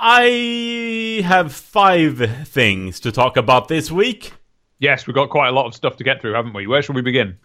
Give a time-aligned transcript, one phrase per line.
[0.00, 4.32] I have five things to talk about this week.
[4.78, 6.66] Yes, we've got quite a lot of stuff to get through, haven't we?
[6.66, 7.36] Where shall we begin?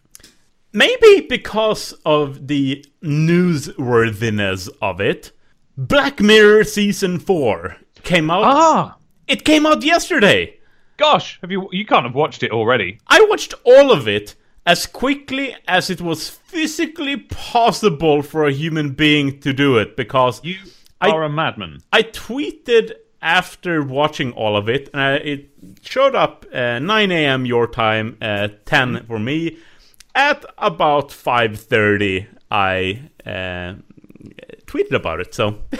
[0.72, 5.32] Maybe because of the newsworthiness of it,
[5.78, 8.44] Black Mirror Season 4 came out.
[8.44, 8.98] Ah,
[9.28, 10.60] It came out yesterday.
[10.98, 11.68] gosh, have you?
[11.72, 13.00] You can't have watched it already.
[13.08, 14.36] I watched all of it
[14.66, 20.40] as quickly as it was physically possible for a human being to do it because
[20.44, 20.58] You
[21.08, 21.80] I- are a madman.
[21.92, 25.50] I tweeted after watching all of it, and uh, it
[25.82, 27.46] showed up uh, 9 a.m.
[27.46, 29.58] your time, uh, 10 for me.
[30.16, 33.76] At about 5:30, I uh,
[34.68, 35.34] tweeted about it.
[35.34, 35.60] So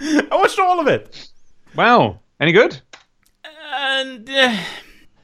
[0.00, 1.28] I watched all of it,
[1.76, 2.80] Wow, any good?
[3.74, 4.56] and uh,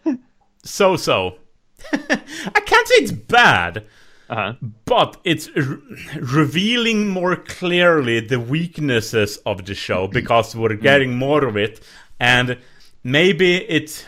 [0.64, 1.36] so so.
[1.92, 3.86] I can't say it's bad.
[4.30, 4.52] Uh huh.
[4.84, 5.78] but it's r-
[6.20, 11.80] revealing more clearly the weaknesses of the show because we're getting more of it
[12.20, 12.58] and
[13.04, 14.04] maybe it's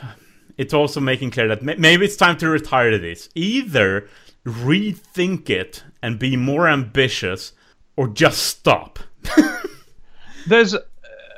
[0.59, 4.09] it's also making clear that ma- maybe it's time to retire this either
[4.47, 7.53] rethink it and be more ambitious
[7.97, 8.99] or just stop
[10.47, 10.75] There's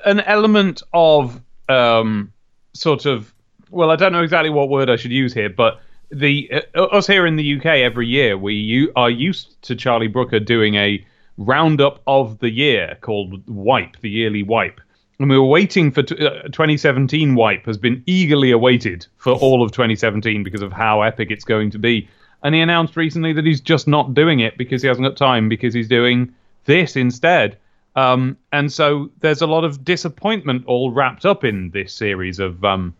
[0.04, 2.32] an element of um,
[2.72, 3.32] sort of.
[3.70, 5.80] Well, I don't know exactly what word I should use here, but
[6.12, 10.08] the uh, us here in the UK every year we u- are used to Charlie
[10.08, 11.04] Brooker doing a
[11.38, 14.80] roundup of the year called Wipe, the yearly Wipe.
[15.18, 19.62] And we were waiting for t- uh, 2017 Wipe has been eagerly awaited for all
[19.62, 22.08] of 2017 because of how epic it's going to be.
[22.42, 25.48] And he announced recently that he's just not doing it because he hasn't got time
[25.48, 27.56] because he's doing this instead.
[27.94, 32.64] Um, and so there's a lot of disappointment all wrapped up in this series of
[32.64, 32.94] um,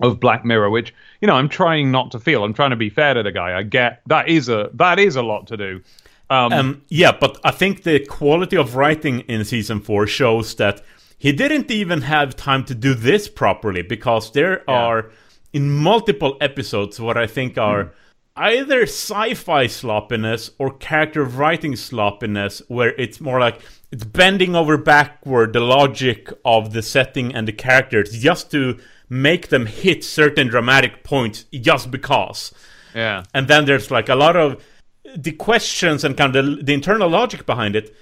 [0.00, 2.44] of Black Mirror, which you know I'm trying not to feel.
[2.44, 3.56] I'm trying to be fair to the guy.
[3.56, 5.80] I get that is a that is a lot to do.
[6.30, 10.82] Um, Um, yeah, but I think the quality of writing in season four shows that
[11.18, 15.10] he didn't even have time to do this properly because there are
[15.52, 17.92] in multiple episodes what I think are
[18.36, 23.60] either sci-fi sloppiness or character writing sloppiness, where it's more like
[23.92, 28.78] it's bending over backward the logic of the setting and the characters just to
[29.08, 32.52] make them hit certain dramatic points just because.
[32.94, 34.62] Yeah, and then there's like a lot of
[35.16, 37.94] the questions and kind of the, the internal logic behind it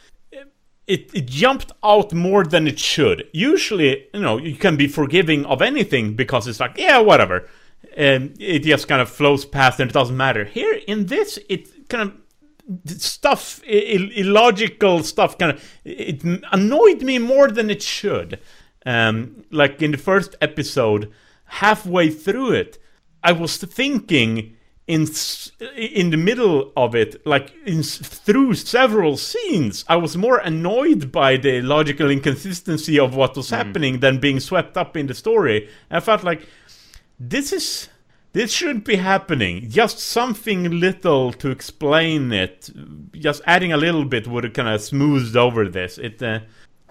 [0.86, 3.28] it, it jumped out more than it should.
[3.32, 7.48] Usually you know you can be forgiving of anything because it's like yeah whatever.
[7.96, 10.44] And it just kind of flows past and it doesn't matter.
[10.44, 17.18] Here in this it kind of stuff Ill- illogical stuff kind of it annoyed me
[17.18, 18.38] more than it should
[18.86, 21.10] um like in the first episode
[21.44, 22.78] halfway through it
[23.22, 24.56] i was thinking
[24.88, 25.06] in
[25.76, 31.36] in the middle of it like in through several scenes i was more annoyed by
[31.36, 36.00] the logical inconsistency of what was happening than being swept up in the story i
[36.00, 36.46] felt like
[37.20, 37.88] this is
[38.32, 39.68] this shouldn't be happening.
[39.68, 42.70] Just something little to explain it.
[43.12, 45.98] Just adding a little bit would have kind of smoothed over this.
[45.98, 46.40] It uh,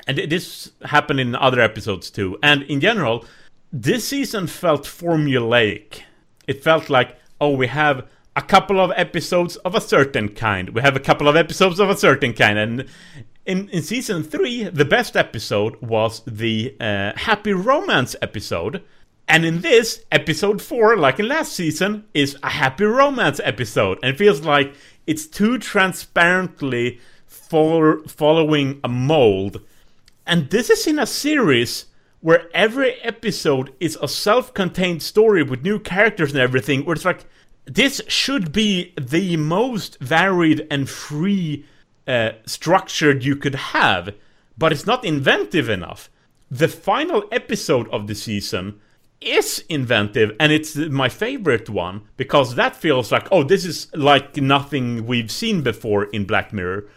[0.08, 2.38] and this happened in other episodes too.
[2.42, 3.26] And in general,
[3.72, 6.02] this season felt formulaic.
[6.48, 10.70] It felt like oh, we have a couple of episodes of a certain kind.
[10.70, 12.86] We have a couple of episodes of a certain kind, and
[13.46, 18.84] in in season three, the best episode was the uh, happy romance episode.
[19.28, 23.98] And in this, episode 4, like in last season, is a happy romance episode.
[24.04, 24.74] And it feels like
[25.08, 29.62] it's too transparently for following a mold.
[30.31, 31.88] And this is in a series
[32.22, 37.03] where every episode is a self contained story with new characters and everything, where it's
[37.03, 37.25] like,
[37.66, 41.66] this should be the most varied and free
[42.08, 44.16] uh, structured you could have,
[44.58, 46.09] but it's not inventive enough.
[46.50, 48.80] The final episode of the season
[49.20, 54.36] is inventive and it's my favorite one because that feels like oh this is like
[54.38, 56.88] nothing we've seen before in Black Mirror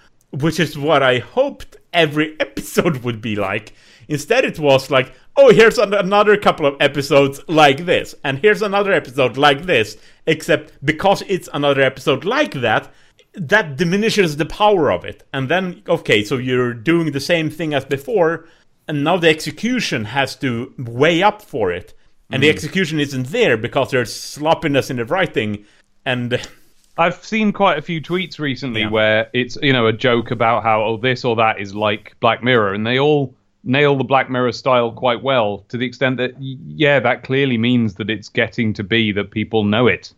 [0.41, 3.73] which is what I hoped every episode would be like.
[4.09, 8.63] Instead it was like oh here's an- another couple of episodes like this and here's
[8.63, 12.93] another episode like this except because it's another episode like that
[13.35, 15.27] that diminishes the power of it.
[15.33, 18.47] And then okay so you're doing the same thing as before
[18.87, 21.95] and now the execution has to weigh up for it.
[22.31, 22.53] And the mm.
[22.53, 25.65] execution isn't there because there's sloppiness in the writing
[26.05, 26.47] and
[26.97, 28.91] I've seen quite a few tweets recently Yeah.
[28.91, 32.43] where it's you know a joke about how oh this or that is like Black
[32.43, 36.35] Mirror, and they all nail the Black Mirror style quite well to the extent that
[36.41, 40.13] yeah that clearly means that it's getting to be that people know it.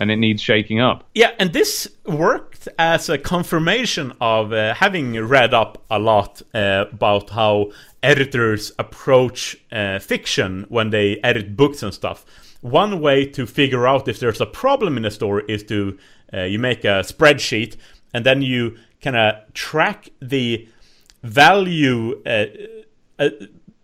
[0.00, 1.02] and it needs shaking up.
[1.14, 6.84] Yeah, and this worked as a confirmation of uh, having read up a lot uh,
[6.92, 7.72] about how
[8.04, 12.24] editors approach uh, fiction when they edit books and stuff.
[12.60, 15.98] One way to figure out if there's a problem in a story is to
[16.32, 17.76] uh, you make a spreadsheet
[18.12, 20.68] and then you kind of track the
[21.22, 22.46] value uh,
[23.18, 23.30] uh,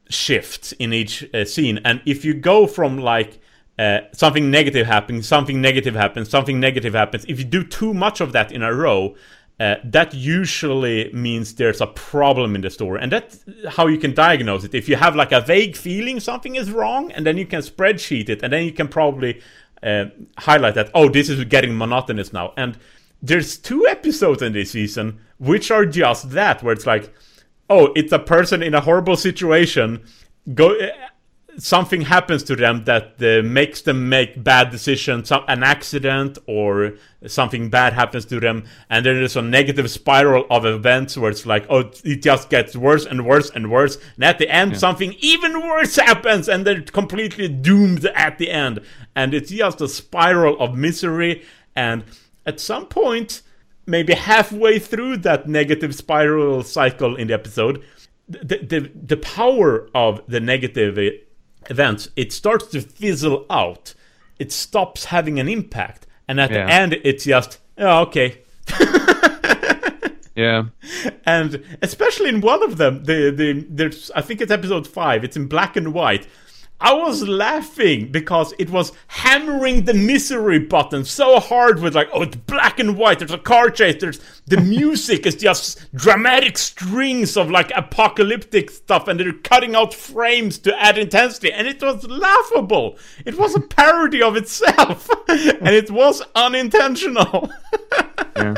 [0.08, 1.80] shifts in each scene.
[1.84, 3.40] And if you go from like
[3.78, 7.24] uh, something negative happens, something negative happens, something negative happens.
[7.26, 9.16] If you do too much of that in a row,
[9.60, 14.12] uh, that usually means there's a problem in the story, and that's how you can
[14.12, 14.74] diagnose it.
[14.74, 18.28] If you have like a vague feeling something is wrong, and then you can spreadsheet
[18.28, 19.40] it, and then you can probably
[19.84, 20.06] uh,
[20.38, 20.90] highlight that.
[20.94, 22.52] Oh, this is getting monotonous now.
[22.56, 22.78] And
[23.22, 27.12] there's two episodes in this season which are just that, where it's like,
[27.68, 30.04] oh, it's a person in a horrible situation.
[30.54, 30.76] Go
[31.58, 36.94] something happens to them that uh, makes them make bad decisions, some, an accident or
[37.26, 41.46] something bad happens to them, and then there's a negative spiral of events where it's
[41.46, 44.78] like, oh, it just gets worse and worse and worse, and at the end, yeah.
[44.78, 48.80] something even worse happens, and they're completely doomed at the end,
[49.16, 51.44] and it's just a spiral of misery,
[51.76, 52.04] and
[52.46, 53.42] at some point,
[53.86, 57.82] maybe halfway through that negative spiral cycle in the episode,
[58.28, 60.98] the, the, the power of the negative
[61.70, 63.94] events, it starts to fizzle out.
[64.38, 66.66] It stops having an impact, and at yeah.
[66.66, 68.38] the end, it's just oh, okay.
[70.34, 70.64] yeah,
[71.24, 75.22] and especially in one of them, the the there's I think it's episode five.
[75.22, 76.26] It's in black and white
[76.84, 82.20] I was laughing because it was hammering the misery button so hard with like, oh,
[82.20, 83.20] it's black and white.
[83.20, 83.96] There's a car chase.
[83.98, 89.94] There's the music is just dramatic strings of like apocalyptic stuff, and they're cutting out
[89.94, 92.98] frames to add intensity, and it was laughable.
[93.24, 97.50] It was a parody of itself, and it was unintentional.
[98.36, 98.56] yeah.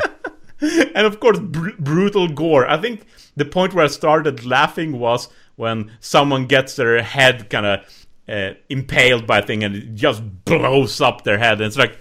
[0.59, 2.67] And of course, br- brutal gore.
[2.67, 3.05] I think
[3.37, 8.51] the point where I started laughing was when someone gets their head kind of uh,
[8.69, 11.53] impaled by a thing and it just blows up their head.
[11.53, 11.97] And it's like,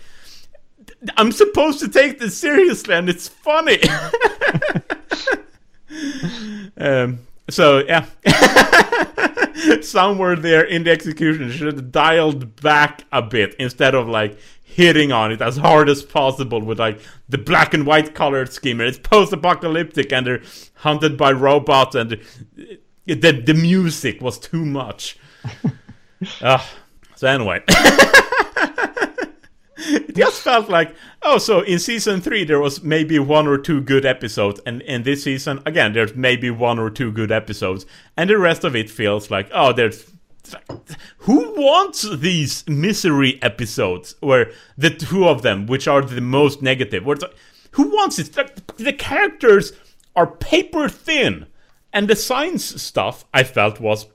[1.17, 3.81] I'm supposed to take this seriously and it's funny.
[6.79, 8.07] um, so, yeah.
[9.83, 15.11] Somewhere there in the execution should have dialed back a bit instead of like hitting
[15.13, 18.81] on it as hard as possible with like the black and white colored scheme.
[18.81, 20.43] And it's post apocalyptic and they're
[20.75, 22.21] hunted by robots and
[23.07, 25.19] the, the music was too much.
[26.41, 26.65] uh,
[27.15, 27.63] so anyway.
[29.77, 33.81] it just felt like, oh, so in season three there was maybe one or two
[33.81, 37.87] good episodes, and in this season, again, there's maybe one or two good episodes,
[38.17, 40.11] and the rest of it feels like, oh, there's
[41.19, 47.05] who wants these misery episodes where the two of them which are the most negative
[47.05, 47.35] where like,
[47.73, 48.33] who wants it
[48.77, 49.73] the characters
[50.15, 51.47] are paper thin
[51.93, 54.07] and the science stuff i felt was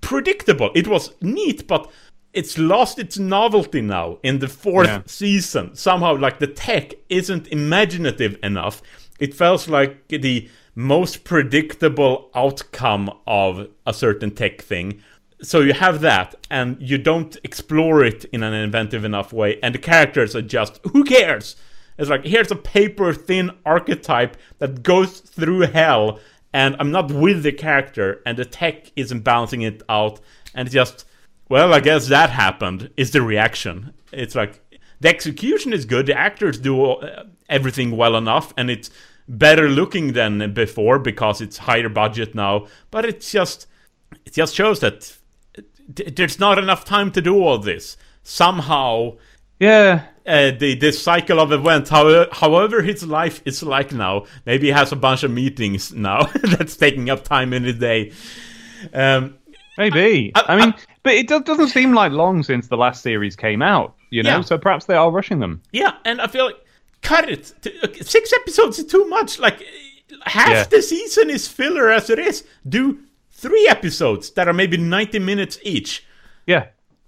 [0.00, 0.70] predictable.
[0.74, 1.90] It was neat, but
[2.32, 5.02] it's lost its novelty now in the fourth yeah.
[5.06, 5.74] season.
[5.74, 8.82] Somehow, like the tech isn't imaginative enough.
[9.18, 15.02] It feels like the most predictable outcome of a certain tech thing.
[15.42, 19.74] So you have that, and you don't explore it in an inventive enough way, and
[19.74, 21.56] the characters are just who cares?
[21.98, 26.20] It's like here's a paper thin archetype that goes through hell
[26.56, 30.20] and I'm not with the character, and the tech isn't balancing it out,
[30.54, 31.04] and it's just,
[31.50, 33.92] well, I guess that happened, is the reaction.
[34.10, 34.62] It's like,
[34.98, 38.88] the execution is good, the actors do uh, everything well enough, and it's
[39.28, 43.66] better looking than before because it's higher budget now, but it's just,
[44.24, 45.14] it just shows that
[45.86, 47.98] there's not enough time to do all this.
[48.22, 49.18] Somehow,
[49.58, 50.06] yeah.
[50.26, 54.72] Uh, the this cycle of events, however, however his life is like now, maybe he
[54.72, 58.12] has a bunch of meetings now that's taking up time in his day.
[58.92, 59.38] Um,
[59.78, 60.32] maybe.
[60.34, 63.36] I, I, I mean, I, but it doesn't seem like long since the last series
[63.36, 64.38] came out, you know.
[64.38, 64.40] Yeah.
[64.40, 65.62] So perhaps they are rushing them.
[65.70, 66.56] Yeah, and I feel like
[67.02, 67.46] cut it.
[68.04, 69.38] Six episodes is too much.
[69.38, 69.62] Like
[70.24, 70.64] half yeah.
[70.64, 72.44] the season is filler as it is.
[72.68, 72.98] Do
[73.30, 76.04] three episodes that are maybe ninety minutes each.
[76.46, 76.66] Yeah.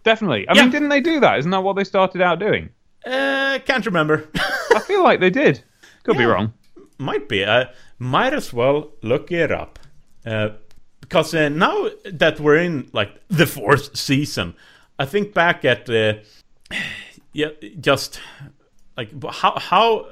[0.09, 0.49] Definitely.
[0.49, 0.62] I yeah.
[0.62, 1.38] mean, didn't they do that?
[1.38, 2.71] Isn't that what they started out doing?
[3.05, 4.27] Uh, can't remember.
[4.75, 5.62] I feel like they did.
[6.03, 6.55] Could yeah, be wrong.
[6.97, 7.45] Might be.
[7.45, 7.67] I
[7.99, 9.79] might as well look it up.
[10.25, 10.53] Uh,
[11.03, 14.55] because uh, now that we're in like the fourth season,
[14.99, 16.15] I think back at uh,
[17.35, 17.49] yeah,
[17.79, 18.19] just
[18.97, 20.07] like how how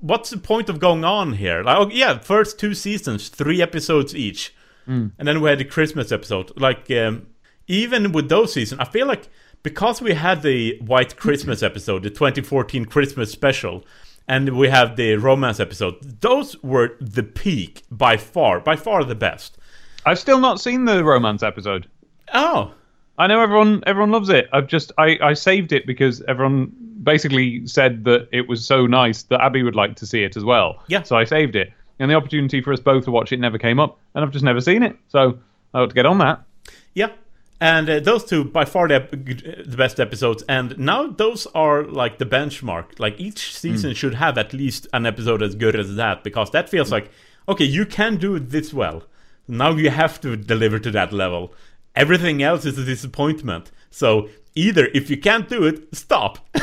[0.00, 1.62] what's the point of going on here?
[1.62, 4.52] Like, oh, yeah, first two seasons, three episodes each,
[4.88, 5.12] mm.
[5.16, 6.60] and then we had the Christmas episode.
[6.60, 7.28] Like um,
[7.68, 9.28] even with those seasons, I feel like
[9.62, 13.84] because we had the White Christmas episode, the 2014 Christmas special,
[14.26, 16.20] and we have the romance episode.
[16.20, 19.58] Those were the peak by far, by far the best.
[20.06, 21.88] I've still not seen the romance episode.
[22.32, 22.72] Oh,
[23.18, 24.48] I know everyone everyone loves it.
[24.52, 26.72] I've just I, I saved it because everyone
[27.02, 30.44] basically said that it was so nice that Abby would like to see it as
[30.44, 30.82] well.
[30.88, 31.02] Yeah.
[31.02, 31.72] So I saved it.
[31.98, 34.44] And the opportunity for us both to watch it never came up, and I've just
[34.44, 34.96] never seen it.
[35.08, 35.38] So
[35.74, 36.42] I ought to get on that.
[36.94, 37.10] yeah.
[37.60, 39.00] And uh, those two by far the,
[39.66, 40.44] the best episodes.
[40.48, 42.98] And now those are like the benchmark.
[42.98, 46.68] Like each season should have at least an episode as good as that because that
[46.68, 47.10] feels like
[47.48, 49.04] okay, you can do this well.
[49.48, 51.54] Now you have to deliver to that level.
[51.96, 53.70] Everything else is a disappointment.
[53.90, 56.38] So either if you can't do it, stop.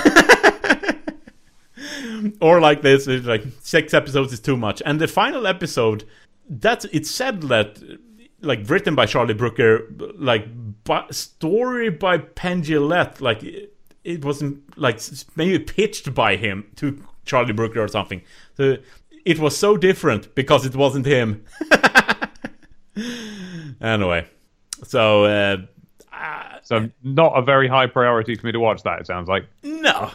[2.41, 4.81] or like this, like six episodes is too much.
[4.85, 6.05] And the final episode,
[6.47, 7.81] that's it's said that
[8.41, 10.47] like written by Charlie Brooker, like
[10.85, 12.63] by, story by Penn
[13.19, 14.99] like it, it wasn't like
[15.35, 18.21] maybe pitched by him to Charlie Brooker or something.
[18.55, 18.77] So
[19.25, 21.43] it was so different because it wasn't him.
[23.81, 24.27] anyway,
[24.83, 25.57] so uh,
[26.65, 28.99] So not a very high priority for me to watch that.
[28.99, 29.45] It sounds like.
[29.63, 30.11] no.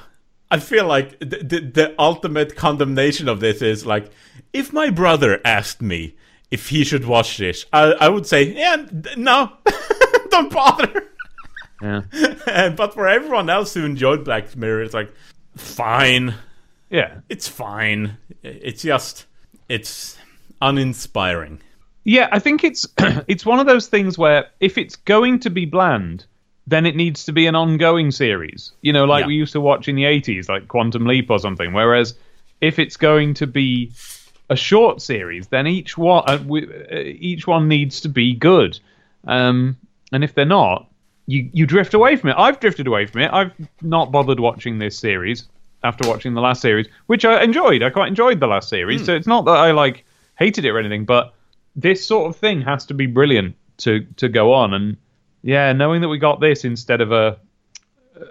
[0.53, 4.11] I feel like the, the, the ultimate condemnation of this is like,
[4.53, 6.17] if my brother asked me
[6.51, 8.85] if he should watch this, I, I would say, yeah,
[9.17, 9.53] no,
[10.31, 11.09] don't bother.
[11.83, 12.03] Yeah.
[12.47, 15.13] And- but for everyone else who enjoyed Black Mirror, it's like,
[15.57, 16.35] fine,
[16.91, 17.21] Yeah.
[17.29, 18.17] it's fine.
[18.43, 19.27] It's just,
[19.69, 20.17] it's
[20.63, 21.61] uninspiring.
[22.05, 22.87] Yeah, I think it's
[23.29, 26.25] it's one of those things where if it's going to be bland,
[26.67, 28.73] then it needs to be an ongoing series.
[28.81, 29.27] You know, like Yeah.
[29.29, 31.73] we used to watch in the eighties, like Quantum Leap or something.
[31.73, 32.15] Whereas
[32.61, 33.93] if it's going to be
[34.49, 38.79] a short series, then each one uh, w- uh, each one needs to be good.
[39.27, 39.77] Um,
[40.13, 40.91] and if they're not,
[41.27, 42.37] you you drift away from it.
[42.39, 43.31] I've drifted away from it.
[43.33, 43.53] I've
[43.83, 45.49] not bothered watching this series
[45.83, 47.83] after watching the last series, which I enjoyed.
[47.83, 49.01] I quite enjoyed the last series.
[49.01, 49.07] Hmm.
[49.07, 50.05] So it's not that I like
[50.39, 51.35] hated it or anything, but
[51.77, 54.75] this sort of thing has to be brilliant to to go on.
[54.75, 54.97] And
[55.43, 57.39] yeah, knowing that we got this instead of a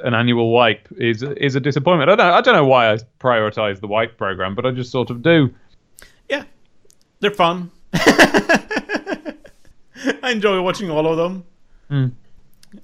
[0.04, 2.10] an annual wipe is is a disappointment.
[2.10, 5.10] I don't I don't know why I prioritize the wipe program, but I just sort
[5.10, 5.54] of do.
[6.30, 6.44] Yeah,
[7.20, 7.72] they're fun.
[7.94, 9.34] I
[10.24, 11.46] enjoy watching all of them.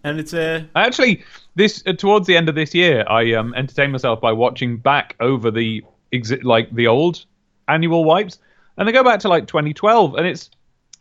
[0.04, 0.68] And it's a.
[0.76, 1.24] I actually
[1.56, 5.16] this uh, towards the end of this year, I um entertained myself by watching back
[5.20, 7.26] over the exi- like the old
[7.68, 8.40] annual wipes,
[8.78, 10.50] and they go back to like 2012, and it's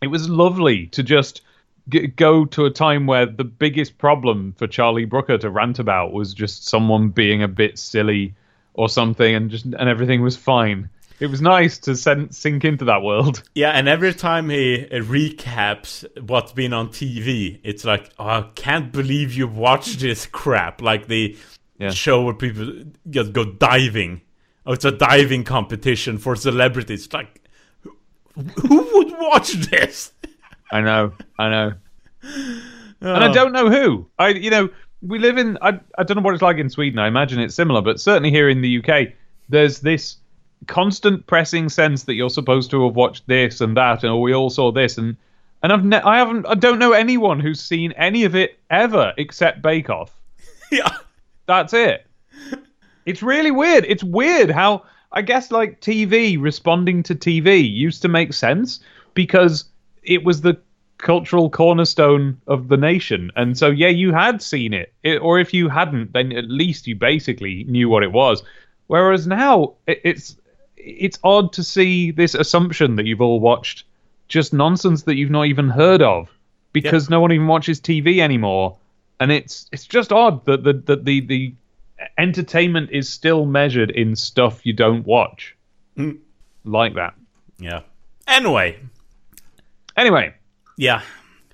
[0.02, 1.42] it was lovely to just
[1.88, 6.12] g- go to a time where the biggest problem for Charlie Brooker to rant about
[6.12, 8.34] was just someone being a bit silly
[8.74, 10.90] or something, and just and everything was fine.
[11.20, 13.42] It was nice to sen- sink into that world.
[13.54, 18.90] Yeah, and every time he recaps what's been on TV, it's like, oh, I can't
[18.90, 20.82] believe you watched this crap.
[20.82, 21.36] Like the
[21.78, 21.90] Yeah.
[21.90, 24.22] show where people just go diving.
[24.66, 27.12] Oh, it's a diving competition for celebrities.
[27.12, 27.42] Like,
[28.34, 30.12] who, who would watch this?
[30.72, 31.72] I know, I know.
[32.22, 32.62] and
[33.24, 33.32] I oh.
[33.32, 34.08] don't know who.
[34.18, 34.70] I, you know,
[35.02, 35.58] we live in.
[35.60, 36.98] I, I don't know what it's like in Sweden.
[36.98, 39.12] I imagine it's similar, but certainly here in the UK,
[39.48, 40.16] there's this
[40.66, 44.34] constant pressing sense that you're supposed to have watched this and that, and oh, we
[44.34, 45.16] all saw this, and
[45.62, 46.46] and I've ne- I haven't.
[46.46, 50.12] I don't know anyone who's seen any of it ever except Bake Off.
[50.72, 50.88] Yeah.
[51.46, 52.06] That's it.
[53.06, 53.84] It's really weird.
[53.86, 58.80] It's weird how I guess like TV responding to TV used to make sense
[59.14, 59.66] because
[60.02, 60.58] it was the
[60.98, 63.30] cultural cornerstone of the nation.
[63.36, 64.92] And so yeah, you had seen it.
[65.02, 68.42] it or if you hadn't, then at least you basically knew what it was.
[68.86, 70.36] Whereas now it, it's
[70.84, 73.84] it's odd to see this assumption that you've all watched
[74.28, 76.30] just nonsense that you've not even heard of
[76.72, 78.76] because no one even watches TV anymore
[79.20, 81.54] and it's it's just odd that the that the the
[82.18, 85.56] entertainment is still measured in stuff you don't watch
[85.96, 86.12] hmm.
[86.64, 87.14] like that
[87.58, 87.80] Yeah.
[88.26, 88.78] Anyway,
[89.96, 90.34] anyway
[90.76, 91.02] yeah.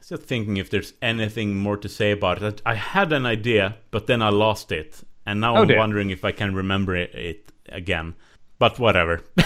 [0.08, 2.62] Just thinking if there's anything more to say about it.
[2.66, 5.02] I had an idea, but then I lost it.
[5.24, 5.78] And now Oh, I'm dear.
[5.78, 8.14] wondering if I can remember it, it again.
[8.60, 9.22] But whatever.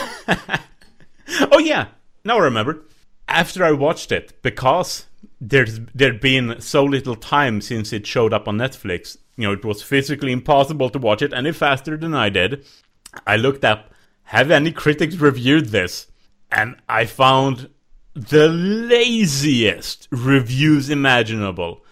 [1.51, 1.87] oh yeah,
[2.25, 2.83] now I remember.
[3.27, 5.07] After I watched it, because
[5.41, 9.65] there's there'd been so little time since it showed up on Netflix, you know, it
[9.65, 12.67] was physically impossible to watch it any faster than I did.
[13.27, 13.93] I looked up,
[14.25, 16.09] have any critics reviewed this?
[16.51, 17.71] And I found
[18.15, 21.85] the laziest reviews imaginable.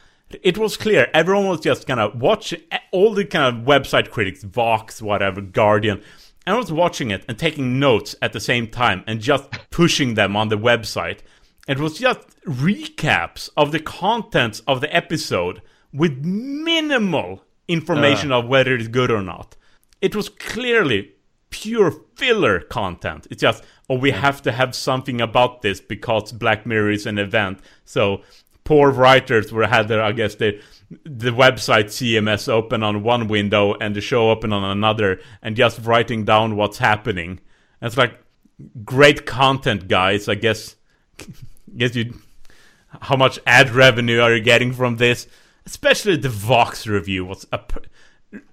[0.42, 4.42] It was clear everyone was just kind of watching all the kind of website critics,
[4.42, 6.02] Vox, whatever, Guardian.
[6.46, 10.36] I was watching it and taking notes at the same time and just pushing them
[10.36, 11.20] on the website.
[11.68, 18.38] It was just recaps of the contents of the episode with minimal information uh.
[18.38, 19.56] of whether it's good or not.
[20.00, 21.12] It was clearly
[21.50, 23.28] pure filler content.
[23.30, 27.18] It's just, oh, we have to have something about this because Black Mirror is an
[27.18, 27.60] event.
[27.84, 28.22] So
[28.64, 30.60] poor writers were had their, I guess, the
[31.04, 35.84] the website CMS open on one window and the show open on another, and just
[35.84, 37.40] writing down what's happening.
[37.80, 38.18] And it's like
[38.84, 40.28] great content, guys.
[40.28, 40.76] I guess,
[41.76, 42.14] guess you.
[43.00, 45.26] How much ad revenue are you getting from this?
[45.64, 47.60] Especially the Vox review was a,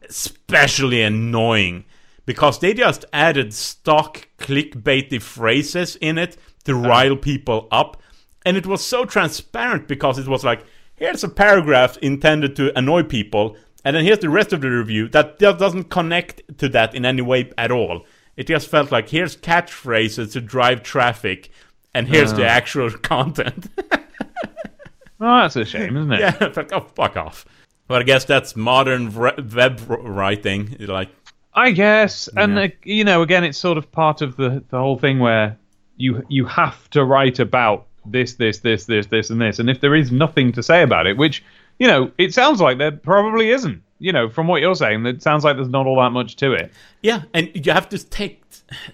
[0.08, 1.84] especially annoying
[2.25, 6.88] because they just added stock clickbaity phrases in it to uh-huh.
[6.88, 8.01] rile people up.
[8.46, 10.63] And it was so transparent because it was like,
[11.00, 15.08] here's a paragraph intended to annoy people, and then here's the rest of the review
[15.10, 18.06] that just doesn't connect to that in any way at all.
[18.36, 21.50] It just felt like here's catchphrases to drive traffic,
[21.94, 22.38] and here's uh.
[22.38, 23.68] the actual content.
[23.91, 26.20] oh, that's a shame, isn't it?
[26.41, 27.46] Yeah, like, oh, fuck off.
[27.88, 30.75] But I guess that's modern web writing.
[30.79, 31.10] Like,
[31.56, 34.98] I guess, and uh, you know, again, it's sort of part of the the whole
[34.98, 35.58] thing where
[35.98, 39.81] you you have to write about this, this, this, this, this, and this, and if
[39.81, 41.43] there is nothing to say about it, which
[41.79, 43.81] you know, it sounds like there probably isn't.
[44.01, 46.53] You know, from what you're saying, it sounds like there's not all that much to
[46.53, 46.71] it.
[47.01, 48.43] Yeah, and you have to take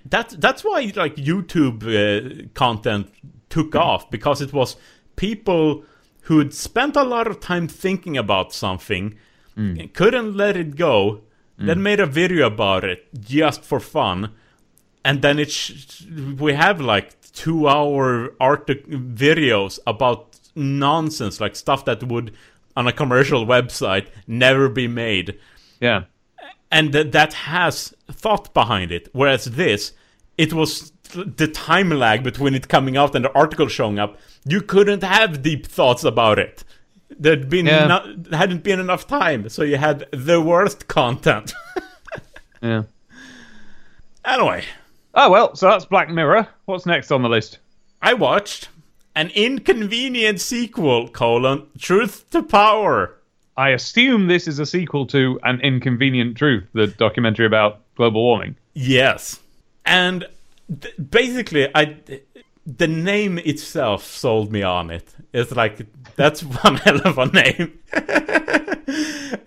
[0.06, 0.30] that.
[0.30, 3.12] That's why like YouTube uh, content
[3.50, 4.78] took off because it was
[5.16, 5.84] people
[6.22, 9.16] who'd spent a lot of time thinking about something,
[9.56, 9.94] mm.
[9.94, 11.22] couldn't let it go,
[11.60, 11.68] mm.
[11.68, 14.32] then made a video about it just for fun,
[15.04, 16.04] and then it sh-
[16.40, 22.34] we have like two hour art videos about nonsense, like stuff that would
[22.76, 25.38] on a commercial website never be made.
[25.80, 26.06] Yeah.
[26.72, 29.10] And th- that has thought behind it.
[29.14, 29.94] Whereas this,
[30.38, 34.62] it was the time lag between it coming out and the article showing up you
[34.62, 36.64] couldn't have deep thoughts about it.
[37.10, 37.88] There'd been yeah.
[37.88, 41.54] no, hadn't been enough time, so you had the worst content.
[42.62, 42.84] yeah.
[44.26, 44.64] Anyway.
[45.18, 46.48] Oh well, so that's Black Mirror.
[46.66, 47.60] What's next on the list?
[48.02, 48.68] I watched
[49.16, 53.16] an inconvenient sequel, colon, Truth to Power.
[53.56, 58.58] I assume this is a sequel to An Inconvenient Truth, the documentary about global warming.
[58.74, 59.40] Yes.
[59.86, 60.28] And
[60.82, 61.98] th- basically, I
[62.66, 65.16] the name itself sold me on it.
[65.32, 65.86] It's like
[66.18, 67.80] that's one hell of a name,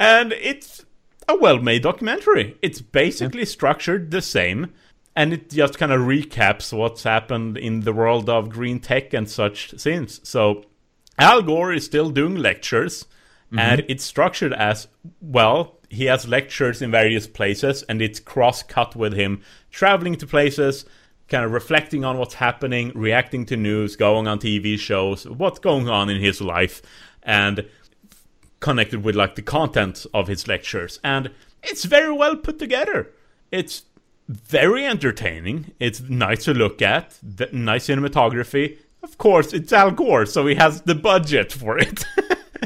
[0.01, 0.87] and it's
[1.29, 2.57] a well-made documentary.
[2.63, 3.47] It's basically yeah.
[3.47, 4.73] structured the same,
[5.19, 9.29] and it just kind of recaps what's happened in the world of green tech and
[9.29, 10.21] such since.
[10.23, 10.65] So
[11.19, 13.05] Al Gore is still doing lectures,
[13.47, 13.59] mm-hmm.
[13.59, 14.87] and it's structured as
[15.21, 15.75] well.
[15.91, 20.85] He has lectures in various places, and it's cross-cut with him traveling to places
[21.27, 25.89] kind of reflecting on what's happening, reacting to news, going on TV shows, what's going
[25.89, 26.81] on in his life,
[27.25, 27.69] and
[28.61, 31.01] connected with like the content of his lectures.
[31.03, 31.33] And
[31.65, 33.11] it's very well put together.
[33.51, 33.83] It's
[34.29, 35.73] very entertaining.
[35.81, 37.19] It's nice to look at.
[37.53, 38.79] Nice cinematography.
[39.03, 42.05] Of course, it's Al Gore, so he has the budget for it.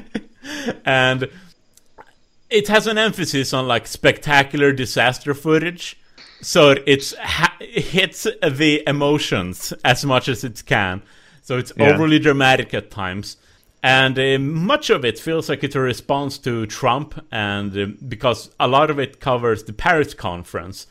[0.85, 1.29] and
[2.51, 5.99] it has an emphasis on like spectacular disaster footage
[6.43, 11.03] so it's ha- it hits the emotions as much as it can.
[11.43, 11.91] So it's yeah.
[11.91, 13.37] overly dramatic at times,
[13.83, 18.51] and uh, much of it feels like it's a response to Trump, and uh, because
[18.61, 20.87] a lot of it covers the Paris conference,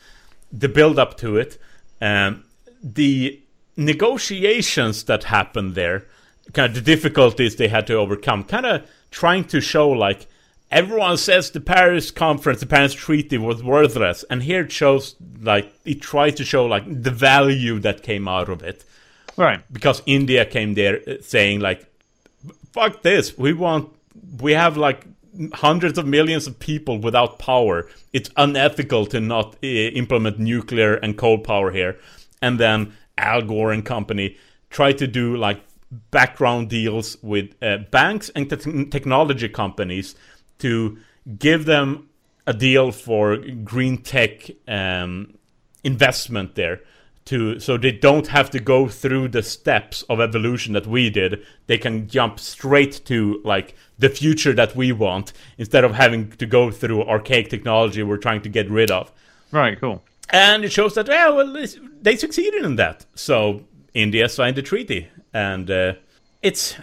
[0.52, 1.58] the build up to it,
[2.00, 2.44] um,
[2.82, 3.40] the
[3.76, 6.06] negotiations that happened there,
[6.52, 10.26] kind of the difficulties they had to overcome, kind of trying to show like
[10.70, 15.72] everyone says the Paris conference, the Paris Treaty was worthless, and here it shows like
[15.84, 18.84] it tries to show like the value that came out of it.
[19.36, 19.60] Right.
[19.72, 21.86] Because India came there uh, saying like,
[22.72, 23.38] "Fuck this!
[23.38, 23.90] We want,
[24.40, 25.06] we have like
[25.54, 27.88] hundreds of millions of people without power.
[28.12, 31.98] It's unethical to not uh, implement nuclear and coal power here."
[32.40, 34.36] And then Al Gore and company
[34.70, 35.60] try to do like
[36.10, 40.14] background deals with uh, banks and te- technology companies
[40.58, 40.98] to
[41.38, 42.08] give them
[42.46, 45.34] a deal for green tech um,
[45.84, 46.80] investment there
[47.24, 51.44] to so they don't have to go through the steps of evolution that we did.
[51.66, 56.46] They can jump straight to like the future that we want instead of having to
[56.46, 59.12] go through archaic technology we're trying to get rid of.
[59.50, 60.02] Right cool.
[60.30, 61.66] And it shows that yeah well
[62.00, 63.06] they succeeded in that.
[63.14, 65.92] So india signed the treaty and uh,
[66.40, 66.76] it's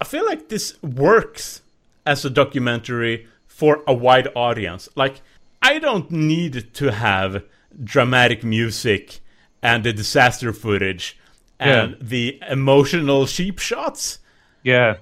[0.00, 1.62] i feel like this works
[2.06, 4.88] as a documentary for a wide audience.
[4.96, 5.22] Like,
[5.62, 7.44] I don't need to have
[7.82, 9.20] dramatic music
[9.64, 11.18] and the disaster footage
[11.58, 11.96] and yeah.
[12.00, 14.18] the emotional sheep shots.
[14.62, 14.98] Yeah.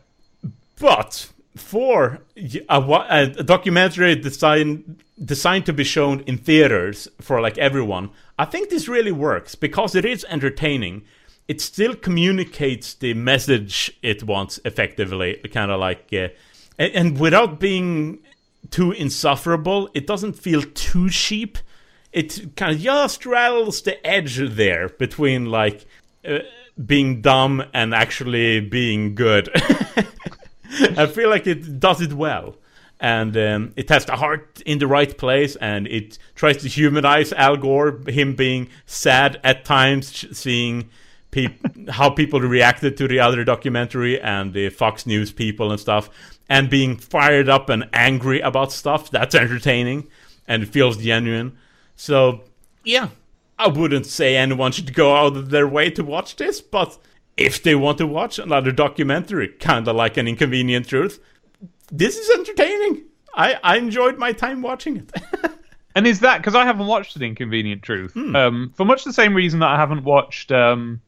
[0.78, 8.10] But for a, a, documentary designed designed to be shown in theaters for like everyone,
[8.38, 11.04] I think this really works because it is entertaining.
[11.48, 16.28] It still communicates the message it wants effectively, kind of like, uh,
[16.78, 18.20] and, and without being
[18.70, 19.90] too insufferable.
[19.92, 21.58] It doesn't feel too cheap.
[22.12, 25.86] It kind of just straddles the edge there between like
[26.26, 26.40] uh,
[26.84, 29.48] being dumb and actually being good.
[30.96, 32.56] I feel like it does it well.
[33.00, 37.32] And um, it has the heart in the right place, and it tries to humanize
[37.32, 40.88] Al Gore, him being sad at times, seeing
[41.88, 46.10] how people reacted to the other documentary and the Fox News people and stuff,
[46.48, 49.10] and being fired up and angry about stuff.
[49.10, 50.06] That's entertaining,
[50.46, 51.58] and it feels genuine.
[51.96, 52.42] So,
[52.84, 53.08] yeah,
[53.58, 56.98] I wouldn't say anyone should go out of their way to watch this, but
[57.36, 61.20] if they want to watch another documentary, kind of like an inconvenient truth,
[61.90, 63.04] this is entertaining.
[63.34, 65.12] I, I enjoyed my time watching it.
[65.94, 68.12] and is that because I haven't watched an inconvenient truth?
[68.12, 68.36] Hmm.
[68.36, 71.00] Um, for much the same reason that I haven't watched um,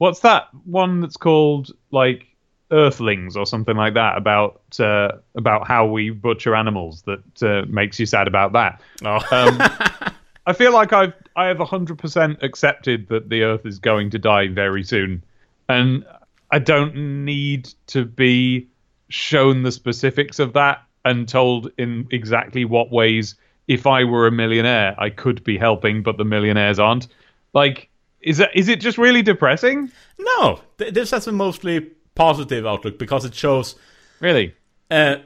[0.00, 2.26] what's that one that's called like
[2.72, 7.98] Earthlings or something like that about uh, about how we butcher animals that uh, makes
[8.00, 8.80] you sad about that.
[9.04, 9.20] Oh.
[9.30, 10.12] Um,
[10.46, 14.18] I feel like I've I have hundred percent accepted that the Earth is going to
[14.18, 15.22] die very soon.
[15.68, 16.04] And
[16.50, 18.68] I don't need to be
[19.08, 23.34] shown the specifics of that and told in exactly what ways.
[23.68, 27.06] If I were a millionaire I could be helping but the millionaires aren't.
[27.52, 27.88] Like
[28.20, 29.90] is that is it just really depressing?
[30.18, 30.60] No.
[30.78, 33.76] This has a mostly positive outlook because it shows
[34.20, 34.54] really?
[34.90, 35.16] Uh,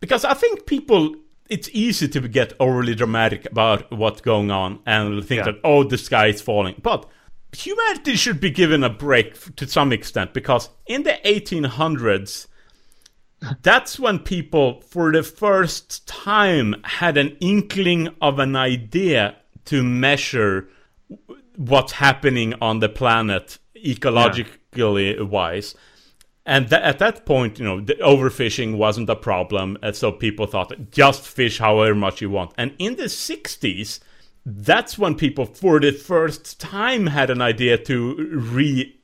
[0.00, 1.16] because I think people
[1.48, 5.52] it's easy to get overly dramatic about what's going on and think yeah.
[5.52, 7.06] that oh the sky is falling but
[7.52, 12.46] humanity should be given a break to some extent because in the 1800s
[13.62, 20.68] that's when people for the first time had an inkling of an idea to measure
[21.56, 25.22] what's happening on the planet ecologically yeah.
[25.22, 25.74] wise
[26.46, 30.46] and th- at that point you know the overfishing wasn't a problem and so people
[30.46, 32.52] thought just fish however much you want.
[32.58, 34.00] And in the 60s
[34.46, 38.98] that's when people for the first time had an idea to re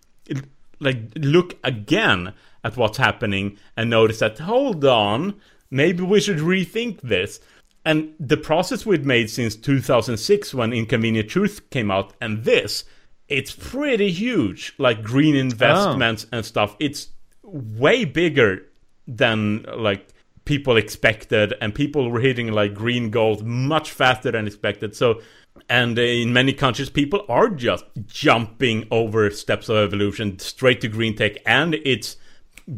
[0.80, 5.34] like look again at what's happening and notice that hold on
[5.70, 7.40] maybe we should rethink this.
[7.84, 12.84] And the process we'd made since 2006 when inconvenient truth came out and this
[13.28, 15.40] it's pretty huge like green oh.
[15.40, 16.36] investments oh.
[16.36, 16.76] and stuff.
[16.78, 17.08] It's
[17.52, 18.66] way bigger
[19.06, 20.08] than like
[20.44, 24.96] people expected, and people were hitting like green gold much faster than expected.
[24.96, 25.20] So,
[25.68, 31.16] and in many countries, people are just jumping over steps of evolution straight to green
[31.16, 32.16] tech, and it's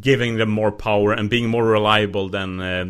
[0.00, 2.84] giving them more power and being more reliable than uh,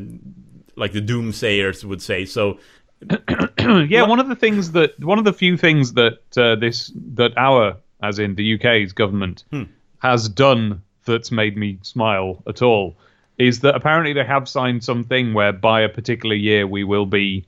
[0.77, 2.25] like the doomsayers would say.
[2.25, 2.59] So.
[3.59, 7.37] yeah, one of the things that one of the few things that uh, this that
[7.37, 9.64] our as in the UK's government hmm.
[9.99, 12.96] has done that's made me smile at all
[13.38, 17.44] is that apparently they have signed something where by a particular year we will be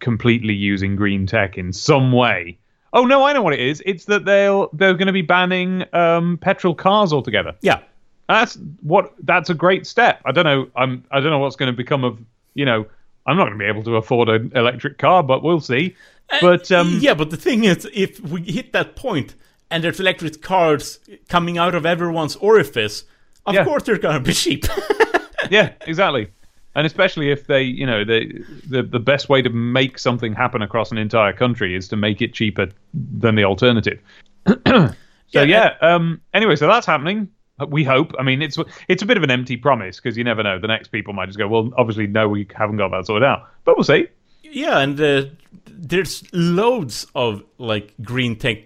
[0.00, 2.58] completely using green tech in some way.
[2.92, 3.82] Oh no, I know what it is.
[3.84, 7.54] It's that they'll they're going to be banning um, petrol cars altogether.
[7.60, 7.80] Yeah,
[8.28, 9.12] that's what.
[9.22, 10.22] That's a great step.
[10.24, 10.68] I don't know.
[10.76, 11.04] I'm.
[11.10, 12.18] I don't know what's going to become of.
[12.54, 12.86] You know,
[13.26, 15.94] I'm not going to be able to afford an electric car, but we'll see.
[16.30, 19.34] Uh, but um, yeah, but the thing is, if we hit that point
[19.70, 20.98] and there's electric cars
[21.28, 23.04] coming out of everyone's orifice,
[23.46, 23.64] of yeah.
[23.64, 24.64] course they're going to be cheap.
[25.50, 26.28] yeah, exactly.
[26.74, 30.60] And especially if they, you know, the the the best way to make something happen
[30.60, 33.98] across an entire country is to make it cheaper than the alternative.
[34.66, 34.92] so
[35.32, 35.42] yeah.
[35.42, 37.28] yeah um, anyway, so that's happening.
[37.68, 38.12] We hope.
[38.18, 40.58] I mean, it's it's a bit of an empty promise because you never know.
[40.58, 43.48] The next people might just go, well, obviously, no, we haven't got that sorted out,
[43.64, 44.08] but we'll see.
[44.52, 45.24] Yeah, and uh,
[45.66, 48.58] there's loads of like green tech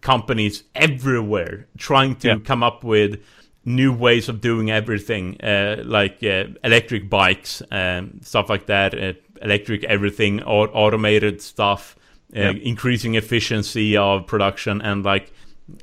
[0.00, 2.38] companies everywhere trying to yeah.
[2.38, 3.22] come up with
[3.64, 9.12] new ways of doing everything, uh, like uh, electric bikes and stuff like that, uh,
[9.42, 11.96] electric everything, or automated stuff,
[12.34, 15.32] uh, increasing efficiency of production, and like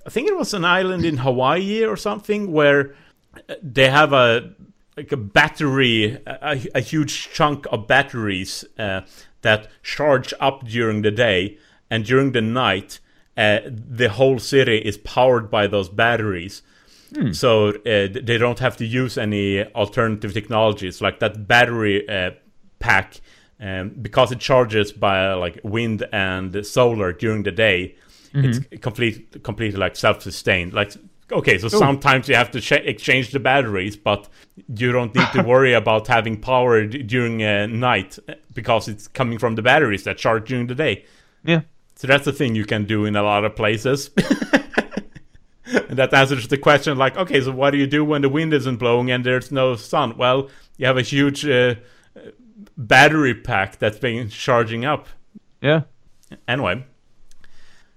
[0.06, 2.96] I think it was an island in Hawaii or something where
[3.50, 4.54] uh, they have a
[4.96, 9.02] like a battery, a, a huge chunk of batteries uh,
[9.44, 11.58] that charge up during the day,
[11.90, 13.00] and during the night,
[13.36, 16.62] the whole city is powered by those batteries
[17.16, 17.32] Hmm.
[17.32, 22.32] So uh, they don't have to use any alternative technologies like that battery uh,
[22.80, 23.22] pack
[23.60, 27.96] um, because it charges by uh, like wind and solar during the day.
[28.34, 28.46] Mm-hmm.
[28.46, 30.74] It's complete, completely like self-sustained.
[30.74, 30.94] Like
[31.34, 34.28] okay, so sometimes you have to ch- exchange the batteries, but
[34.67, 39.08] you don't need to worry about having power d- during a night uh, because it's
[39.08, 41.06] coming from the batteries that charge during the day.
[41.43, 41.62] Yeah.
[41.96, 44.10] So that's the thing you can do in a lot of places.
[45.65, 48.54] and that answers the question like, okay, so what do you do when the wind
[48.54, 50.17] isn't blowing and there's no sun?
[50.17, 51.76] Well, you have a huge uh,
[52.78, 55.08] battery pack that's been charging up.
[55.62, 55.82] Yeah.
[56.48, 56.86] Anyway,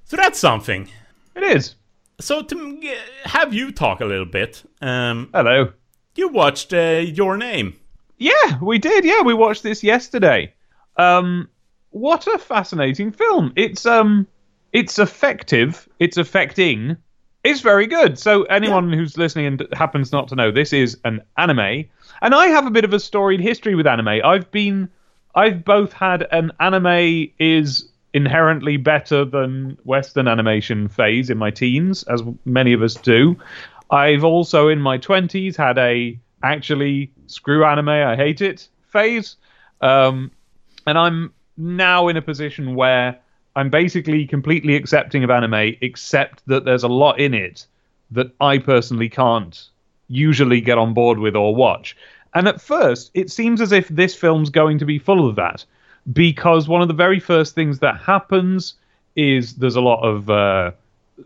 [0.05, 0.89] so that's something.
[1.35, 1.75] It is.
[2.21, 5.73] So to have you talk a little bit, um, Hello.
[6.15, 7.75] you watched uh, Your Name.
[8.19, 9.05] Yeah, we did.
[9.05, 10.55] Yeah, we watched this yesterday.
[10.97, 11.49] Um,
[11.91, 13.53] what a fascinating film.
[13.57, 14.27] It's um,
[14.73, 15.89] it's effective.
[15.99, 16.97] It's affecting.
[17.45, 18.19] It's very good.
[18.19, 21.85] So anyone who's listening and happens not to know, this is an anime,
[22.23, 24.09] and I have a bit of a storied history with anime.
[24.25, 24.89] I've been,
[25.35, 32.03] I've both had an anime is inherently better than Western animation phase in my teens,
[32.05, 33.37] as many of us do.
[33.91, 39.37] I've also in my twenties had a actually screw anime, I hate it phase,
[39.81, 40.31] um,
[40.87, 43.19] and I'm now in a position where
[43.55, 47.67] I'm basically completely accepting of anime, except that there's a lot in it
[48.11, 49.71] that I personally can't
[50.09, 51.97] usually get on board with or watch.
[52.35, 55.65] And at first, it seems as if this film's going to be full of that,
[56.13, 58.75] because one of the very first things that happens
[59.17, 60.71] is there's a lot of uh,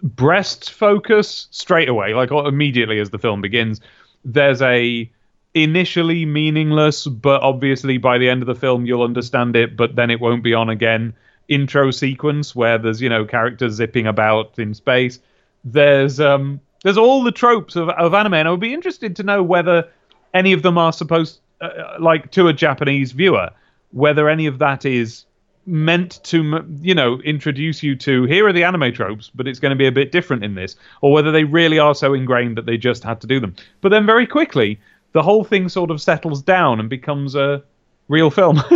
[0.03, 3.81] breast focus straight away, like immediately as the film begins.
[4.25, 5.11] There's a
[5.55, 10.11] initially meaningless, but obviously by the end of the film you'll understand it, but then
[10.11, 11.15] it won't be on again.
[11.49, 15.19] Intro sequence where there's you know characters zipping about in space.
[15.65, 19.25] There's um there's all the tropes of of anime, and I would be interested to
[19.25, 19.89] know whether
[20.33, 23.51] any of them are supposed uh, like to a Japanese viewer,
[23.93, 25.27] whether any of that is
[25.67, 29.71] meant to you know introduce you to here are the anime tropes but it's going
[29.71, 32.67] to be a bit different in this or whether they really are so ingrained that
[32.67, 33.55] they just had to do them.
[33.81, 34.81] But then very quickly
[35.13, 37.63] the whole thing sort of settles down and becomes a
[38.09, 38.61] real film.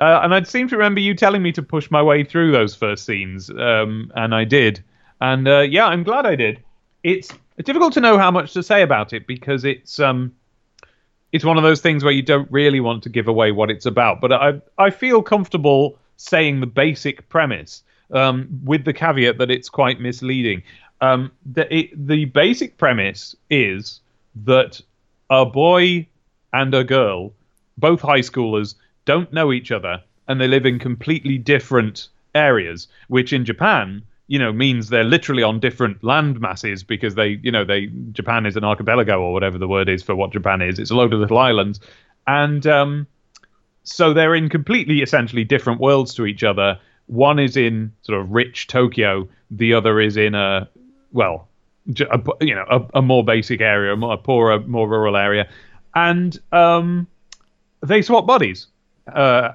[0.00, 2.74] Uh, and i seem to remember you telling me to push my way through those
[2.74, 4.82] first scenes um, and i did.
[5.20, 6.60] And uh, yeah i'm glad i did.
[7.04, 7.32] It's
[7.64, 10.34] difficult to know how much to say about it because it's um
[11.32, 13.86] it's one of those things where you don't really want to give away what it's
[13.86, 14.20] about.
[14.20, 19.68] But I I feel comfortable saying the basic premise, um, with the caveat that it's
[19.68, 20.62] quite misleading.
[21.00, 24.00] Um, the it, the basic premise is
[24.44, 24.80] that
[25.30, 26.06] a boy
[26.52, 27.32] and a girl,
[27.78, 33.32] both high schoolers, don't know each other and they live in completely different areas, which
[33.32, 37.66] in Japan you know means they're literally on different land masses because they you know
[37.66, 40.78] they Japan is an archipelago or whatever the word is for what Japan is.
[40.78, 41.80] It's a load of little islands,
[42.26, 43.06] and um,
[43.84, 46.80] so they're in completely essentially different worlds to each other.
[47.08, 50.66] One is in sort of rich Tokyo, the other is in a
[51.12, 51.46] well,
[52.00, 55.46] a, you know, a, a more basic area, a more a poorer, more rural area,
[55.94, 57.06] and um,
[57.82, 58.66] they swap bodies.
[59.06, 59.50] Uh,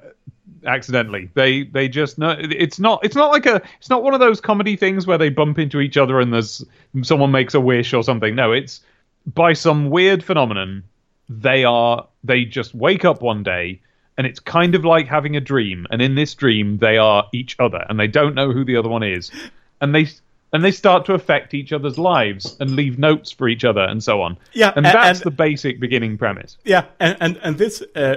[0.67, 1.29] accidentally.
[1.33, 4.39] They they just know it's not it's not like a it's not one of those
[4.41, 6.63] comedy things where they bump into each other and there's
[7.01, 8.35] someone makes a wish or something.
[8.35, 8.81] No, it's
[9.25, 10.83] by some weird phenomenon
[11.29, 13.81] they are they just wake up one day
[14.17, 17.55] and it's kind of like having a dream and in this dream they are each
[17.59, 19.29] other and they don't know who the other one is
[19.81, 20.07] and they
[20.53, 24.01] and they start to affect each other's lives and leave notes for each other and
[24.01, 24.37] so on.
[24.53, 26.57] Yeah, and a- that's and- the basic beginning premise.
[26.63, 28.15] Yeah, and and, and this uh,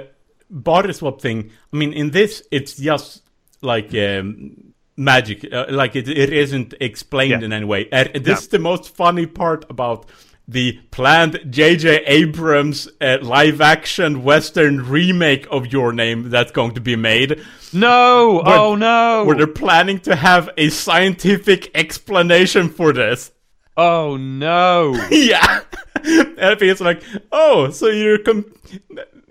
[0.51, 1.49] body swap thing.
[1.73, 3.23] I mean, in this, it's just
[3.61, 5.47] like um, magic.
[5.51, 7.45] Uh, like it, it isn't explained Yeah.
[7.45, 7.89] in any way.
[7.91, 8.33] Uh, this Yeah.
[8.33, 10.05] is the most funny part about
[10.47, 12.03] the planned J.J.
[12.05, 17.41] Abrams uh, live-action Western remake of Your Name that's going to be made.
[17.71, 23.31] No, Where- oh no, Where they're planning to have a scientific explanation for this.
[23.77, 24.93] oh no.
[25.11, 25.61] yeah.
[26.03, 28.51] and it's like, oh, so you're com-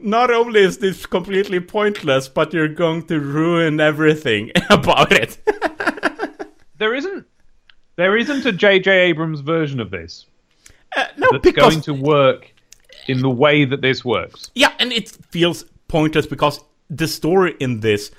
[0.03, 5.39] not only is this completely pointless, but you're going to ruin everything about it.
[6.79, 7.27] there isn't
[7.97, 8.91] there isn't a J.J.
[9.11, 10.27] Abrams version of this
[10.97, 12.53] Uh, no, that's because going to work
[13.09, 14.51] in the way that this works.
[14.55, 18.11] yeah, and it feels pointless because the story in this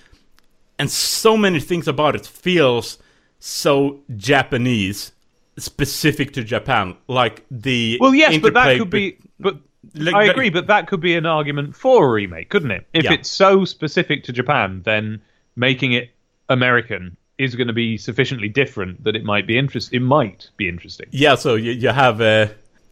[0.79, 2.97] and so many things about it feels
[3.39, 5.11] so Japanese,
[5.57, 9.17] specific to Japan, like the Well, yes, but that could be- be.
[9.39, 9.57] But
[9.93, 12.87] Like I agree, but that could be an argument for a remake, couldn't it?
[12.93, 13.13] If Yeah.
[13.13, 15.21] it's so specific to Japan, then
[15.55, 16.11] making it
[16.49, 19.93] American is going to be sufficiently different that it might be interest.
[19.93, 21.07] It might be interesting.
[21.11, 22.47] Yeah, so you, you have uh,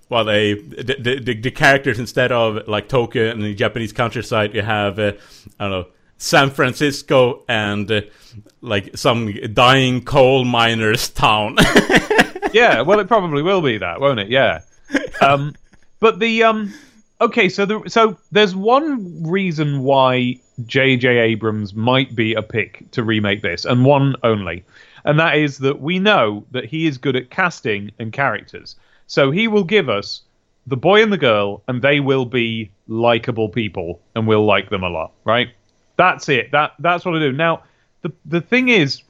[0.09, 4.61] well, a the the the characters instead of like Tokyo and the Japanese countryside, you
[4.63, 5.13] have uh,
[5.59, 8.01] I don't know San Francisco and uh,
[8.61, 11.57] like some dying coal miners town.
[12.53, 14.29] yeah, well, it probably will be that, won't it?
[14.29, 14.61] Yeah.
[15.21, 15.55] Um,
[15.99, 16.73] but the um,
[17.21, 21.07] okay, so so there's one reason why J.J.
[21.17, 24.65] Abrams might be a pick to remake this, and one only,
[25.05, 28.75] and that is that we know that he is good at casting and characters.
[29.07, 30.21] So he will give us
[30.67, 34.83] the boy and the girl, and they will be likable people, and we'll like them
[34.83, 35.49] a lot, right?
[35.97, 36.51] That's it.
[36.51, 37.31] That that's what I do.
[37.31, 37.63] Now,
[38.01, 39.01] the the thing is,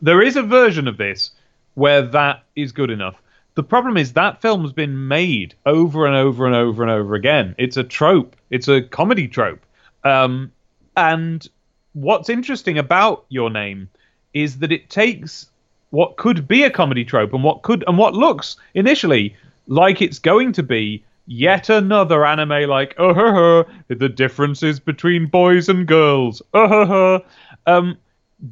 [0.00, 1.30] there is a version of this
[1.74, 3.22] where that is good enough.
[3.54, 7.54] The problem is that film's been made over and over and over and over again.
[7.58, 8.34] It's a trope.
[8.50, 9.64] It's a comedy trope.
[10.04, 10.52] Um,
[10.96, 11.46] and
[11.92, 13.90] what's interesting about Your Name
[14.32, 15.50] is that it takes
[15.90, 19.36] what could be a comedy trope and what could and what looks initially
[19.66, 25.26] like it's going to be yet another anime like uh huh, huh the differences between
[25.26, 27.20] boys and girls huh, huh.
[27.66, 27.96] um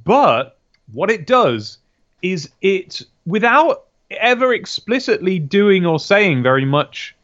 [0.05, 0.59] but
[0.93, 1.79] what it does
[2.21, 7.15] is it without ever explicitly doing or saying very much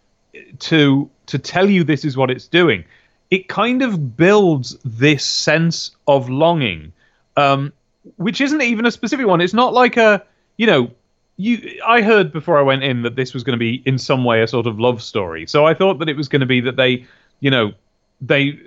[0.60, 2.84] to to tell you this is what it's doing.
[3.30, 6.92] It kind of builds this sense of longing
[7.36, 7.72] um,
[8.16, 9.40] which isn't even a specific one.
[9.40, 10.22] It's not like a
[10.56, 10.90] you know
[11.38, 14.24] you i heard before i went in that this was going to be in some
[14.24, 15.46] way a sort of love story.
[15.46, 17.04] So i thought that it was going to be that they
[17.40, 17.72] you know
[18.20, 18.58] they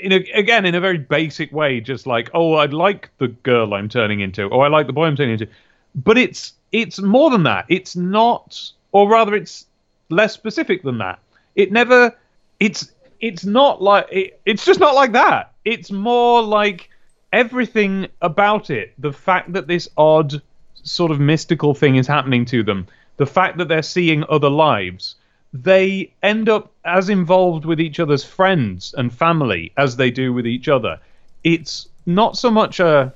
[0.00, 3.72] in a, again in a very basic way just like oh i'd like the girl
[3.74, 5.48] i'm turning into or i like the boy i'm turning into.
[5.94, 7.64] But it's it's more than that.
[7.68, 9.64] It's not, or rather, it's
[10.10, 11.18] less specific than that.
[11.54, 12.14] It never.
[12.60, 15.52] It's it's not like it, it's just not like that.
[15.64, 16.90] It's more like
[17.32, 18.92] everything about it.
[18.98, 20.42] The fact that this odd
[20.82, 22.86] sort of mystical thing is happening to them.
[23.16, 25.16] The fact that they're seeing other lives.
[25.54, 30.46] They end up as involved with each other's friends and family as they do with
[30.46, 31.00] each other.
[31.42, 33.14] It's not so much a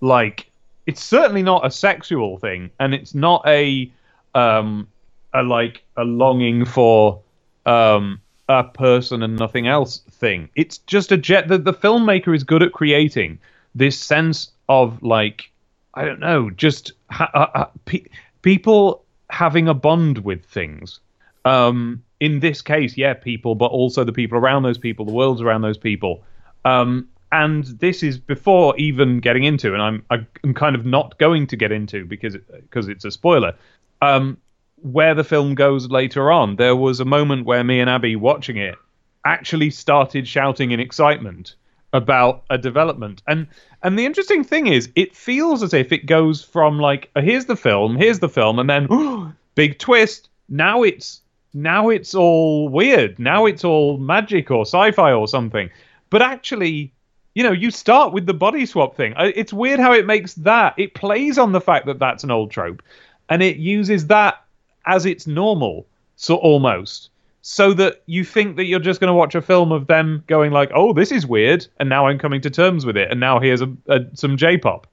[0.00, 0.50] like
[0.86, 3.90] it's certainly not a sexual thing, and it's not a
[4.34, 4.88] um
[5.34, 7.20] a like a longing for
[7.66, 10.48] um a person and nothing else thing.
[10.54, 13.38] It's just a jet that the filmmaker is good at creating
[13.74, 15.50] this sense of like
[15.94, 18.04] I don't know, just ha- uh, pe-
[18.42, 21.00] people having a bond with things.
[21.44, 25.40] Um, in this case, yeah, people, but also the people around those people, the worlds
[25.40, 26.22] around those people.
[26.64, 30.02] Um, and this is before even getting into, and I'm
[30.42, 33.54] I'm kind of not going to get into because because it's a spoiler.
[34.00, 34.38] Um,
[34.76, 38.56] where the film goes later on, there was a moment where me and Abby watching
[38.56, 38.76] it
[39.24, 41.56] actually started shouting in excitement
[41.92, 43.22] about a development.
[43.28, 43.46] And
[43.82, 47.56] and the interesting thing is, it feels as if it goes from like here's the
[47.56, 50.30] film, here's the film, and then big twist.
[50.48, 51.20] Now it's
[51.52, 53.18] now it's all weird.
[53.18, 55.68] Now it's all magic or sci-fi or something.
[56.08, 56.92] But actually,
[57.36, 59.12] you know, you start with the body swap thing.
[59.18, 62.50] It's weird how it makes that it plays on the fact that that's an old
[62.50, 62.82] trope,
[63.28, 64.42] and it uses that
[64.86, 67.10] as its normal, so almost,
[67.42, 70.50] so that you think that you're just going to watch a film of them going
[70.50, 73.38] like, "Oh, this is weird," and now I'm coming to terms with it, and now
[73.38, 74.86] here's a, a some J-pop.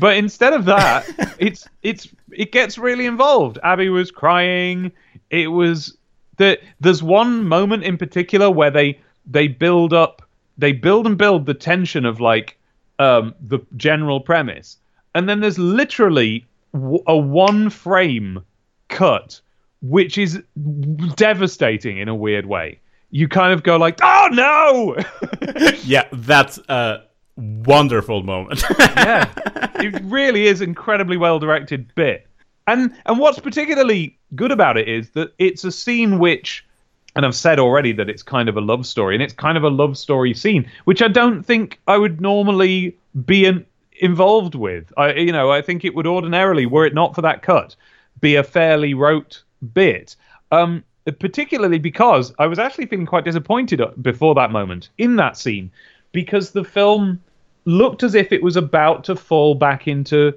[0.00, 1.04] But instead of that,
[1.38, 3.58] it's it's it gets really involved.
[3.62, 4.92] Abby was crying.
[5.28, 5.98] It was
[6.38, 10.22] that there's one moment in particular where they they build up
[10.58, 12.58] they build and build the tension of like
[12.98, 14.78] um, the general premise,
[15.14, 18.42] and then there's literally w- a one frame
[18.88, 19.40] cut,
[19.80, 20.42] which is
[21.14, 22.80] devastating in a weird way.
[23.10, 24.96] You kind of go like, "Oh no!"
[25.84, 27.02] yeah, that's a
[27.36, 28.62] wonderful moment.
[28.78, 29.30] yeah,
[29.76, 32.26] it really is incredibly well directed bit.
[32.66, 36.64] And and what's particularly good about it is that it's a scene which
[37.14, 39.64] and I've said already that it's kind of a love story, and it's kind of
[39.64, 42.96] a love story scene, which I don't think I would normally
[43.26, 43.66] be an,
[44.00, 44.92] involved with.
[44.96, 47.76] I, you know, I think it would ordinarily, were it not for that cut,
[48.20, 49.42] be a fairly rote
[49.74, 50.16] bit.
[50.50, 50.84] Um,
[51.18, 55.70] particularly because I was actually feeling quite disappointed before that moment in that scene,
[56.12, 57.22] because the film
[57.64, 60.32] looked as if it was about to fall back into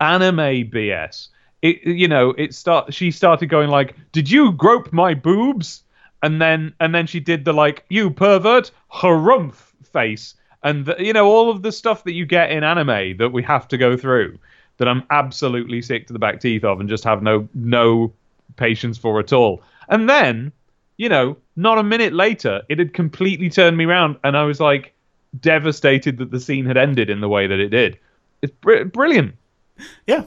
[0.00, 1.28] anime BS.
[1.62, 2.94] It, you know, it start.
[2.94, 5.82] She started going like, "Did you grope my boobs?"
[6.22, 11.12] And then and then she did the like you pervert harumph face and the, you
[11.12, 13.96] know all of the stuff that you get in anime that we have to go
[13.96, 14.38] through
[14.80, 18.12] that I'm absolutely sick to the back teeth of and just have no no
[18.56, 19.62] patience for at all.
[19.88, 20.52] And then,
[20.96, 24.58] you know, not a minute later, it had completely turned me around, and I was
[24.58, 24.94] like
[25.38, 27.98] devastated that the scene had ended in the way that it did.
[28.40, 29.34] It's br- brilliant.
[30.06, 30.24] Yeah,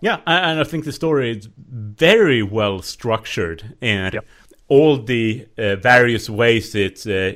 [0.00, 4.24] yeah, and I think the story is very well structured, and yep
[4.70, 7.32] all the uh, various ways it uh,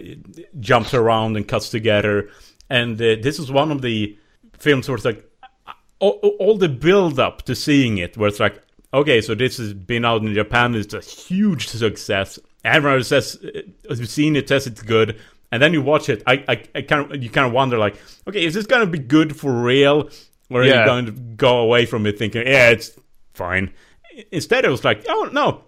[0.60, 2.30] jumps around and cuts together.
[2.70, 4.16] And uh, this is one of the
[4.58, 5.28] films where it's like
[5.98, 8.62] all, all the build up to seeing it, where it's like,
[8.92, 12.38] okay, so this has been out in Japan, it's a huge success.
[12.64, 15.18] Everyone says, uh, who's seen it says it's good,
[15.52, 16.22] and then you watch it.
[16.26, 17.96] I, I, I kind of, you kind of wonder, like,
[18.28, 20.08] okay, is this gonna be good for real,
[20.50, 20.80] or are Yeah.
[20.80, 22.92] you going to go away from it thinking, yeah, it's
[23.34, 23.72] fine?
[24.30, 25.64] Instead, it was like, oh no,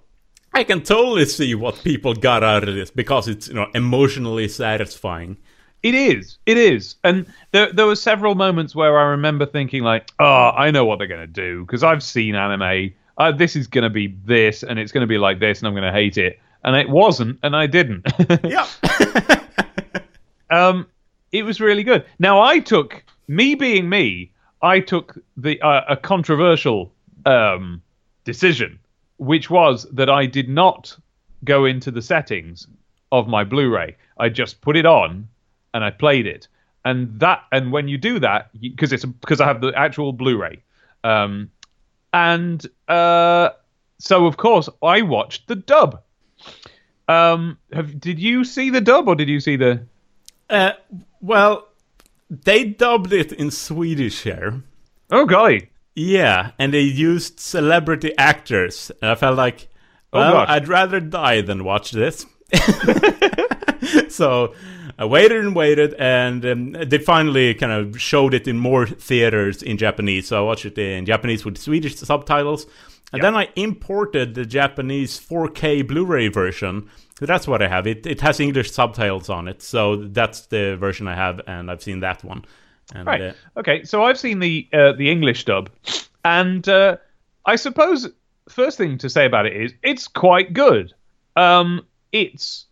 [0.57, 4.49] I can totally see what people got out of this because it's you know emotionally
[4.49, 5.37] satisfying.
[5.83, 6.39] It is.
[6.47, 6.97] It is.
[7.05, 10.99] And there there were several moments where I remember thinking like, "Oh, I know what
[10.99, 12.95] they're going to do because I've seen anime.
[13.19, 15.69] Uh, this is going to be this and it's going to be like this and
[15.69, 18.07] I'm going to hate it." And it wasn't and I didn't.
[18.43, 18.67] Yeah,
[20.51, 20.87] um
[21.33, 22.07] it was really good.
[22.19, 24.33] Now I took me being me,
[24.63, 26.95] I took the uh, a controversial
[27.27, 27.83] um
[28.25, 28.79] decision
[29.19, 30.97] which was that I did not
[31.45, 32.67] go into the settings
[33.13, 33.97] of my Blu-ray.
[34.19, 35.29] I just put it on
[35.75, 36.49] and I played it.
[36.85, 40.63] And that and when you do that because it's because I have the actual Blu-ray.
[41.05, 41.51] Um
[42.13, 43.51] and uh
[43.99, 46.03] so of course I watched the dub.
[47.09, 49.83] Um have did you see the dub or did you see the
[50.49, 50.73] uh,
[51.21, 51.67] well,
[52.31, 54.63] they dubbed it in Swedish here.
[55.11, 55.71] Oh golly.
[55.97, 58.93] Yeah, and they used celebrity actors.
[59.03, 59.69] And I felt like,
[60.13, 60.49] Oh, well, gosh.
[60.49, 62.27] I'd rather die than watch this.
[64.09, 64.55] so
[64.99, 69.63] I waited and waited, and um, they finally kind of showed it in more theaters
[69.63, 70.29] in Japanese.
[70.29, 72.67] So I watched it in Japanese with Swedish subtitles.
[73.13, 76.91] And then I imported the Japanese 4K Blu-ray version.
[77.19, 77.87] So that's what I have.
[77.87, 81.83] It it has English subtitles on it, so that's the version I have, and I've
[81.83, 82.45] seen that one.
[82.95, 83.35] And, Right.
[83.57, 83.85] Okay.
[83.85, 85.71] So I've seen the uh, the English dub,
[86.25, 86.97] and uh,
[87.45, 88.09] I suppose
[88.49, 90.93] first thing to say about it is it's quite good.
[91.35, 92.67] Um, it's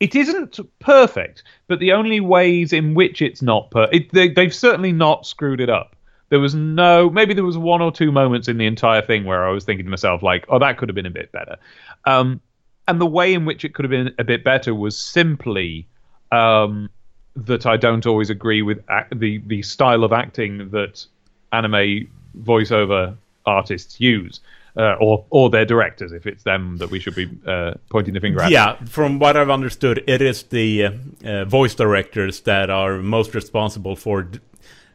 [0.00, 4.54] it isn't perfect, but the only ways in which it's not per it, they, they've
[4.54, 5.94] certainly not screwed it up.
[6.30, 9.46] There was no maybe there was one or two moments in the entire thing where
[9.46, 11.56] I was thinking to myself like, oh, that could have been a bit better.
[12.04, 12.40] Um,
[12.88, 15.86] and the way in which it could have been a bit better was simply
[16.32, 16.90] um,
[17.36, 21.04] that I don't always agree with ac- the the style of acting that
[21.52, 22.08] anime
[22.38, 23.16] voiceover
[23.46, 24.40] artists use,
[24.76, 28.20] uh, or or their directors, if it's them that we should be uh, pointing the
[28.20, 28.50] finger at.
[28.50, 30.90] Yeah, from what I've understood, it is the uh,
[31.24, 34.40] uh, voice directors that are most responsible for d-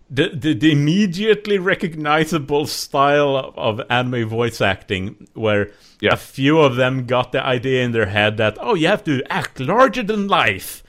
[0.09, 6.13] the, the, the immediately recognizable style of, of anime voice acting, where Yeah.
[6.13, 9.21] a few of them got the idea in their head that, oh, you have to
[9.29, 10.81] act larger than life.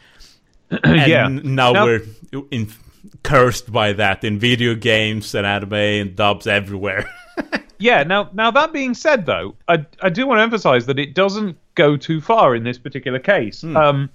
[0.84, 1.28] and Yeah.
[1.28, 2.02] now, we're
[2.50, 2.68] in,
[3.22, 7.08] cursed by that in video games and anime and dubs everywhere.
[7.80, 8.02] Yeah.
[8.02, 11.56] Now, now that being said, though, I I do want to emphasize that it doesn't
[11.76, 13.62] go too far in this particular case.
[13.62, 14.10] Um,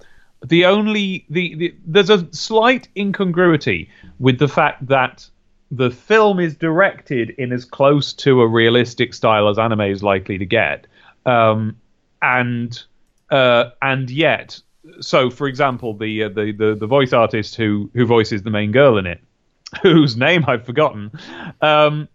[0.46, 3.88] the only the, the there's a slight incongruity
[4.18, 5.26] with the fact that
[5.70, 10.36] the film is directed in as close to a realistic style as anime is likely
[10.36, 10.86] to get,
[11.24, 11.74] um,
[12.20, 12.82] and
[13.30, 14.60] uh, and yet,
[15.00, 18.72] so for example, the, uh, the the the voice artist who who voices the main
[18.72, 19.20] girl in it,
[19.82, 21.12] whose name I've forgotten,
[21.60, 22.08] um,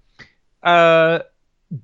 [0.63, 1.19] uh,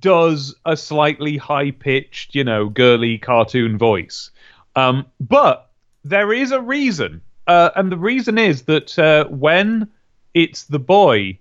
[0.00, 4.30] does a slightly high pitched, you know, girly cartoon voice.
[4.74, 5.70] Um, but
[6.04, 9.88] there is a reason, uh, and the reason is that uh, when
[10.34, 11.38] it's the boy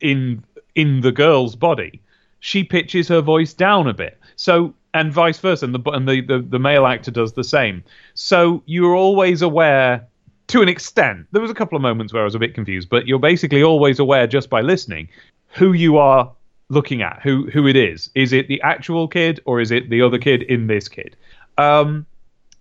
[0.00, 0.44] in
[0.74, 2.00] in the girl's body,
[2.40, 4.18] she pitches her voice down a bit.
[4.36, 7.82] So and vice versa, and the and the, the, the male actor does the same.
[8.14, 10.06] So you're always aware
[10.48, 11.26] to an extent.
[11.32, 13.62] There was a couple of moments where I was a bit confused, but you're basically
[13.62, 15.08] always aware just by listening
[15.48, 16.30] who you are
[16.68, 18.10] looking at, who who it is.
[18.14, 21.16] Is it the actual kid or is it the other kid in this kid?
[21.56, 22.06] Um,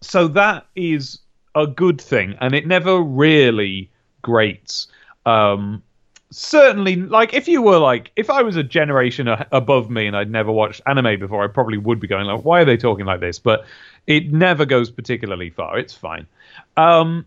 [0.01, 1.19] so that is
[1.55, 3.89] a good thing, and it never really
[4.21, 4.87] grates.
[5.25, 5.83] Um,
[6.31, 10.15] certainly, like if you were like, if I was a generation a- above me and
[10.15, 13.05] I'd never watched anime before, I probably would be going like, why are they talking
[13.05, 13.39] like this?
[13.39, 13.65] But
[14.05, 15.77] it never goes particularly far.
[15.77, 16.27] It's fine.
[16.75, 17.25] Um,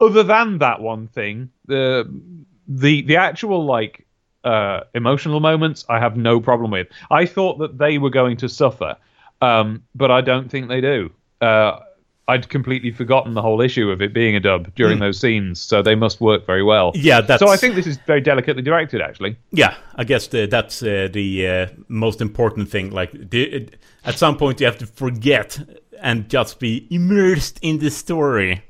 [0.00, 2.08] other than that one thing, the
[2.68, 4.06] the the actual like
[4.44, 6.88] uh, emotional moments, I have no problem with.
[7.10, 8.96] I thought that they were going to suffer,
[9.40, 11.10] um, but I don't think they do.
[11.40, 11.80] Uh,
[12.28, 15.80] I'd completely forgotten the whole issue of it being a dub during those scenes, so
[15.82, 16.92] they must work very well.
[16.94, 19.36] Yeah, that's- So I think this is very delicately directed, actually.
[19.50, 22.90] Yeah, I guess the, that's uh, the uh, most important thing.
[22.90, 25.58] Like, the, it, at some point, you have to forget
[26.00, 28.62] and just be immersed in the story.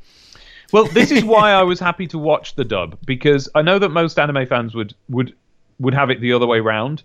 [0.73, 3.89] Well, this is why I was happy to watch the dub because I know that
[3.91, 5.35] most anime fans would would
[5.81, 7.03] would have it the other way round,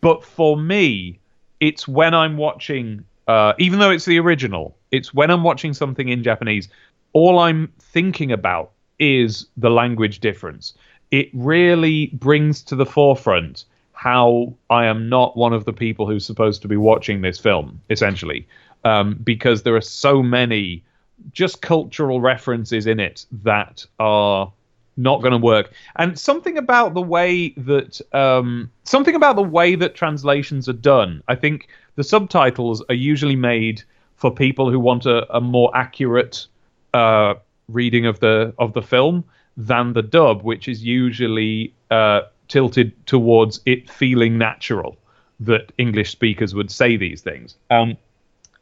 [0.00, 1.18] but for me,
[1.60, 6.08] it's when I'm watching, uh, even though it's the original, it's when I'm watching something
[6.08, 6.68] in Japanese.
[7.12, 10.74] All I'm thinking about is the language difference.
[11.10, 16.26] It really brings to the forefront how I am not one of the people who's
[16.26, 18.46] supposed to be watching this film, essentially,
[18.84, 20.84] um, because there are so many
[21.32, 24.52] just cultural references in it that are
[24.96, 25.72] not going to work.
[25.96, 31.22] And something about the way that um, something about the way that translations are done.
[31.28, 33.82] I think the subtitles are usually made
[34.16, 36.46] for people who want a, a more accurate
[36.92, 37.34] uh,
[37.68, 39.24] reading of the of the film
[39.56, 44.96] than the dub, which is usually uh, tilted towards it feeling natural
[45.40, 47.56] that English speakers would say these things.
[47.70, 47.96] Um,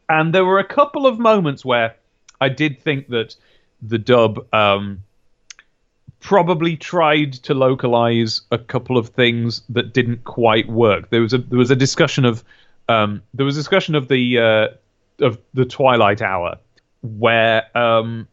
[0.09, 1.95] and there were a couple of moments where
[2.41, 3.37] I did think that
[3.81, 5.03] the dub um,
[6.21, 11.11] probably tried to localize a couple of things that didn't quite work.
[11.11, 12.45] There was a there was a discussion of
[12.93, 16.59] um, there was a discussion of the uh, of the Twilight Hour
[17.03, 18.29] where um,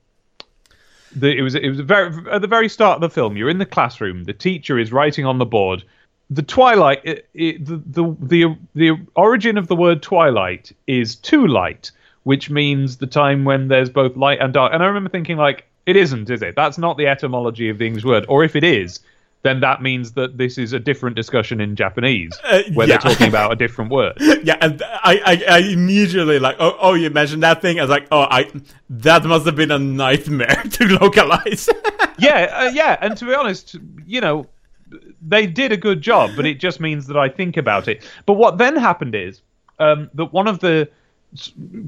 [1.16, 3.38] the, it was it was very at the very start of the film.
[3.38, 4.26] You're in the classroom.
[4.26, 5.84] The teacher is writing on the board.
[6.32, 11.48] The twilight, it, it, the, the the the origin of the word twilight is too
[11.48, 11.92] light,
[12.24, 14.74] which means the time when there's both light and dark.
[14.74, 16.56] And I remember thinking, like, it isn't, is it?
[16.56, 18.26] That's not the etymology of the English word.
[18.30, 19.00] Or if it is,
[19.42, 22.98] then that means that this is a different discussion in Japanese, Uh, where yeah.
[22.98, 24.18] they're talking about a different word.
[24.44, 27.80] yeah, and I, I, I immediately like, oh, oh, you mentioned that thing.
[27.80, 28.52] I was like, oh, I,
[28.90, 31.70] that must have been a nightmare to localize.
[32.20, 32.98] yeah, uh, yeah.
[33.02, 33.76] And to be honest,
[34.06, 34.48] you know,
[35.26, 38.04] they did a good job, but it just means that I think about it.
[38.26, 39.42] But what then happened is
[39.80, 40.90] um, that one of the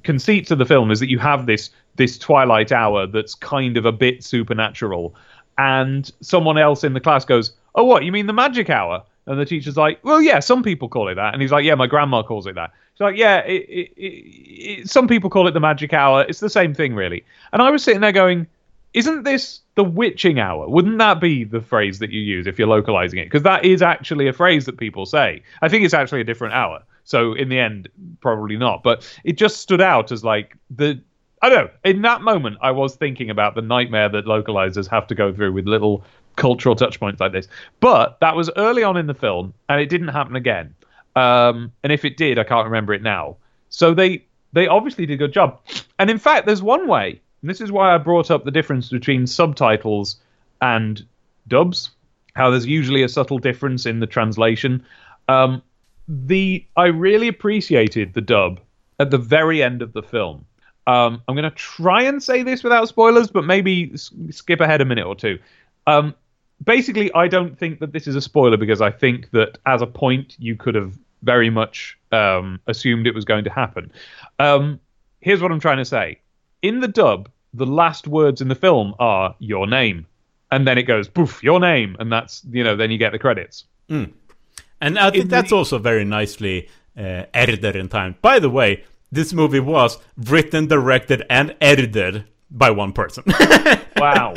[0.04, 3.86] conceits of the film is that you have this this twilight hour that's kind of
[3.86, 5.16] a bit supernatural,
[5.58, 8.04] and someone else in the class goes, "Oh, what?
[8.04, 11.16] You mean the magic hour?" And the teacher's like, "Well, yeah, some people call it
[11.16, 13.91] that." And he's like, "Yeah, my grandma calls it that." She's like, "Yeah, it, it,
[13.97, 16.26] it, some people call it the magic hour.
[16.28, 17.24] It's the same thing, really."
[17.54, 18.47] And I was sitting there going,
[18.93, 20.68] isn't this the witching hour?
[20.68, 23.26] Wouldn't that be the phrase that you use if you're localizing it?
[23.26, 25.43] Because that is actually a phrase that people say.
[25.62, 26.84] I think it's actually a different hour.
[27.04, 27.89] So in the end,
[28.20, 28.84] probably not.
[28.84, 31.02] But it just stood out as like the.
[31.42, 31.72] I don't know.
[31.84, 35.54] In that moment, I was thinking about the nightmare that localizers have to go through
[35.54, 36.04] with little
[36.36, 37.48] cultural touch points like this.
[37.80, 40.76] But that was early on in the film, and it didn't happen again.
[41.16, 43.38] Um, and if it did, I can't remember it now.
[43.70, 44.24] So they
[44.54, 45.60] they obviously did a good job.
[45.98, 48.89] And in fact, there's one way, and this is why I brought up the difference
[48.89, 50.18] between subtitles
[50.62, 51.04] and
[51.48, 51.92] dubs.
[52.36, 54.86] How there's usually a subtle difference in the translation.
[55.28, 55.62] Um,
[56.08, 58.60] the I really appreciated the dub
[59.00, 60.46] at the very end of the film.
[60.88, 64.82] Um, I'm going to try and say this without spoilers, but maybe s- skip ahead
[64.82, 65.38] a minute or two.
[65.88, 66.15] Um,
[66.63, 69.88] basically, I don't think that this is a spoiler because I think that as a
[69.88, 73.91] point you could have very much um, assumed it was going to happen.
[74.39, 74.79] Um,
[75.19, 76.19] here's what I'm trying to say:
[76.63, 80.07] in the dub, the last words in the film are "your name,"
[80.51, 83.19] and then it goes "poof," your name, and that's you know then you get the
[83.19, 83.65] credits.
[83.89, 88.15] And I think In that's the- also very nicely uh, edited in time.
[88.21, 93.24] By the way, this movie was written, directed, and edited by one person,
[93.97, 94.34] Wow.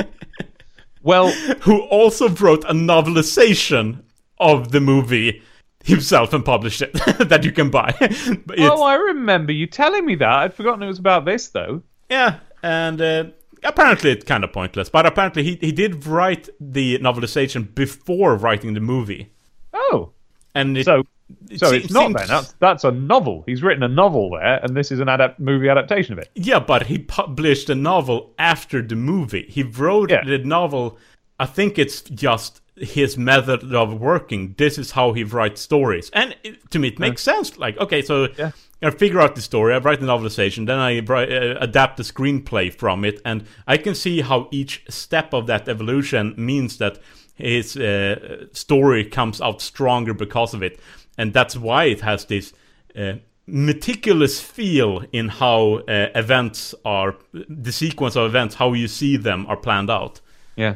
[1.03, 1.29] well,
[1.61, 4.03] who also wrote a novelization
[4.39, 5.41] of the movie
[5.83, 6.93] himself and published it
[7.29, 7.93] that you can buy.
[8.57, 10.29] Oh, I remember you telling me that.
[10.29, 11.81] I'd forgotten it was about this though.
[12.09, 13.25] Yeah, and uh,
[13.63, 14.89] apparently it's kind of pointless.
[14.89, 19.31] But apparently he he did write the novelization before writing the movie,
[19.73, 20.11] Oh,
[20.53, 21.03] and it, so
[21.49, 22.27] it so it's not seems- then.
[22.27, 23.43] That's that's a novel.
[23.45, 26.29] He's written a novel there, and this is an adapt movie adaptation of it.
[26.35, 29.45] Yeah, but he published a novel after the movie.
[29.49, 30.23] He wrote Yeah.
[30.25, 30.97] the novel.
[31.39, 34.55] I think it's just his method of working.
[34.57, 37.57] This is how he writes stories, and it, to me, it makes sense.
[37.57, 38.51] Like, okay, so Yeah.
[38.83, 39.73] I figure out the story.
[39.73, 43.77] I write the novelization, then I write, uh, adapt the screenplay from it, and I
[43.77, 46.99] can see how each step of that evolution means that
[47.33, 50.79] his uh, story comes out stronger because of it,
[51.17, 52.53] and that's why it has this.
[52.97, 53.15] Uh,
[53.47, 59.45] meticulous feel in how uh, events are the sequence of events how you see them
[59.45, 60.19] are planned out
[60.55, 60.75] Yeah.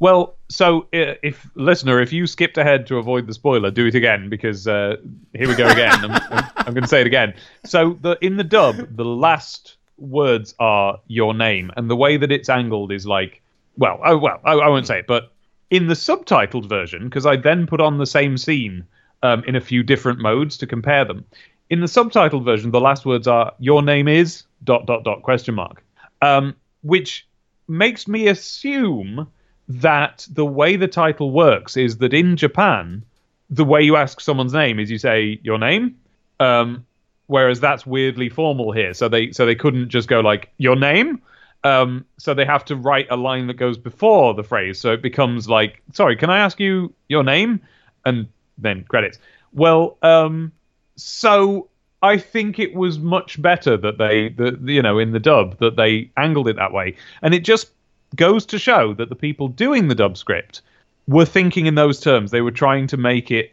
[0.00, 3.94] Well, so uh, if listener, if you skipped ahead to avoid the spoiler, do it
[3.94, 4.96] again because uh,
[5.34, 5.92] here we go again.
[6.02, 7.34] I'm, I'm, going to say it again.
[7.66, 12.32] So the in the dub, the last words are your name, and the way that
[12.32, 13.42] it's angled is like,
[13.76, 15.32] well, oh well, I, I won't say it, but
[15.68, 18.86] in the subtitled version, because I then put on the same scene
[19.22, 21.24] um, in a few different modes to compare them.
[21.68, 25.54] In the subtitled version, the last words are "Your name is dot dot dot question
[25.54, 25.84] mark,"
[26.22, 27.26] um, which
[27.68, 29.28] makes me assume
[29.68, 33.04] that the way the title works is that in Japan,
[33.50, 35.96] the way you ask someone's name is you say your name,
[36.40, 36.84] um,
[37.26, 38.92] whereas that's weirdly formal here.
[38.94, 41.22] So they so they couldn't just go like your name.
[41.62, 44.80] Um, so they have to write a line that goes before the phrase.
[44.80, 47.60] So it becomes like, sorry, can I ask you your name?
[48.06, 48.28] And
[48.60, 49.18] then credits.
[49.52, 50.52] Well, um,
[50.96, 51.68] so
[52.02, 55.76] I think it was much better that they, the, you know, in the dub that
[55.76, 57.70] they angled it that way, and it just
[58.16, 60.62] goes to show that the people doing the dub script
[61.06, 62.30] were thinking in those terms.
[62.30, 63.52] They were trying to make it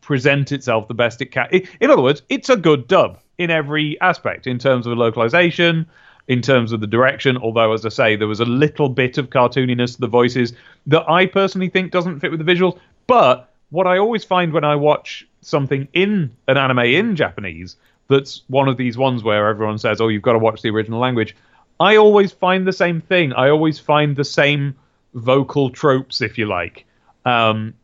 [0.00, 1.48] present itself the best it can.
[1.80, 5.86] In other words, it's a good dub in every aspect, in terms of localization,
[6.28, 7.36] in terms of the direction.
[7.36, 10.52] Although, as I say, there was a little bit of cartooniness to the voices
[10.86, 12.78] that I personally think doesn't fit with the visuals.
[13.06, 17.76] But what I always find when I watch something in an anime in Japanese
[18.08, 21.00] that's one of these ones where everyone says, "Oh, you've got to watch the original
[21.00, 21.34] language."
[21.78, 23.32] I always find the same thing.
[23.32, 24.76] I always find the same
[25.14, 26.86] vocal tropes, if you like,
[27.24, 27.74] um,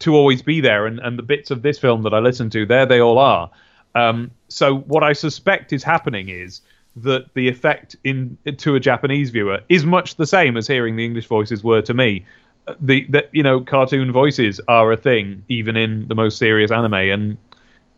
[0.00, 0.86] to always be there.
[0.86, 3.50] And, and the bits of this film that I listen to, there they all are.
[3.94, 6.60] Um, so what I suspect is happening is
[6.96, 11.04] that the effect in to a Japanese viewer is much the same as hearing the
[11.04, 12.24] English voices were to me.
[12.80, 16.94] The that you know cartoon voices are a thing even in the most serious anime,
[16.94, 17.36] and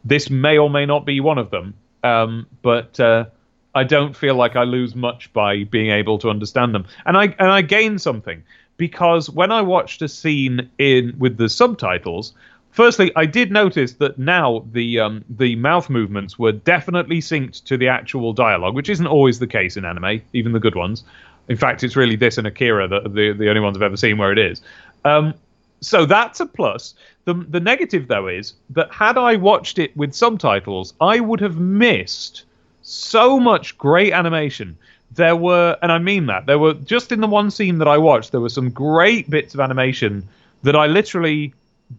[0.05, 1.75] this may or may not be one of them.
[2.05, 3.27] Um, but uh,
[3.75, 7.25] I don't feel like I lose much by being able to understand them, and I
[7.39, 8.43] and I gain something
[8.77, 12.33] because when I watched a scene in with the subtitles,
[12.71, 17.77] firstly, I did notice that now the um, the mouth movements were definitely synced to
[17.77, 21.05] the actual dialogue, which isn't always the case in anime, even the good ones.
[21.49, 24.19] In fact, it's really this and Akira that the the only ones I've ever seen
[24.19, 24.63] where it is.
[25.05, 25.35] Um,
[25.81, 26.95] so that's a plus.
[27.25, 31.59] The the negative though is that had I watched it with subtitles, I would have
[31.59, 32.45] missed
[32.83, 34.77] so much great animation.
[35.13, 37.99] There were, and I mean that, there were just in the one scene that I
[37.99, 40.27] watched, there were some great bits of animation
[40.63, 41.55] that I literally,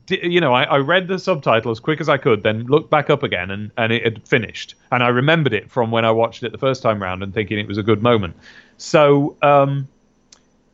[0.09, 3.09] you know, I, I read the subtitle as quick as I could, then looked back
[3.09, 4.75] up again, and, and it had finished.
[4.91, 7.57] And I remembered it from when I watched it the first time round and thinking
[7.57, 8.35] it was a good moment.
[8.79, 9.87] So, um,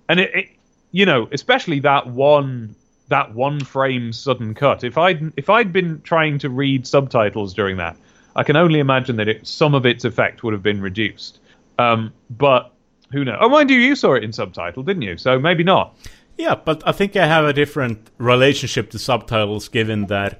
[0.08, 0.50] and it, it
[0.92, 2.76] you know, especially that one
[3.10, 4.84] that one frame sudden cut.
[4.84, 7.98] If I'd if I'd been trying to read subtitles during that,
[8.36, 11.40] I can only imagine that it, some of its effect would have been reduced.
[11.80, 12.74] Um, but
[13.12, 13.38] who knows?
[13.42, 15.18] Oh, mind you, you saw it in subtitle, didn't you?
[15.18, 15.96] So maybe not.
[16.38, 20.40] Yeah, but I think I have a different relationship to subtitles given that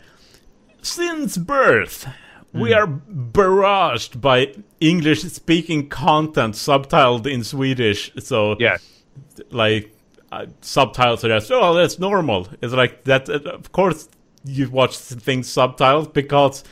[0.82, 2.08] since birth.
[2.56, 2.78] We hmm.
[2.78, 8.12] are barraged by English speaking content subtitled in Swedish.
[8.20, 8.78] So, yeah.
[9.52, 9.94] like,
[10.32, 12.48] uh, subtitles are just, oh, that's normal.
[12.62, 13.30] It's like that.
[13.30, 14.10] Uh, of course,
[14.44, 16.64] you watch things subtitled because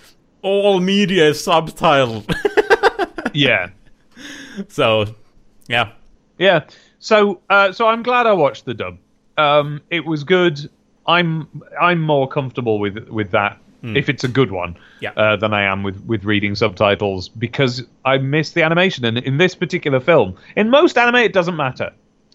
[0.42, 2.26] all media is subtitled.
[3.34, 3.70] yeah.
[4.70, 5.06] So,
[5.68, 5.92] yeah.
[6.38, 6.66] Yeah.
[7.00, 8.98] So, uh, so I'm glad I watched the dub.
[9.38, 10.70] Um, it was good.
[11.06, 13.98] I'm I'm more comfortable with with that mm.
[13.98, 15.12] if it's a good one yeah.
[15.12, 19.06] uh, than I am with with reading subtitles because I miss the animation.
[19.06, 21.92] And in this particular film, in most anime, it doesn't matter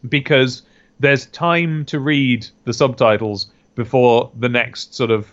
[0.09, 0.63] because
[1.01, 5.33] there's time to read the subtitles before the next sort of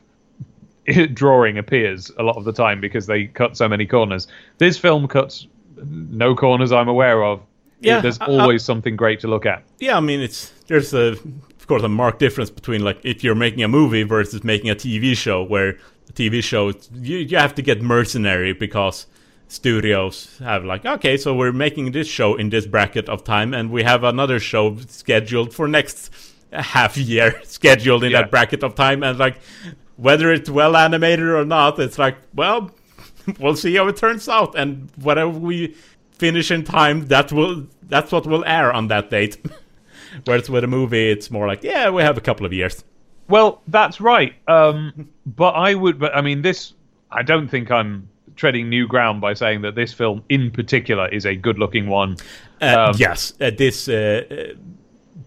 [1.14, 4.28] drawing appears a lot of the time because they cut so many corners.
[4.58, 5.48] This film cuts
[5.84, 7.42] no corners I'm aware of.
[7.82, 9.64] Yeah, there's always uh, something great to look at.
[9.80, 11.12] Yeah, I mean it's there's a
[11.66, 14.76] of course a marked difference between like if you're making a movie versus making a
[14.76, 15.78] TV show where
[16.14, 19.08] TV shows, you you have to get mercenary because
[19.48, 23.70] studios have like okay so we're making this show in this bracket of time and
[23.70, 26.12] we have another show scheduled for next
[26.52, 28.24] half year scheduled in yeah.
[28.24, 29.38] that bracket of time and like
[29.98, 32.72] whether it's well animated or not, it's like, well,
[33.40, 35.76] we'll see how it turns out, and whatever we
[36.14, 39.38] finish in time, that will that's what will air on that date.
[40.26, 42.84] Whereas with a movie, it's more like, yeah, we have a couple of years.
[43.28, 44.36] Well, that's right.
[44.48, 46.74] Um, but I would, but I mean, this,
[47.12, 51.26] I don't think I'm treading new ground by saying that this film in particular is
[51.26, 52.18] a good-looking one.
[52.62, 54.54] Uh, um, yes, uh, this uh, uh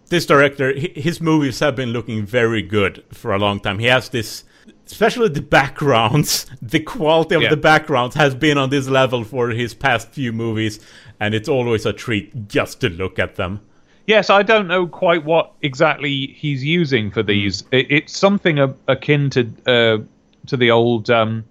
[0.08, 3.78] this director, his movies have been looking very good for a long time.
[3.78, 4.44] He has this
[4.86, 7.50] especially the backgrounds, the quality of yeah.
[7.50, 10.80] the backgrounds has been on this level for his past few movies,
[11.20, 13.60] and it's always a treat just to look at them.
[14.08, 17.60] Yes, I don't know quite what exactly he's using for these.
[17.64, 17.78] Mm.
[17.78, 19.98] It, it's something a, akin to uh,
[20.46, 21.44] to the old um,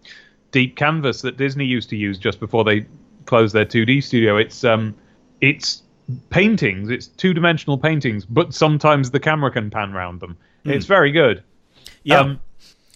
[0.52, 2.88] deep canvas that Disney used to use just before they
[3.28, 4.38] closed their 2D studio.
[4.38, 4.96] It's um,
[5.40, 5.84] it's
[6.32, 10.36] paintings, it's two dimensional paintings, but sometimes the camera can pan around them.
[10.66, 10.72] Mm.
[10.72, 11.44] It's very good.
[12.06, 12.22] Yeah.
[12.22, 12.40] Um,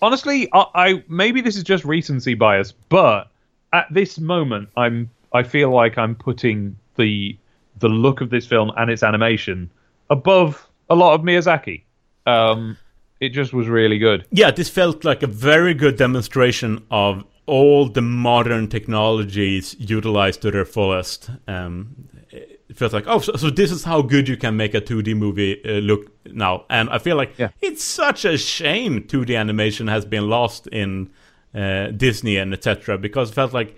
[0.01, 3.29] honestly, I, I maybe this is just recency bias, but
[3.73, 7.37] at this moment, I'm I feel like I'm putting the
[7.81, 9.69] the look of this film and its animation
[10.09, 11.83] above a lot of Miyazaki.
[12.25, 12.77] Um,
[13.19, 14.25] it just was really good.
[14.31, 20.51] Yeah, this felt like a very good demonstration of all the modern technologies utilized to
[20.51, 21.29] their fullest.
[21.47, 21.95] Um,
[22.31, 25.15] it feels like oh, so, so this is how good you can make a 2D
[25.17, 27.49] movie uh, look now, and I feel like Yeah.
[27.61, 31.09] it's such a shame 2D animation has been lost in
[31.53, 32.97] uh, Disney and etc.
[32.97, 33.75] Because it felt like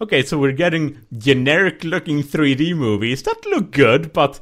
[0.00, 4.40] okay, so we're getting generic looking 3D movies that look good, but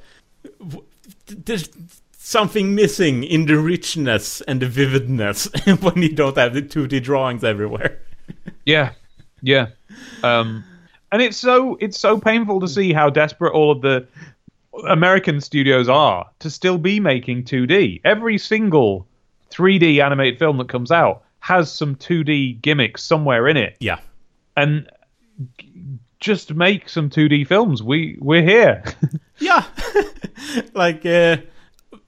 [0.59, 0.84] w-
[1.26, 1.68] there's
[2.16, 5.48] something missing in the richness and the vividness
[5.80, 7.98] when you don't have the 2D drawings everywhere.
[8.64, 8.92] Yeah,
[9.42, 9.66] yeah.
[10.22, 10.62] Um,
[11.11, 14.07] and it's so it's so painful to see how desperate all of the
[14.88, 18.00] American studios are to still be making 2D.
[18.05, 19.07] Every single
[19.50, 23.98] 3D animated film that comes out has some 2D gimmicks somewhere in it, Yeah.
[24.57, 24.88] and
[26.20, 27.82] just make some 2D films.
[27.82, 28.84] We we're here.
[29.38, 29.64] Yeah,
[30.74, 31.38] like uh,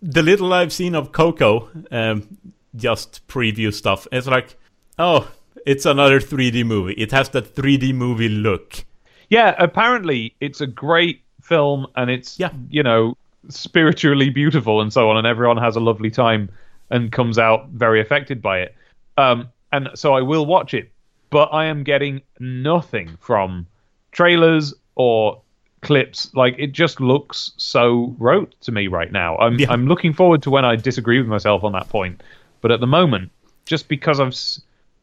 [0.00, 2.38] the little I've seen of Coco, um,
[2.76, 4.06] just preview stuff.
[4.12, 4.56] It's like,
[5.00, 5.28] oh,
[5.66, 6.92] it's another 3D movie.
[6.94, 8.84] It has that 3D movie look.
[9.30, 12.50] yeah, apparently it's a great film and it's Yeah.
[12.70, 13.16] you know
[13.48, 16.50] spiritually beautiful and so on, and everyone has a lovely time
[16.90, 18.76] and comes out very affected by it.
[19.18, 20.92] Um, and so I will watch it,
[21.34, 23.66] but I am getting nothing from
[24.12, 25.42] trailers or
[25.80, 26.32] clips.
[26.32, 29.36] Like it just looks so rote to me right now.
[29.38, 29.66] I'm Yeah.
[29.72, 32.22] I'm looking forward to when I disagree with myself on that point,
[32.60, 33.32] but at the moment,
[33.66, 34.36] just because I've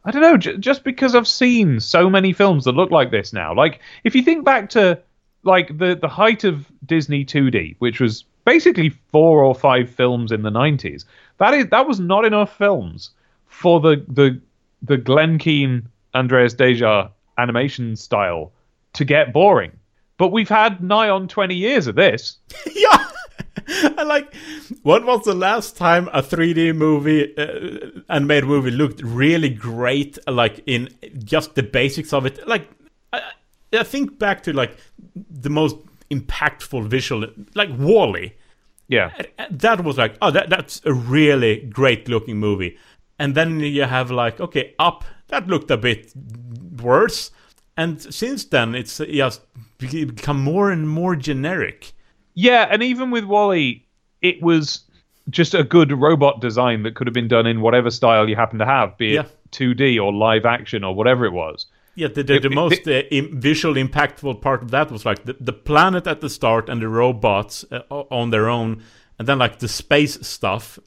[0.06, 3.34] I don't know, j- just because I've seen so many films that look like this
[3.34, 3.54] now.
[3.54, 5.02] Like if you think back to
[5.44, 10.44] like the the height of Disney 2D, which was basically four or five films in
[10.44, 11.04] the 90s.
[11.40, 13.10] That is that was not enough films
[13.48, 14.40] for the the
[14.82, 18.52] the Glen Keane Andreas Deja animation style
[18.94, 19.72] to get boring.
[20.18, 22.38] But we've had nigh on 20 years of this.
[22.76, 23.08] yeah.
[23.98, 24.34] I like.
[24.84, 30.18] When was the last time a 3D movie, uh, animated movie, looked really great?
[30.28, 30.90] Like in
[31.24, 32.48] just the basics of it.
[32.48, 32.70] Like,
[33.12, 33.22] I,
[33.74, 34.78] I think back to like
[35.16, 35.78] the most
[36.12, 38.34] impactful visual, like WALL-E.
[38.88, 39.12] Yeah.
[39.50, 42.78] that was like, oh, that that's a really great looking movie.
[43.18, 46.14] And then you have like, okay, Up, that looked a bit
[46.82, 47.32] worse.
[47.78, 49.42] And since then, it's just
[49.80, 51.94] become more and more generic.
[52.34, 53.86] Yeah, and even with WALL-E,
[54.22, 54.82] it was
[55.30, 58.60] just a good robot design that could have been done in whatever style you happen
[58.60, 59.26] to have, be it Yeah.
[59.52, 61.66] 2D or live action or whatever it was.
[61.96, 63.02] Yeah, the, the, the It- most uh,
[63.34, 66.88] visual impactful part of that was like the, the planet at the start and the
[66.88, 68.82] robots uh, on their own,
[69.20, 70.78] and then like the space stuff.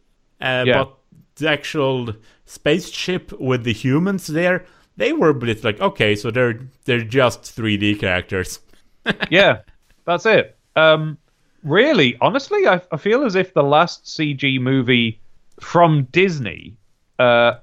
[0.41, 0.85] Uh, Yeah.
[0.85, 0.95] But
[1.37, 2.15] the actual
[2.47, 4.65] spaceship with the humans there,
[4.97, 8.61] they were a bit like, okay, so they're they're just 3D characters.
[9.31, 9.61] yeah,
[10.05, 10.57] that's it.
[10.77, 11.19] Um,
[11.63, 15.21] really, honestly, I, I feel as if the last CG movie
[15.61, 16.77] from Disney,
[17.19, 17.55] uh,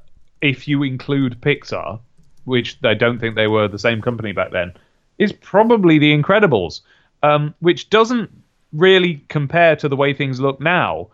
[0.41, 1.99] if you include Pixar,
[2.45, 4.73] which I don't think they were the same company back then,
[5.17, 6.82] is probably The Incredibles,
[7.23, 8.32] um, which doesn't
[8.73, 11.09] really compare to the way things look now,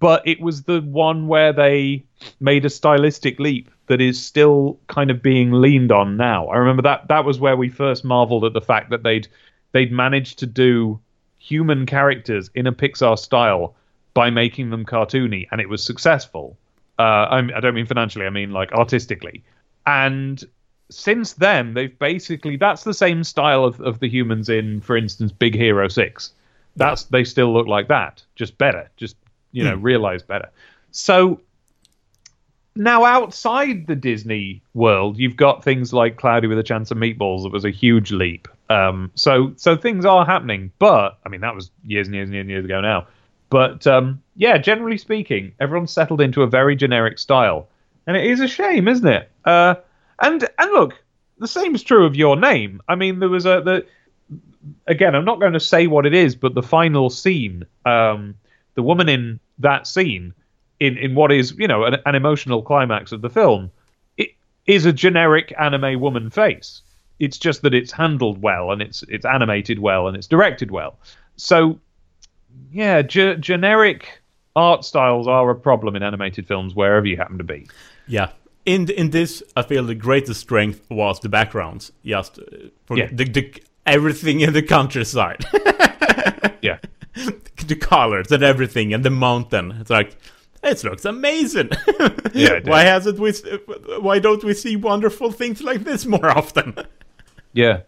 [0.00, 2.04] but it was the one where they
[2.40, 6.46] made a stylistic leap that is still kind of being leaned on now.
[6.48, 9.28] I remember that that was where we first marveled at the fact that they'd
[9.72, 11.00] they'd managed to do
[11.38, 13.74] human characters in a Pixar style
[14.12, 16.58] by making them cartoony, and it was successful.
[16.98, 19.42] Uh, I'm, I don't mean financially; I mean like artistically.
[19.86, 20.42] And
[20.90, 25.32] since then, they've basically that's the same style of, of the humans in, for instance,
[25.32, 26.32] Big Hero Six.
[26.76, 29.16] That's they still look like that, just better, just
[29.58, 30.50] you know, realise better.
[30.90, 31.40] So
[32.74, 37.42] now outside the Disney world, you've got things like Cloudy with a Chance of Meatballs
[37.42, 38.48] that was a huge leap.
[38.70, 42.34] Um, so so things are happening, but I mean that was years and years and
[42.34, 43.06] years, and years ago now.
[43.50, 47.68] But um, yeah, generally speaking, everyone's settled into a very generic style,
[48.06, 49.30] and it is a shame, isn't it?
[49.44, 49.76] Uh,
[50.20, 51.02] and and look,
[51.38, 52.80] the same is true of your name.
[52.88, 53.86] I mean, there was a the
[54.86, 58.34] again, I'm not going to say what it is, but the final scene, um,
[58.78, 60.32] the woman in that scene,
[60.78, 63.72] in, in what is, you know, an, an emotional climax of the film,
[64.16, 64.28] it
[64.66, 66.82] is a generic anime woman face.
[67.18, 70.96] It's just that it's handled well and it's it's animated well and it's directed well.
[71.34, 71.80] So,
[72.70, 74.22] yeah, ge- generic
[74.54, 77.66] art styles are a problem in animated films wherever you happen to be.
[78.06, 78.28] Yeah.
[78.64, 81.90] In in this, I feel the greatest strength was the backgrounds.
[82.04, 82.44] Just uh,
[82.86, 83.08] for Yeah.
[83.10, 83.52] the, the
[83.86, 85.44] everything in the countryside,
[86.62, 86.78] Yeah.
[87.66, 89.72] the colors and everything, and the mountain.
[89.72, 90.16] It's like
[90.62, 91.70] it looks amazing.
[92.34, 93.32] Yeah, it why hasn't we?
[94.00, 96.76] Why don't we see wonderful things like this more often?
[97.54, 97.80] Yeah.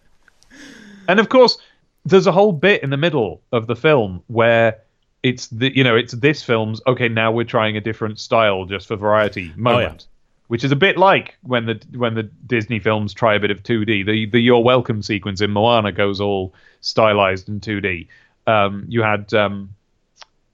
[1.06, 1.58] And of course,
[2.06, 4.78] there's a whole bit in the middle of the film where
[5.22, 8.88] it's the you know, it's this film's okay, now we're trying a different style just
[8.88, 10.06] for variety oh, moment.
[10.48, 13.62] Which is a bit like when the when the Disney films try a bit of
[13.62, 14.06] 2D.
[14.06, 18.08] The the You're Welcome sequence in Moana goes all stylized in 2D.
[18.46, 19.74] Um, you had um,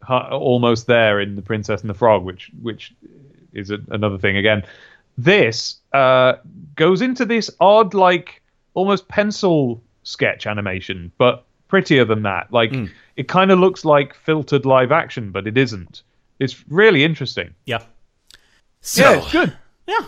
[0.08, 2.94] almost there in the Princess and the Frog, which which
[3.52, 4.62] is a, another thing again.
[5.18, 6.34] This uh,
[6.74, 8.42] goes into this odd, like
[8.74, 12.52] almost pencil sketch animation, but prettier than that.
[12.52, 12.72] Like
[13.16, 16.02] it kind of looks like filtered live action, but it isn't.
[16.38, 17.54] It's really interesting.
[17.64, 17.82] Yeah.
[18.82, 19.56] So, Yeah, it's good.
[19.86, 20.06] Yeah.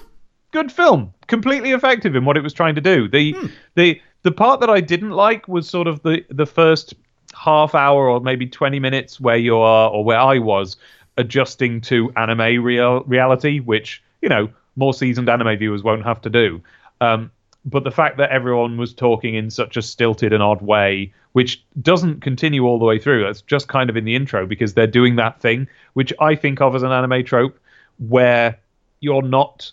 [0.50, 1.12] Good film.
[1.26, 3.08] Completely effective in what it was trying to do.
[3.08, 3.34] The
[3.74, 6.94] the the part that I didn't like was sort of the the first
[7.34, 10.76] half hour or maybe 20 minutes where you are or where I was
[11.16, 16.30] adjusting to anime real reality, which, you know, more seasoned anime viewers won't have to
[16.30, 16.62] do.
[17.00, 17.30] Um,
[17.64, 21.62] but the fact that everyone was talking in such a stilted and odd way, which
[21.82, 24.86] doesn't continue all the way through, that's just kind of in the intro because they're
[24.86, 27.58] doing that thing, which I think of as an anime trope,
[27.98, 28.58] where
[29.00, 29.70] you're not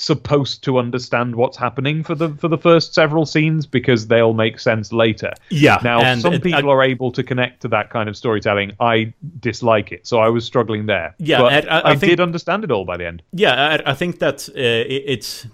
[0.00, 4.58] supposed to understand what's happening for the for the first several scenes because they'll make
[4.60, 5.32] sense later.
[5.50, 8.72] Yeah, Now some it- people I- are able to connect to that kind of storytelling.
[8.80, 11.14] I dislike it, so I was struggling there.
[11.18, 13.22] Yeah, but I- I I, think- did understand it all by the end.
[13.32, 14.52] Yeah, I, I think that uh,
[14.94, 15.46] it, it's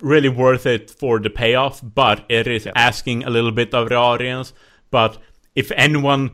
[0.00, 3.96] really worth it for the payoff, but it is asking a little bit of the
[3.96, 4.52] audience.
[4.90, 5.18] But
[5.56, 6.30] if anyone,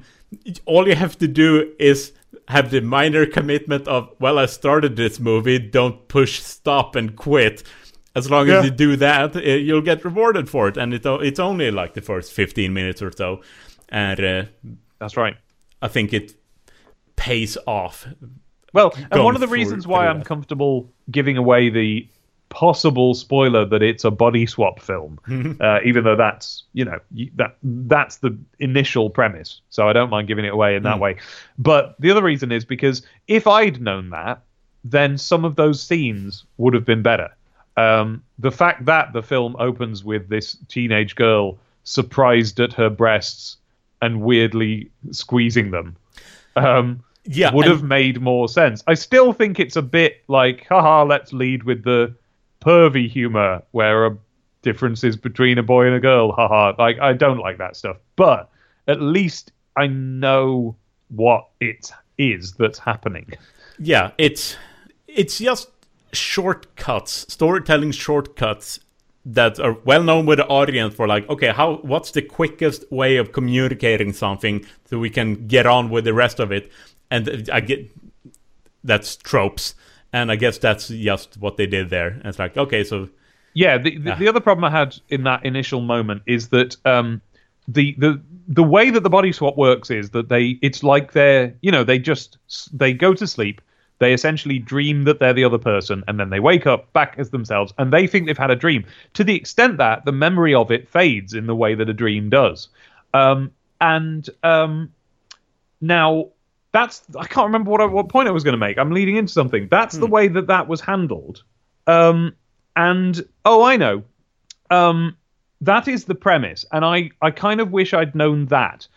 [0.66, 2.12] all you have to do is
[2.48, 7.62] have the minor commitment of, well, I started this movie, don't push stop and quit.
[8.14, 8.58] As long Yeah.
[8.58, 10.76] as you do that, uh, you'll get rewarded for it.
[10.76, 13.40] And it, it's only like the first 15 minutes or so.
[13.88, 14.44] And uh,
[15.00, 15.36] That's right.
[15.82, 16.34] I think it
[17.16, 18.06] pays off.
[18.72, 20.26] Well, and one of the reasons why I'm that.
[20.26, 22.08] comfortable giving away the
[22.54, 25.18] possible spoiler that it's a body swap film,
[25.60, 27.00] uh, even though that's you know
[27.34, 29.60] that that's the initial premise.
[29.70, 31.16] So I don't mind giving it away in that way.
[31.58, 34.40] But the other reason is because if I'd known that,
[34.84, 37.28] then some of those scenes would have been better.
[37.76, 43.56] Um, the fact that the film opens with this teenage girl surprised at her breasts
[44.00, 45.96] and weirdly squeezing them.
[46.54, 48.84] Um, Yeah, would and- have made more sense.
[48.86, 52.14] I still think it's a bit like, haha, let's lead with the
[52.64, 54.16] pervy humor where a
[54.62, 56.72] difference is between a boy and a girl, haha.
[56.78, 57.96] Like, I don't like that stuff.
[58.16, 58.50] But
[58.88, 60.76] at least I know
[61.08, 63.26] what it is that's happening.
[63.78, 64.56] yeah it's
[65.08, 65.68] it's just
[66.12, 68.78] shortcuts storytelling shortcuts
[69.26, 73.16] that are well known with the audience for like okay how what's the quickest way
[73.16, 76.70] of communicating something so we can get on with the rest of it
[77.10, 77.90] and i get
[78.84, 79.74] that's tropes
[80.14, 82.08] and i guess that's just what they did there.
[82.08, 83.08] And it's like okay so
[83.52, 87.20] Yeah, the, the, the other problem I had in that initial moment is that um,
[87.68, 91.54] the the the way that the body swap works is that they it's like they're
[91.60, 92.38] you know they just
[92.72, 93.60] they go to sleep
[93.98, 97.30] they essentially dream that they're the other person and then they wake up back as
[97.30, 98.84] themselves and they think they've had a dream.
[99.14, 102.28] To the extent that the memory of it fades in the way that a dream
[102.28, 102.68] does.
[103.14, 104.92] Um, and um,
[105.80, 106.28] now
[106.74, 108.78] that's I can't remember what I, what point I was going to make.
[108.78, 109.68] I'm leading into something.
[109.70, 111.44] That's the way that that was handled.
[111.86, 112.34] Um,
[112.74, 114.02] and oh, I know.
[114.70, 115.16] Um,
[115.60, 118.88] that is the premise, and I I kind of wish I'd known that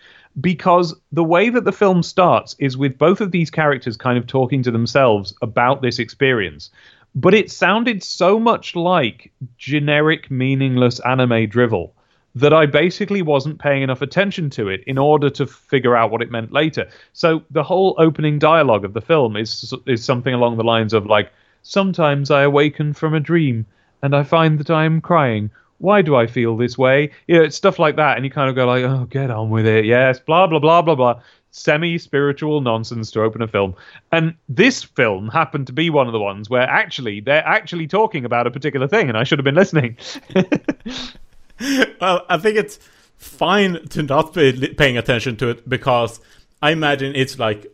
[0.42, 4.26] because the way that the film starts is with both of these characters kind of
[4.26, 6.72] talking to themselves about this experience.
[7.14, 11.94] But it sounded so much like generic, meaningless anime drivel
[12.40, 16.22] that I basically wasn't paying enough attention to it in order to figure out what
[16.22, 16.88] it meant later.
[17.14, 21.08] So the whole opening dialogue of the film is is something along the lines of
[21.08, 21.32] like,
[21.64, 23.66] "Sometimes I awaken from a dream
[24.04, 25.50] and I find that I am crying.
[25.80, 28.50] Why do I feel this way?" You know, it's stuff like that, and you kind
[28.50, 31.20] of go like, "Oh, get on with it." Yes, blah blah blah blah blah.
[31.50, 33.74] Semi spiritual nonsense to open a film.
[34.12, 38.26] And this film happened to be one of the ones where actually they're actually talking
[38.26, 39.98] about a particular thing, and I should have been listening.
[42.02, 42.80] well, I think it's
[43.18, 46.20] fine to not be paying attention to it because
[46.62, 47.68] I imagine it's like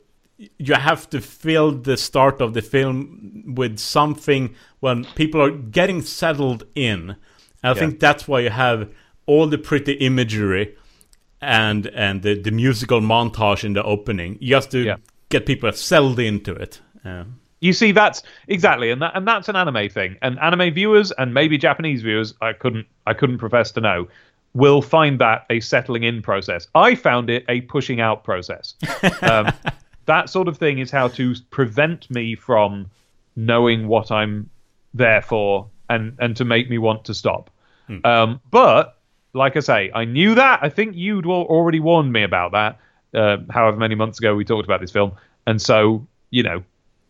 [0.57, 6.01] you have to fill the start of the film with something when people are getting
[6.01, 7.15] settled in.
[7.63, 8.89] I think that's why you have
[9.25, 10.75] all the pretty imagery
[11.41, 14.95] and and the, the musical montage in the opening just to Yeah.
[15.29, 16.81] get people settled into it.
[17.05, 17.23] Uh,
[17.63, 20.17] You see, that's exactly, and that and that's an anime thing.
[20.21, 24.09] And anime viewers and maybe Japanese viewers, I couldn't I couldn't profess to know,
[24.53, 26.67] will find that a settling in process.
[26.75, 28.75] I found it a pushing out process.
[29.21, 29.53] Um,
[30.05, 32.91] that sort of thing is how to prevent me from
[33.37, 34.49] knowing what I'm
[34.93, 37.49] there for, and and to make me want to stop.
[38.03, 38.97] Um, but
[39.31, 40.59] like I say, I knew that.
[40.61, 42.79] I think you'd already warned me about that.
[43.13, 45.13] Uh, however many months ago we talked about this film,
[45.47, 46.61] and so you know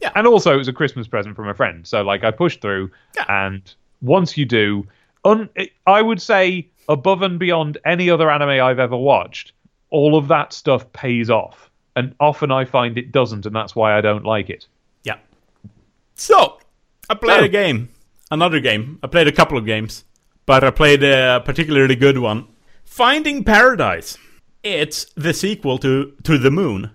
[0.04, 0.12] Yeah.
[0.16, 1.88] and also, it was a Christmas present from a friend.
[1.88, 2.91] So, like, I pushed through.
[3.30, 3.62] And
[4.01, 4.86] once you do,
[5.26, 5.49] un-
[5.88, 9.54] I would say above and beyond any other anime I've ever watched,
[9.89, 11.70] all of that stuff pays off.
[11.95, 14.68] And often I find it doesn't, and that's why I don't like it.
[15.04, 15.18] Yeah.
[16.16, 16.60] So,
[17.10, 17.45] I played Oh.
[17.45, 17.89] a game.
[18.32, 18.99] Another game.
[19.04, 20.04] I played a couple of games.
[20.45, 22.47] But I played a particularly good one.
[22.84, 24.18] Finding Paradise.
[24.64, 26.91] It's the sequel to To the Moon.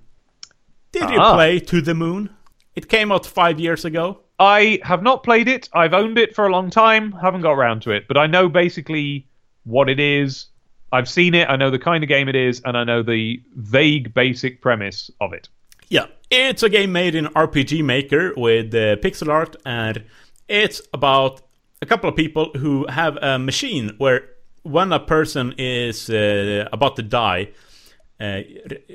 [0.93, 1.35] Did you Ah.
[1.35, 2.31] play To the Moon?
[2.79, 4.20] It came out five years ago.
[4.39, 5.68] I have not played it.
[5.72, 7.11] I've owned it for a long time.
[7.11, 9.26] Haven't got around to it, but I know basically
[9.64, 10.47] what it is.
[10.93, 11.49] I've seen it.
[11.49, 15.11] I know the kind of game it is, and I know the vague basic premise
[15.20, 15.49] of it.
[15.89, 20.05] Yeah, it's a game made in RPG Maker with uh, pixel art, and
[20.47, 21.41] it's about
[21.83, 24.29] a couple of people who have a machine where
[24.62, 27.49] when a person is uh, about to die,
[28.20, 28.43] uh,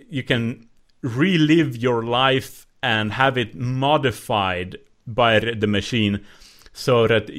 [0.09, 0.69] you can
[1.01, 4.77] relive your life and have it modified
[5.07, 6.23] by the machine
[6.73, 7.29] so that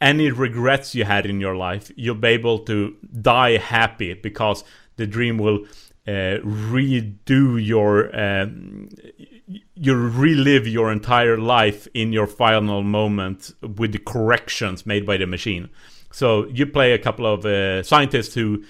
[0.00, 4.64] any regrets you had in your life, you'll be able to die happy because
[4.96, 5.64] the dream will
[6.06, 8.88] uh, redo your um,
[9.74, 15.26] you relive your entire life in your final moment with the corrections made by the
[15.26, 15.68] machine.
[16.12, 18.64] So you play a couple of uh, scientists who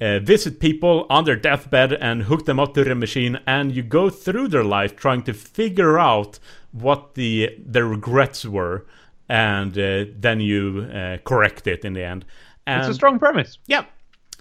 [0.00, 3.82] uh, visit people on their deathbed and hook them up to the machine, and you
[3.82, 6.38] go through their life trying to figure out
[6.72, 8.86] what the their regrets were,
[9.28, 12.24] and uh, then you uh, correct it in the end.
[12.66, 13.58] And It's a strong premise.
[13.66, 13.84] yeah.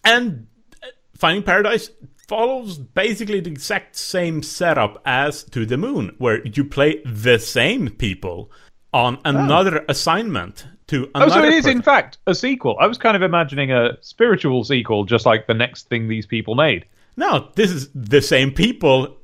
[0.03, 0.47] And
[0.83, 1.89] uh, Finding Paradise
[2.27, 7.89] follows basically the exact same setup as To the Moon, where you play the same
[7.89, 8.51] people
[8.93, 12.77] on another assignment to Oh, so it is in fact a sequel.
[12.79, 16.55] I was kind of imagining a spiritual sequel, just like the next thing these people
[16.55, 16.85] made.
[17.15, 19.17] No, this is the same people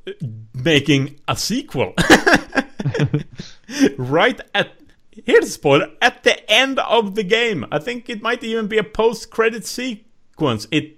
[0.53, 1.93] making a sequel.
[3.97, 4.71] right at
[5.25, 7.65] here's a spoiler at the end of the game.
[7.71, 10.67] I think it might even be a post-credit sequence.
[10.71, 10.97] It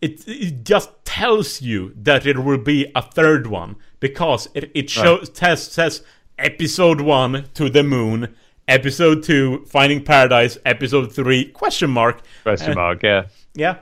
[0.00, 4.90] it, it just tells you that it will be a third one because it, it
[4.90, 6.02] shows test says
[6.38, 8.34] episode one to the moon,
[8.68, 12.20] episode two finding paradise, episode three question mark.
[12.42, 13.24] Question mark, yeah.
[13.54, 13.76] yeah.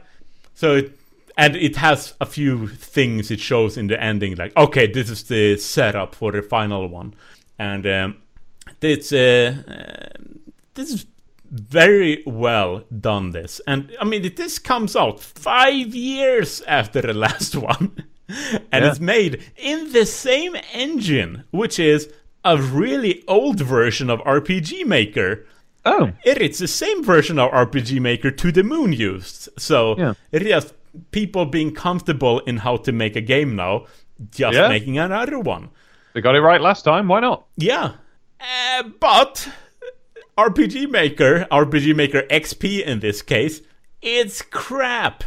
[0.54, 0.98] So it
[1.36, 5.24] and it has a few things it shows in the ending, like okay, this is
[5.24, 7.14] the setup for the final one,
[7.58, 8.16] and um,
[8.80, 10.22] it's uh, uh,
[10.74, 11.06] this is
[11.50, 13.32] very well done.
[13.32, 17.92] This and I mean, this comes out five years after the last one,
[18.72, 18.90] and Yeah.
[18.90, 22.10] it's made in the same engine, which is
[22.46, 25.44] a really old version of RPG Maker.
[25.84, 29.48] Oh, It, it's the same version of RPG Maker to the moon used.
[29.58, 30.14] So Yeah.
[30.32, 30.72] it just
[31.10, 33.86] people being comfortable in how to make a game now,
[34.30, 34.68] just Yeah.
[34.68, 35.68] making another one.
[36.14, 37.08] they got it right last time.
[37.08, 37.44] Why not?
[37.58, 37.92] Yeah.
[38.40, 39.48] Uh, but
[40.38, 43.60] RPG Maker, RPG Maker XP in this case,
[44.02, 45.24] it's crap.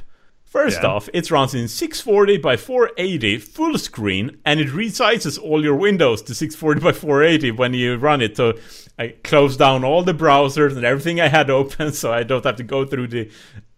[0.50, 0.89] First Yeah.
[0.89, 6.24] off, it runs in 640 by 480 full screen, and it resizes all your windows
[6.24, 8.36] to 640 by 480 when you run it.
[8.36, 8.54] So
[8.97, 12.56] I close down all the browsers and everything I had open, so I don't have
[12.56, 13.30] to go through the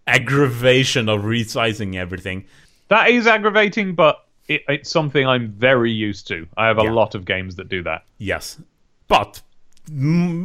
[0.06, 2.44] aggravation of resizing everything.
[2.88, 6.46] That is aggravating, but it, it's something I'm very used to.
[6.56, 6.92] I have a Yeah.
[6.92, 8.04] lot of games that do that.
[8.18, 8.58] Yes,
[9.08, 9.42] but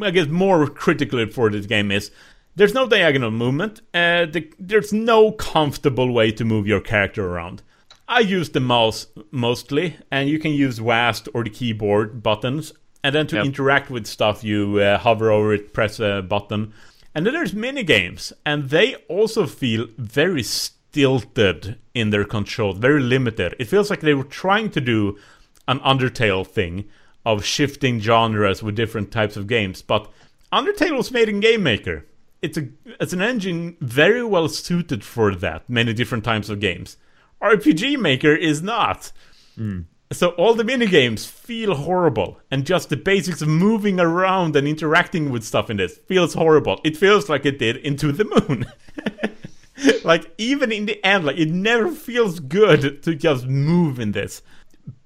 [0.03, 2.11] I guess more critically for this game is
[2.57, 3.81] there's no diagonal movement.
[3.93, 7.61] Uh, the, there's no comfortable way to move your character around.
[8.07, 12.73] I use the mouse mostly, and you can use WASD or the keyboard buttons.
[13.03, 13.45] And then to Yep.
[13.45, 16.73] interact with stuff, you uh, hover over it, press a button.
[17.13, 23.01] And then there's mini games, and they also feel very stilted in their control, very
[23.01, 23.55] limited.
[23.59, 25.17] It feels like they were trying to do
[25.67, 26.85] an Undertale thing
[27.25, 30.09] of shifting genres with different types of games, but
[30.51, 32.05] Undertale was made in Game Maker.
[32.41, 32.67] It's a
[32.99, 36.97] it's an engine very well suited for that, many different types of games.
[37.41, 39.11] RPG Maker is not.
[39.55, 39.81] Hmm.
[40.11, 45.31] So all the minigames feel horrible, and just the basics of moving around and interacting
[45.31, 46.79] with stuff in this feels horrible.
[46.85, 48.65] It feels like it did into the moon.
[50.03, 54.41] like even in the end, like it never feels good to just move in this.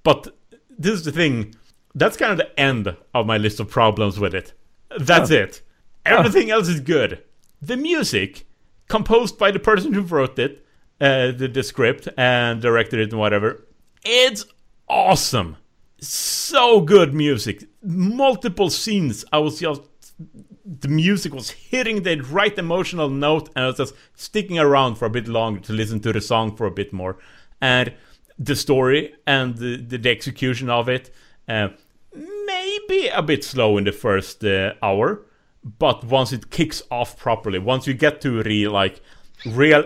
[0.04, 0.36] But
[0.70, 1.56] this is the thing.
[1.96, 4.54] That's kind of the end of my list of problems with it.
[5.00, 5.62] That's it.
[6.06, 7.24] Everything else is good.
[7.62, 8.46] The music,
[8.88, 10.66] composed by the person who wrote it,
[11.00, 13.68] uh, the, the script and directed it and whatever,
[14.04, 14.46] it's
[14.88, 15.58] awesome.
[16.00, 17.64] So good music.
[17.84, 19.24] Multiple scenes.
[19.32, 19.82] I was just
[20.66, 25.06] the music was hitting the right emotional note and I was just sticking around for
[25.06, 27.18] a bit longer to listen to the song for a bit more.
[27.62, 27.94] And
[28.38, 31.14] the story and the, the, the execution of it,
[31.48, 31.70] uh,
[32.14, 35.22] maybe a bit slow in the first uh, hour,
[35.64, 39.02] but once it kicks off properly, once you get to the like
[39.46, 39.84] real,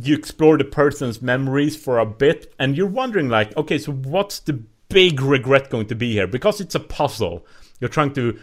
[0.00, 4.40] you explore the person's memories for a bit, and you're wondering, like, okay, so what's
[4.40, 6.26] the big regret going to be here?
[6.26, 7.46] Because it's a puzzle.
[7.80, 8.38] You're trying to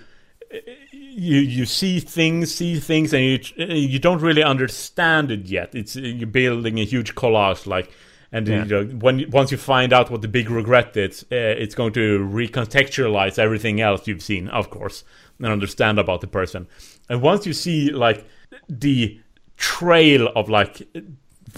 [0.91, 5.73] you you see things, see things, and you you don't really understand it yet.
[5.73, 7.91] It's you're building a huge collage, like,
[8.31, 8.63] and yeah.
[8.63, 11.93] you know when once you find out what the big regret is, uh, it's going
[11.93, 15.03] to recontextualize everything else you've seen, of course,
[15.39, 16.67] and understand about the person.
[17.09, 18.25] And once you see like
[18.69, 19.19] the
[19.57, 20.87] trail of like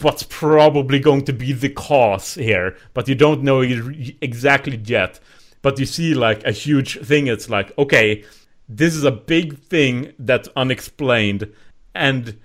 [0.02, 5.20] what's probably going to be the cause here, but you don't know exactly yet.
[5.62, 7.28] But you see like a huge thing.
[7.28, 8.24] It's like okay
[8.70, 11.52] this is a big thing that's unexplained
[11.96, 12.40] and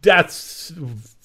[0.00, 0.72] that's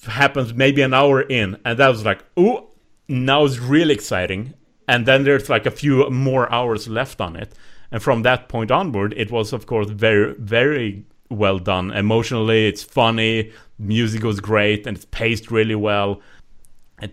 [0.06, 2.70] happens maybe an hour in and that was like oh
[3.08, 4.52] now it's really exciting
[4.88, 7.54] and then there's like a few more hours left on it
[7.90, 12.82] and from that point onward it was of course very very well done emotionally it's
[12.82, 16.20] funny music was great and it's paced really well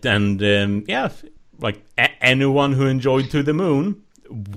[0.04, 1.10] and, um, yeah
[1.60, 4.04] like a- anyone who enjoyed to the moon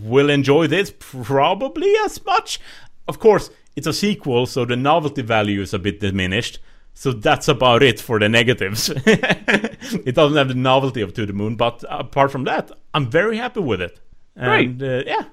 [0.02, 2.60] will enjoy this probably as much.
[3.08, 6.58] Of course, it's a sequel, so the novelty value is a bit diminished.
[6.94, 8.90] So that's about it for the negatives.
[9.06, 13.36] it doesn't have the novelty of To the Moon, but apart from that, I'm very
[13.36, 14.00] happy with it.
[14.36, 14.82] And, Great.
[14.82, 15.24] Uh, yeah.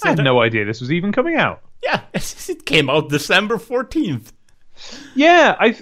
[0.00, 1.62] So I had that, no idea this was even coming out.
[1.82, 4.32] Yeah, it came out December 14th.
[5.14, 5.78] Yeah, I.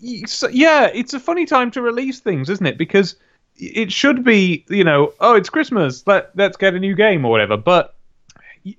[0.00, 2.78] Yeah, it's a funny time to release things, isn't it?
[2.78, 3.16] Because
[3.56, 7.30] it should be, you know, oh, it's Christmas, let let's get a new game or
[7.30, 7.58] whatever.
[7.58, 7.94] But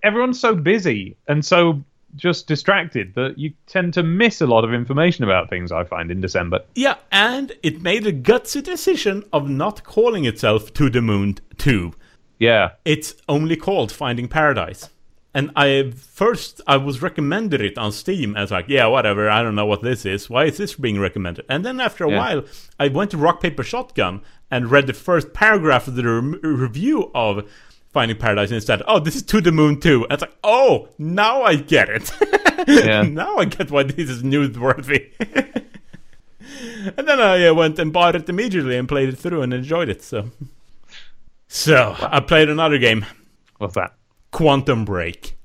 [0.02, 1.84] everyone's so busy and so
[2.16, 5.72] just distracted that you tend to miss a lot of information about things.
[5.72, 6.62] I find in December.
[6.76, 11.94] Yeah, and it made a gutsy decision of not calling itself To the Moon Two.
[12.40, 14.90] Yeah, it's only called Finding Paradise.
[15.36, 19.56] And I first I was recommended it on Steam as like, yeah, whatever, I don't
[19.56, 20.30] know what this is.
[20.30, 21.46] Why is this being recommended?
[21.50, 22.18] And then after a yeah.
[22.18, 22.44] while,
[22.80, 24.22] I went to Rock Paper Shotgun
[24.52, 27.50] and read the first paragraph of the re- review of
[27.94, 30.04] Finding Paradise and said, Oh, this is To the Moon too.
[30.04, 32.12] And it's like, oh, now I get it.
[32.68, 33.02] yeah.
[33.04, 35.12] now I get why this is newsworthy.
[36.98, 39.90] and then I uh, went and bought it immediately and played it through and enjoyed
[39.90, 40.02] it.
[40.02, 40.32] So,
[41.54, 43.06] so I played another game.
[43.60, 43.94] What's that?
[44.32, 45.38] Quantum Break.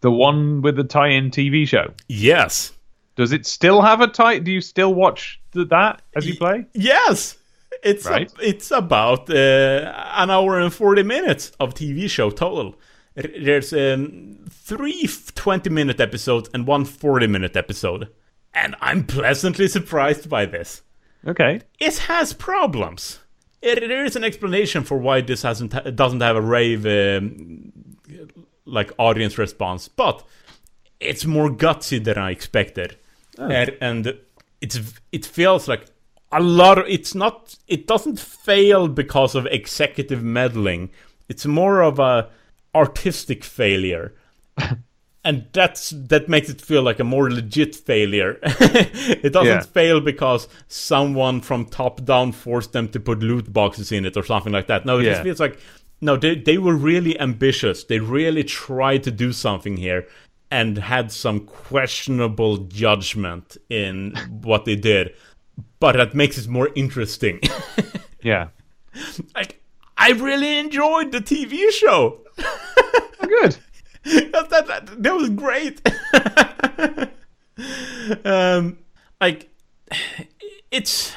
[0.00, 1.92] The one with the tie-in TV show.
[2.08, 2.72] Yes.
[3.16, 4.38] Does it still have a tie?
[4.38, 6.66] Do you still watch that as you play?
[6.72, 7.36] Yes.
[7.82, 8.32] It's right?
[8.38, 12.76] a, it's about uh, an hour and 40 minutes of TV show total.
[13.16, 18.08] There's um, three 20 minute episodes and one 40 minute episode.
[18.54, 20.82] And I'm pleasantly surprised by this.
[21.26, 21.60] Okay.
[21.80, 23.18] It has problems.
[23.60, 27.72] It, there is an explanation for why this hasn't doesn't have a rave um,
[28.64, 30.24] like audience response, but
[31.00, 32.96] it's more gutsy than I expected,
[33.38, 33.48] oh.
[33.48, 34.18] and, and
[34.60, 34.80] it's
[35.10, 35.86] it feels like
[36.30, 40.90] a lot of it's not it doesn't fail because of executive meddling.
[41.28, 42.30] It's more of a
[42.74, 44.14] artistic failure
[45.24, 49.60] and that's that makes it feel like a more legit failure it doesn't yeah.
[49.60, 54.22] fail because someone from top down forced them to put loot boxes in it or
[54.22, 55.10] something like that no it yeah.
[55.10, 55.58] just feels like
[56.00, 60.06] no they, they were really ambitious they really tried to do something here
[60.50, 65.14] and had some questionable judgment in what they did
[65.80, 67.40] but that makes it more interesting.
[68.22, 68.48] yeah.
[69.34, 69.62] Like,
[69.96, 72.20] I really enjoyed the TV show.
[72.38, 73.56] oh, good.
[74.04, 75.80] That, that, that, was great.
[78.24, 78.78] um,
[79.20, 79.48] like,
[80.70, 81.14] it's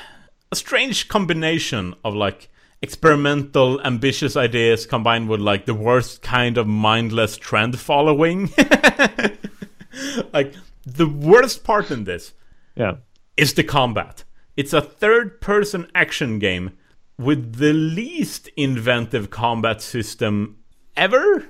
[0.52, 2.50] a strange combination of like
[2.82, 8.50] experimental, ambitious ideas combined with like the worst kind of mindless trend following.
[10.34, 10.56] like,
[10.86, 12.34] the worst part in this
[12.76, 12.96] yeah.
[13.38, 14.24] is the combat
[14.58, 16.78] it's a third person action game
[17.18, 20.58] with the least inventive combat system
[20.96, 21.48] ever.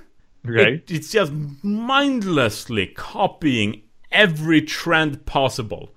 [0.48, 0.74] Okay.
[0.74, 1.32] It, it's just
[1.62, 5.94] mindlessly copying every trend possible.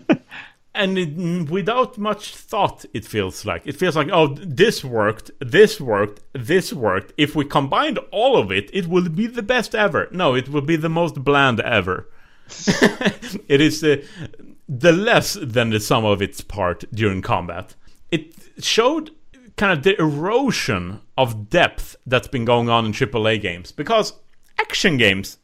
[0.74, 3.62] and it, without much thought, it feels like.
[3.66, 7.12] It feels like, oh, this worked, this worked, this worked.
[7.16, 10.08] If we combined all of it, it will be the best ever.
[10.10, 12.08] No, it will be the most bland ever.
[13.48, 14.02] it is uh,
[14.68, 17.74] the less than the sum of its part during combat.
[18.10, 19.12] It showed
[19.56, 24.14] kind of the erosion of depth that's been going on in AAA games because
[24.58, 25.38] action games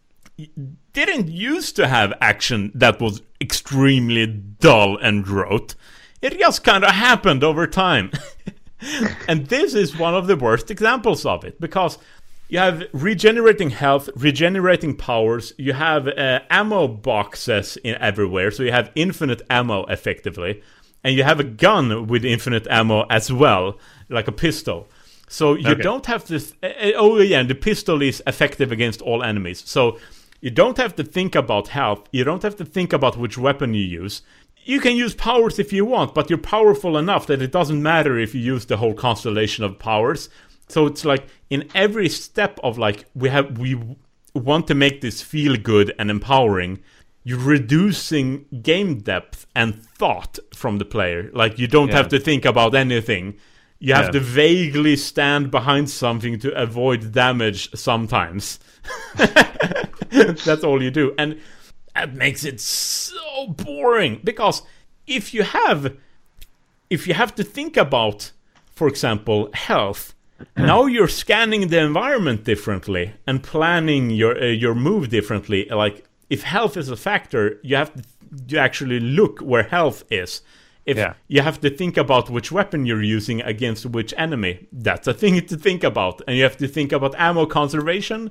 [0.92, 5.74] didn't used to have action that was extremely dull and rote.
[6.22, 8.10] It just kind of happened over time.
[9.28, 11.98] and this is one of the worst examples of it because
[12.48, 15.52] you have regenerating health, regenerating powers.
[15.58, 20.62] You have uh, ammo boxes in everywhere, so you have infinite ammo effectively.
[21.04, 24.88] And you have a gun with infinite ammo as well, like a pistol.
[25.28, 25.82] So you Okay.
[25.82, 26.36] don't have to.
[26.62, 29.62] Uh, oh yeah, and the pistol is effective against all enemies.
[29.66, 29.98] So
[30.40, 32.08] you don't have to think about health.
[32.12, 34.22] You don't have to think about which weapon you use.
[34.64, 38.18] You can use powers if you want, but you're powerful enough that it doesn't matter
[38.18, 40.28] if you use the whole constellation of powers.
[40.68, 43.78] So it's like in every step of like we have we
[44.34, 46.80] want to make this feel good and empowering.
[47.24, 51.30] You're reducing game depth and thought from the player.
[51.32, 51.96] Like you don't Yeah.
[51.96, 53.34] have to think about anything.
[53.80, 54.10] You have Yeah.
[54.12, 58.58] to vaguely stand behind something to avoid damage sometimes.
[60.10, 61.14] That's all you do.
[61.18, 61.38] And
[61.94, 64.62] that makes it so boring because
[65.06, 65.96] if you have
[66.90, 68.30] if you have to think about
[68.74, 70.14] for example health
[70.56, 76.42] now you're scanning the environment differently and planning your uh, your move differently like if
[76.42, 77.92] health is a factor you have
[78.48, 80.42] to actually look where health is.
[80.84, 81.14] If Yeah.
[81.28, 85.40] you have to think about which weapon you're using against which enemy that's a thing
[85.46, 86.22] to think about.
[86.26, 88.30] And you have to think about ammo conservation.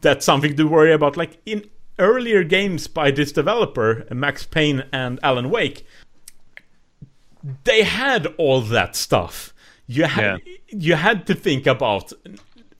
[0.00, 1.16] That's something to worry about.
[1.16, 1.64] Like in
[1.98, 5.84] earlier games by this developer max payne and alan wake
[7.64, 9.52] they had all that stuff.
[9.86, 12.12] You had you had to think about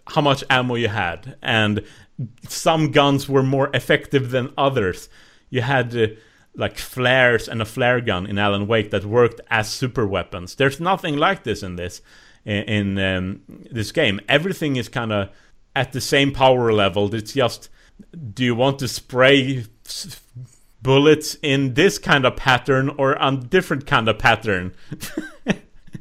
[0.06, 1.36] how much ammo you had.
[1.42, 1.82] And
[2.48, 5.08] some guns were more effective than others.
[5.50, 6.08] You had uh,
[6.54, 10.54] like flares and a flare gun in alan wake that worked as super weapons.
[10.54, 12.02] There's nothing like this in this
[12.44, 13.40] in, um,
[13.70, 14.20] this game.
[14.28, 15.30] Everything is kind of
[15.74, 17.14] at the same power level.
[17.14, 17.68] It's just
[18.34, 19.64] do you want to spray
[20.82, 24.74] bullets in this kind of pattern or on different kind of pattern?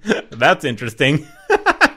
[0.32, 1.28] That's interesting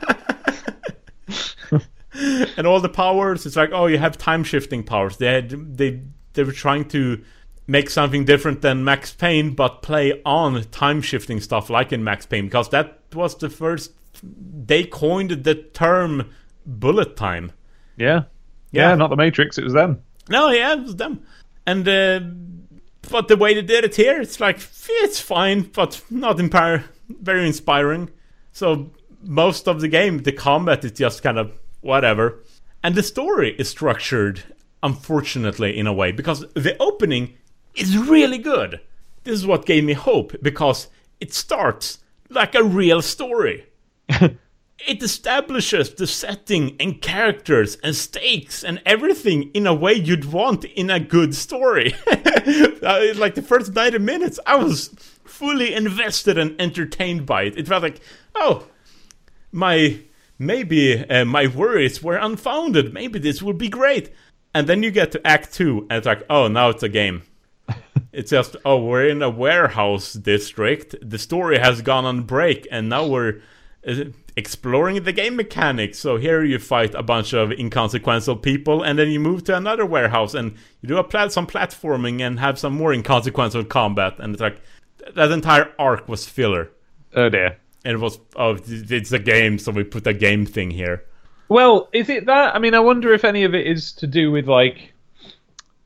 [2.57, 6.01] and all the powers it's like oh you have time shifting powers they had, they
[6.35, 7.23] they were trying to
[7.67, 12.27] make something different than max payne but play on time shifting stuff like in max
[12.27, 13.93] payne because that was the first
[14.23, 16.31] they coined the term
[16.67, 17.53] bullet time
[17.97, 18.25] Yeah.
[18.71, 18.95] yeah, Yeah.
[18.95, 19.59] not the Matrix.
[19.59, 20.03] It was them.
[20.29, 21.23] no, yeah, it was them.
[21.67, 22.21] And uh,
[23.11, 24.59] but the way they did it here, it's like
[24.89, 28.09] it's fine, but not impar- very inspiring.
[28.53, 28.91] So
[29.23, 31.53] most of the game, the combat is just kind of
[31.85, 32.43] whatever,
[32.83, 34.43] and the story is structured,
[34.83, 37.35] unfortunately, in a way because the opening
[37.75, 38.81] is really good.
[39.25, 40.89] This is what gave me hope because
[41.21, 41.99] it starts
[42.29, 43.67] like a real story.
[44.09, 50.65] it establishes the setting and characters and stakes and everything in a way you'd want
[50.65, 51.95] in a good story.
[52.85, 54.89] Uh, like the first 90 minutes, I was
[55.25, 57.57] fully invested and entertained by it.
[57.57, 57.99] It felt like,
[58.35, 58.67] oh,
[59.51, 60.01] my
[60.39, 62.93] maybe uh, my worries were unfounded.
[62.93, 64.11] Maybe this will be great.
[64.55, 67.23] And then you get to Act Two, and it's like, oh, now it's a game.
[68.13, 70.95] It's just, oh, we're in a warehouse district.
[71.03, 73.41] The story has gone on break, and now we're
[73.85, 74.05] uh,
[74.37, 75.99] exploring the game mechanics.
[75.99, 79.85] So here you fight a bunch of inconsequential people, and then you move to another
[79.85, 84.15] warehouse, and you do a plat- some platforming and have some more inconsequential combat.
[84.21, 84.61] And it's like
[85.15, 86.71] that entire arc was filler.
[87.15, 87.59] Oh dear.
[87.85, 91.05] And it was, oh, it's a game, so we put a game thing here.
[91.49, 92.55] Well, is it that?
[92.55, 94.95] I mean, I wonder if any of it is to do with like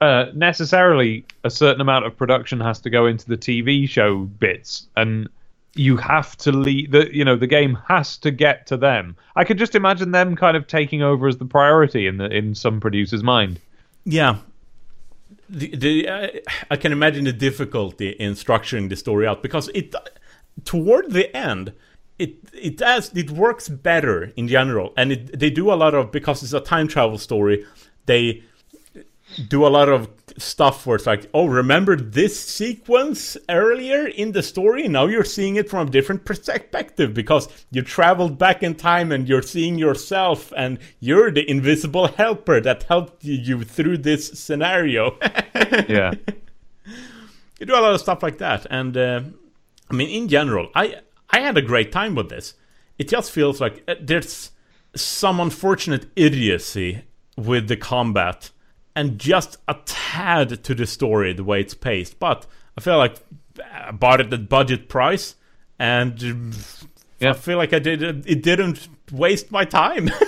[0.00, 4.86] uh, necessarily a certain amount of production has to go into the TV show bits,
[4.96, 5.28] and
[5.74, 9.16] you have to leave the you know the game has to get to them.
[9.34, 12.54] I could just imagine them kind of taking over as the priority in the in
[12.54, 13.60] some producer's mind.
[14.04, 14.38] Yeah.
[15.50, 16.28] The, the, uh,
[16.70, 19.94] I can imagine the difficulty in structuring the story out because it
[20.64, 21.72] toward the end
[22.18, 24.92] it it does it works better in general.
[24.96, 27.64] And it, they do a lot of because it's a time travel story
[28.06, 28.42] they
[29.46, 30.08] do a lot of
[30.38, 34.88] stuff where it's like oh remember this sequence earlier in the story?
[34.88, 39.28] Now you're seeing it from a different perspective because you traveled back in time and
[39.28, 45.16] you're seeing yourself and you're the invisible helper that helped you through this scenario.
[45.88, 46.12] Yeah.
[47.58, 48.66] you do a lot of stuff like that.
[48.70, 49.20] And uh,
[49.90, 51.00] i mean in general i
[51.30, 52.54] i had a great time with this
[52.98, 54.50] it just feels like uh, there's
[54.94, 57.02] some unfortunate idiocy
[57.36, 58.50] with the combat
[58.96, 62.46] and just a tad to the story the way it's paced but
[62.76, 63.16] i feel like
[63.72, 65.34] i bought it at budget price
[65.78, 66.52] and um,
[67.20, 67.30] Yeah.
[67.30, 70.10] i feel like i did it didn't waste my time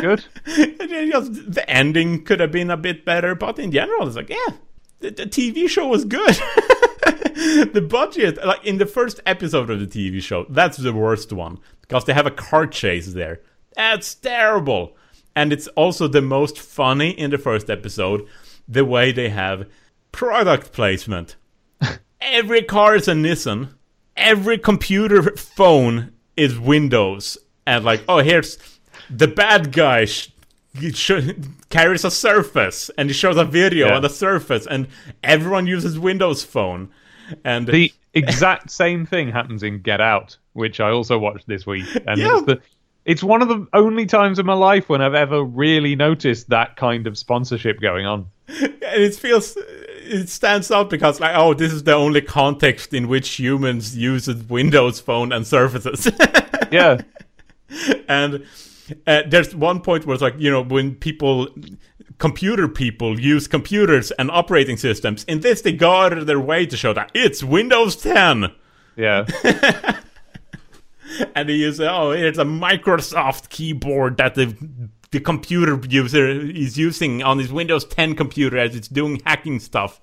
[0.00, 0.24] Good.
[0.46, 4.54] Just- the ending could have been a bit better, but in general, it's like, yeah,
[5.00, 6.38] the, the TV show was good.
[7.72, 11.58] the budget, like in the first episode of the TV show, that's the worst one
[11.82, 13.40] because they have a car chase there.
[13.76, 14.96] That's terrible,
[15.36, 18.26] and it's also the most funny in the first episode.
[18.66, 19.68] The way they have
[20.12, 21.36] product placement.
[22.20, 23.74] every car is a Nissan.
[24.16, 27.38] Every computer phone is Windows.
[27.66, 28.58] And like, oh, here's
[29.08, 30.30] the bad guy sh-
[30.92, 31.30] sh-
[31.70, 33.96] carries a Surface, and he shows a video Yeah.
[33.96, 34.88] on the Surface, and
[35.22, 36.90] everyone uses Windows Phone.
[37.44, 41.86] And The exact same thing happens in Get Out, which I also watched this week,
[42.06, 42.38] and Yeah.
[42.38, 42.60] it's the
[43.04, 46.76] it's one of the only times in my life when I've ever really noticed that
[46.76, 48.26] kind of sponsorship going on.
[48.48, 53.08] and it feels it stands out because like oh this is the only context in
[53.08, 56.10] which humans use a windows phone and surfaces
[56.70, 57.00] Yeah,
[58.08, 58.44] and
[59.06, 61.48] uh, there's one point where it's like you know when people
[62.18, 66.66] computer people use computers and operating systems in this they go out of their way
[66.66, 68.52] to show that it's windows 10
[68.96, 69.24] yeah,
[71.34, 74.56] and they use oh it's a microsoft keyboard that the
[75.10, 80.00] the computer user is using on his windows 10 computer as it's doing hacking stuff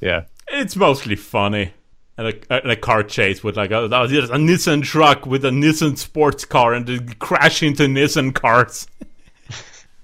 [0.00, 0.24] yeah.
[0.48, 1.72] It's mostly funny.
[2.18, 6.44] And a, a car chase with like a, a Nissan truck with a Nissan sports
[6.44, 8.86] car and they crash into Nissan cars.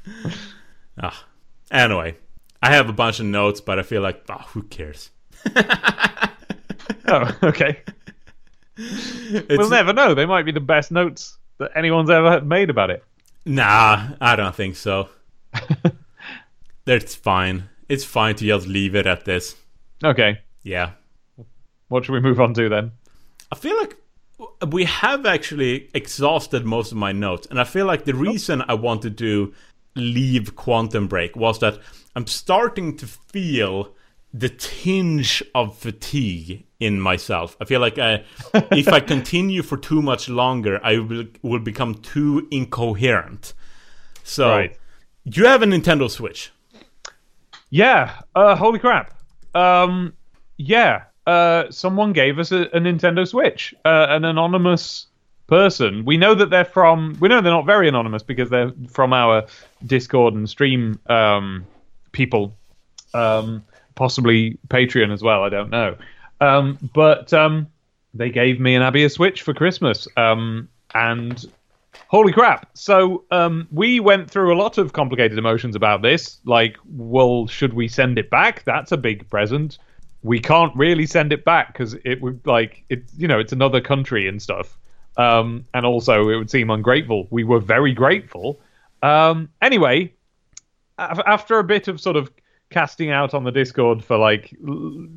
[1.02, 1.26] ah.
[1.70, 2.16] Anyway,
[2.62, 5.10] I have a bunch of notes, but I feel like, oh, who cares?
[7.08, 7.80] Oh, okay.
[8.80, 10.14] It's, We'll never know.
[10.14, 13.02] They might be the best notes that anyone's ever made about it.
[13.44, 15.08] Nah, I don't think so.
[16.84, 17.68] That's fine.
[17.88, 19.56] It's fine to just leave it at this.
[20.04, 20.92] Okay, Yeah.
[21.88, 22.92] What should we move on to then?
[23.50, 23.96] I feel like
[24.70, 28.74] we have actually exhausted most of my notes, and I feel like the reason I
[28.74, 29.52] wanted to
[29.96, 31.78] leave Quantum Break was that
[32.14, 33.94] I'm starting to feel
[34.34, 37.56] the tinge of fatigue in myself.
[37.60, 38.24] I feel like I,
[38.70, 43.54] if I continue for too much longer, I will, will become too incoherent.
[44.22, 44.76] So, Right.
[45.24, 46.52] you have a Nintendo Switch.
[47.70, 48.20] Yeah.
[48.34, 49.14] Uh, holy crap.
[49.54, 50.12] Um,
[50.58, 51.04] yeah.
[51.28, 53.74] Uh, someone gave us a, a Nintendo Switch.
[53.84, 55.06] Uh, an anonymous
[55.46, 56.04] person.
[56.04, 57.16] We know that they're from.
[57.20, 59.46] We know they're not very anonymous because they're from our
[59.84, 61.66] Discord and stream um,
[62.12, 62.56] people.
[63.14, 63.64] Um,
[63.94, 65.42] possibly Patreon as well.
[65.44, 65.96] I don't know.
[66.40, 67.66] Um, but um,
[68.14, 70.08] they gave me Abby a Switch for Christmas.
[70.16, 71.44] Um, and
[72.08, 72.70] Holy crap.
[72.72, 76.38] So um, we went through a lot of complicated emotions about this.
[76.46, 78.64] Like, well, should we send it back?
[78.64, 79.78] That's a big present.
[80.22, 83.80] We can't really send it back because it would, like, it, you know, it's another
[83.80, 84.78] country and stuff.
[85.16, 87.26] Um, and also, it would seem ungrateful.
[87.30, 88.60] We were very grateful.
[89.02, 90.12] Um, anyway,
[90.98, 92.30] af- after a bit of sort of
[92.70, 94.56] casting out on the Discord for, like,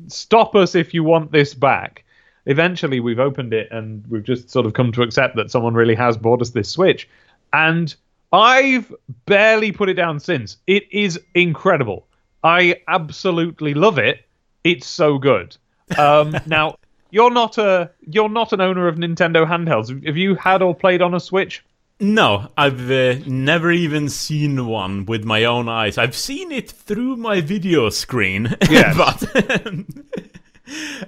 [0.06, 2.04] stop us if you want this back,
[2.46, 5.94] eventually we've opened it and we've just sort of come to accept that someone really
[5.94, 7.08] has bought us this Switch.
[7.52, 7.94] And
[8.32, 8.92] I've
[9.26, 10.56] barely put it down since.
[10.66, 12.06] It is incredible.
[12.42, 14.24] I absolutely love it.
[14.64, 15.56] It's so good.
[15.98, 16.76] Um, now,
[17.10, 20.04] you're not a you're not an owner of Nintendo handhelds.
[20.06, 21.64] Have you had or played on a Switch?
[22.00, 25.98] No, I've uh, never even seen one with my own eyes.
[25.98, 28.96] I've seen it through my video screen, Yes.
[28.96, 29.86] but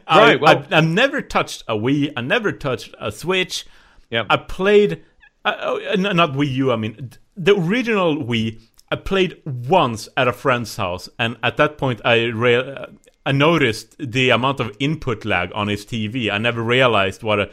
[0.06, 2.12] I, Right, well- I've, I've never touched a Wii.
[2.16, 3.66] I never touched a Switch.
[4.10, 4.26] Yep.
[4.30, 5.02] I played,
[5.44, 6.70] uh, oh, uh, not Wii U.
[6.72, 8.60] I mean the original Wii.
[8.92, 12.86] I played once at a friend's house, and at that point, I rea- uh,
[13.26, 16.30] I noticed the amount of input lag on his TV.
[16.30, 17.50] I never realized what a,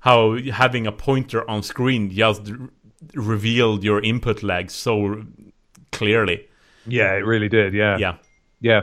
[0.00, 2.70] how having a pointer on screen just r-
[3.14, 5.24] revealed your input lag so
[5.92, 6.46] clearly.
[6.86, 7.72] Yeah, it really did.
[7.72, 7.96] Yeah.
[7.98, 8.16] Yeah.
[8.60, 8.82] Yeah.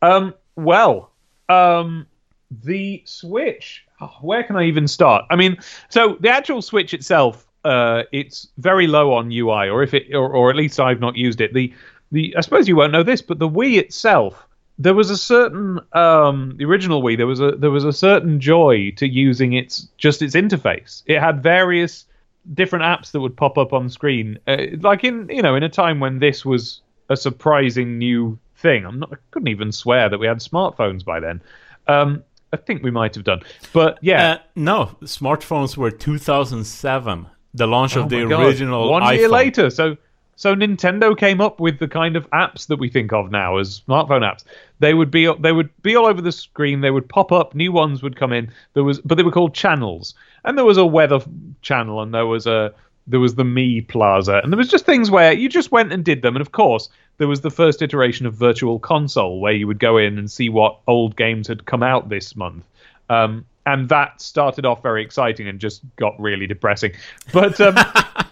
[0.00, 1.12] Um, well,
[1.48, 2.06] um,
[2.50, 3.84] the Switch.
[4.00, 5.24] oh, where can I even start?
[5.30, 5.58] I mean,
[5.90, 10.28] so the actual Switch itself, uh, it's very low on UI, or if it, or,
[10.32, 11.52] or at least I've not used it.
[11.54, 11.72] The,
[12.10, 14.46] the, I suppose you won't know this, but the Wii itself,
[14.82, 18.40] there was a certain, um, the original Wii, there was a, there was a certain
[18.40, 21.02] joy to using its just its interface.
[21.06, 22.06] It had various
[22.54, 25.68] different apps that would pop up on screen, uh, like in, you know, in a
[25.68, 28.84] time when this was a surprising new thing.
[28.84, 31.40] I'm not, I couldn't even swear that we had smartphones by then.
[31.86, 32.22] Um,
[32.52, 33.40] I think we might have done,
[33.72, 34.32] but yeah.
[34.32, 38.44] Uh, no, smartphones were 2007, the launch of Oh the God.
[38.44, 39.16] original One iPhone.
[39.18, 39.70] year later.
[39.70, 39.96] So
[40.36, 43.82] so Nintendo came up with the kind of apps that we think of now as
[43.86, 44.44] smartphone apps.
[44.82, 46.80] They would be they would be all over the screen.
[46.80, 47.54] They would pop up.
[47.54, 48.52] New ones would come in.
[48.74, 50.12] There was but they were called channels.
[50.44, 51.20] And there was a weather
[51.60, 52.74] channel and there was a
[53.06, 56.04] there was the Mii Plaza and there was just things where you just went and
[56.04, 56.34] did them.
[56.34, 56.88] And of course
[57.18, 60.48] there was the first iteration of Virtual Console where you would go in and see
[60.48, 62.64] what old games had come out this month.
[63.08, 66.90] Um, and that started off very exciting and just got really depressing.
[67.32, 67.76] But um,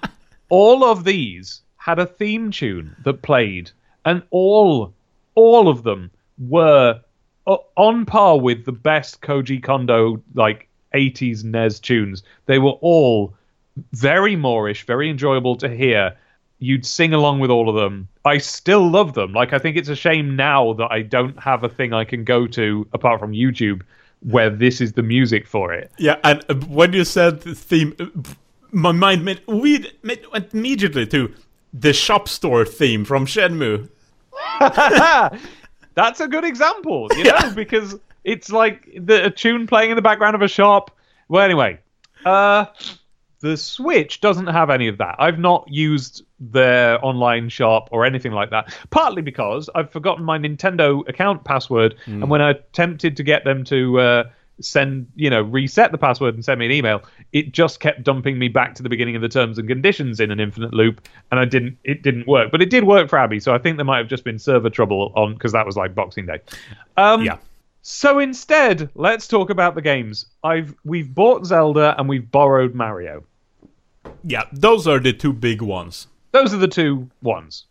[0.49, 3.71] all of these had a theme tune that played,
[4.05, 4.93] and all
[5.37, 6.11] all of them
[6.41, 7.01] were
[7.47, 12.23] uh, on par with the best Koji Kondo like 80s NES tunes.
[12.47, 13.35] They were all
[13.93, 16.17] very moreish, very enjoyable to hear.
[16.59, 18.09] You'd sing along with all of them.
[18.25, 19.33] I still love them.
[19.33, 22.25] Like I think it's a shame now that I don't have a thing I can
[22.25, 23.83] go to apart from YouTube
[24.23, 25.91] where this is the music for it.
[25.99, 28.07] Yeah, and uh, when you said the theme, uh,
[28.71, 31.33] my mind went, we went immediately to
[31.73, 33.89] the shop store theme from Shenmue.
[36.01, 37.53] That's a good example, you know, yeah.
[37.55, 40.91] because it's like the a tune playing in the background of a shop.
[41.29, 41.79] Well, anyway,
[42.25, 42.67] uh,
[43.41, 45.17] the Switch doesn't have any of that.
[45.19, 48.75] I've not used their online shop or anything like that.
[48.91, 52.15] Partly because I've forgotten my Nintendo account password, mm.
[52.15, 54.25] and when I attempted to get them to uh,
[54.61, 58.39] send, you know, reset the password and send me an email, it just kept dumping
[58.39, 61.41] me back to the beginning of the terms and conditions in an infinite loop, and
[61.41, 61.79] I didn't.
[61.85, 63.41] It didn't work, but it did work for Abby.
[63.41, 65.95] So I think there might have just been server trouble on because that was like
[65.95, 66.41] Boxing Day.
[66.97, 67.39] Um, yeah.
[67.83, 70.27] So instead, let's talk about the games.
[70.45, 73.25] I've we've bought Zelda and we've borrowed Mario.
[74.25, 76.07] Yeah, those are the two big ones.
[76.33, 77.67] Those are the two ones.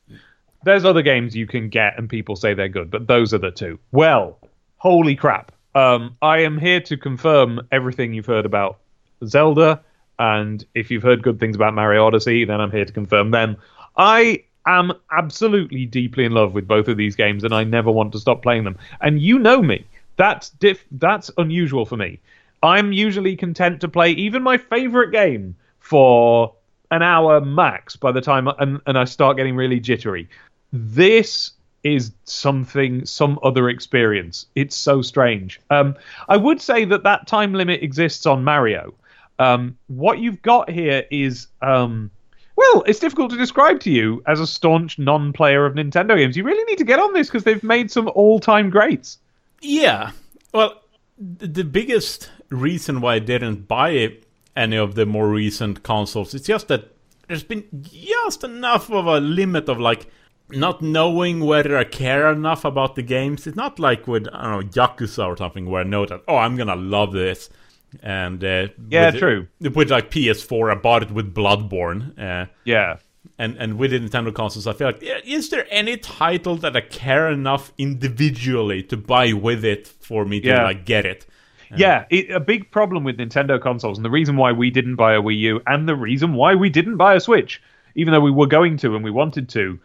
[0.64, 3.52] There's other games you can get and people say they're good, but those are the
[3.52, 3.80] two.
[3.92, 4.40] Well,
[4.78, 5.52] holy crap.
[5.76, 8.80] Um, I am here to confirm everything you've heard about
[9.26, 9.82] Zelda,
[10.18, 13.58] and if you've heard good things about Mario Odyssey, then I'm here to confirm them.
[13.98, 18.12] I am absolutely deeply in love with both of these games, and I never want
[18.14, 18.78] to stop playing them.
[19.02, 19.86] And you know me.
[20.18, 22.20] That's diff- that's unusual for me.
[22.62, 26.54] I'm usually content to play even my favorite game for
[26.92, 30.28] an hour max by the time and, and I start getting really jittery.
[30.74, 31.52] This
[31.84, 34.46] is something some other experience.
[34.56, 35.60] It's so strange.
[35.70, 35.96] Um,
[36.28, 38.94] I would say that that time limit exists on Mario.
[39.40, 42.12] Um, what you've got here is um,
[42.60, 46.36] well, it's difficult to describe to you as a staunch non-player of Nintendo games.
[46.36, 49.18] You really need to get on this because they've made some all-time greats.
[49.62, 50.12] Yeah.
[50.54, 50.82] Well,
[51.18, 54.18] the biggest reason why I didn't buy
[54.58, 56.94] any of the more recent consoles is just that
[57.30, 60.08] there's been just enough of a limit of like
[60.52, 63.46] not knowing whether I care enough about the games.
[63.48, 66.38] It's not like with I don't know Yakuza or something where I know that oh
[66.38, 67.50] I'm gonna love this.
[68.04, 69.48] And uh, yeah, with, true.
[69.60, 72.18] With like PS4, I bought it with Bloodborne.
[72.20, 72.98] Uh, yeah,
[73.38, 76.82] and and with the Nintendo consoles, I feel like is there any title that I
[76.82, 80.64] care enough individually to buy with it for me to yeah.
[80.64, 81.26] like get it?
[81.76, 85.14] Yeah, it, a big problem with Nintendo consoles, and the reason why we didn't buy
[85.14, 87.62] a Wii U, and the reason why we didn't buy a Switch,
[87.96, 89.80] even though we were going to and we wanted to,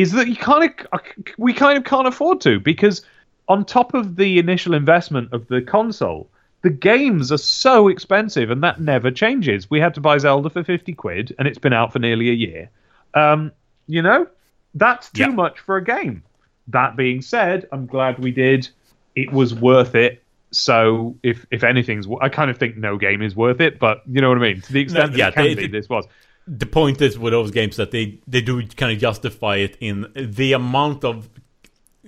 [0.00, 1.00] is that you kind of
[1.38, 3.02] we kind of can't afford to because
[3.48, 6.28] on top of the initial investment of the console,
[6.62, 9.68] the games are so expensive, and that never changes.
[9.68, 12.34] We had to buy Zelda for fifty quid, and it's been out for nearly a
[12.34, 12.70] year.
[13.14, 13.52] Um,
[13.86, 14.26] you know,
[14.74, 15.28] that's too yeah.
[15.28, 16.22] much for a game.
[16.68, 18.68] That being said, I'm glad we did.
[19.16, 20.22] It was worth it
[20.52, 24.20] so if if anything's, I kind of think no game is worth it, but you
[24.20, 24.60] know what I mean.
[24.62, 26.06] To the extent no, yeah, that it can they, be, this was.
[26.52, 30.10] The point is with those games that they they do kind of justify it in
[30.14, 31.28] the amount of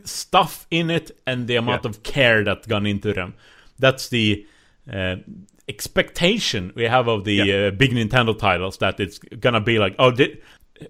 [0.05, 1.91] stuff in it and the amount yeah.
[1.91, 3.35] of care that's gone into them.
[3.79, 4.45] That's the
[4.93, 5.17] uh,
[5.69, 7.67] expectation we have of the yeah.
[7.67, 10.13] uh, big Nintendo titles that it's gonna be like, oh,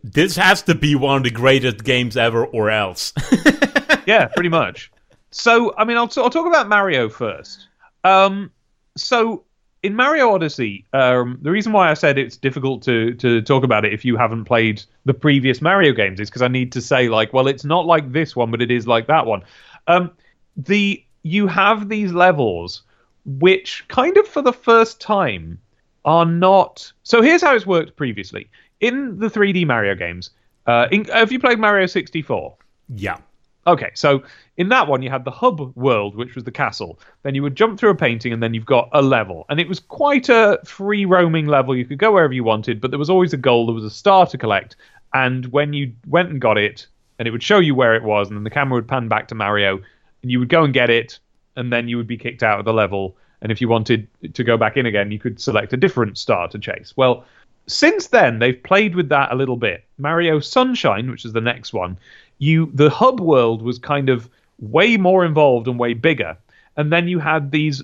[0.03, 3.13] this has to be one of the greatest games ever, or else.
[4.07, 4.91] yeah, pretty much.
[5.31, 7.69] So, I mean, I'll, t- I'll talk about Mario first.
[8.05, 8.51] Um,
[8.97, 9.45] so,
[9.83, 13.85] in Mario Odyssey, um, the reason why I said it's difficult to to talk about
[13.85, 17.09] it if you haven't played the previous Mario games is because I need to say
[17.09, 19.43] like, well, it's not like this one, but it is like that one.
[19.89, 20.13] Um,
[20.57, 22.83] the you have these levels
[23.25, 25.61] which kind of for the first time
[26.05, 26.93] are not.
[27.03, 28.49] So here's how it's worked previously
[28.81, 30.31] in the 3D Mario games.
[30.67, 32.55] Uh, in, have you played Mario 64?
[32.97, 33.19] Yeah.
[33.67, 34.23] Okay, so
[34.57, 36.99] in that one, you had the hub world, which was the castle.
[37.23, 39.47] Then you would jump through a painting, and then you've got a level.
[39.49, 41.77] And it was quite a free roaming level.
[41.77, 43.67] You could go wherever you wanted, but there was always a goal.
[43.67, 44.77] There was a star to collect.
[45.15, 46.87] And when you went and got it,
[47.19, 49.29] and it would show you where it was, and then the camera would pan back
[49.29, 49.81] to Mario,
[50.23, 51.21] and you would go and get it,
[51.55, 53.17] and then you would be kicked out of the level.
[53.43, 56.49] And if you wanted to go back in again, you could select a different star
[56.49, 56.95] to chase.
[56.97, 57.25] Well,
[57.67, 59.85] since then, they've played with that a little bit.
[59.99, 61.97] Mario Sunshine, which is the next one,
[62.43, 64.29] you the hub world was kind of
[64.59, 66.37] way more involved and way bigger,
[66.77, 67.83] and then you had these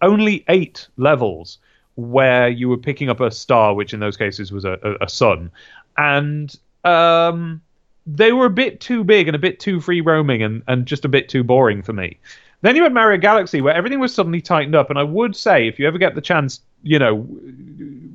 [0.00, 1.58] only eight levels
[1.96, 5.08] where you were picking up a star, which in those cases was a, a, a
[5.08, 5.50] sun,
[5.96, 7.60] and um,
[8.06, 11.04] they were a bit too big and a bit too free roaming and, and just
[11.04, 12.16] a bit too boring for me.
[12.62, 14.90] Then you had Mario Galaxy, where everything was suddenly tightened up.
[14.90, 17.26] And I would say, if you ever get the chance, you know,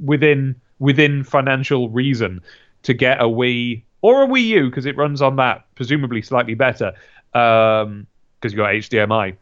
[0.03, 2.41] within within financial reason,
[2.83, 6.53] to get a Wii or a Wii U because it runs on that presumably slightly
[6.53, 6.93] better
[7.31, 8.07] because um,
[8.43, 9.35] you got HDMI.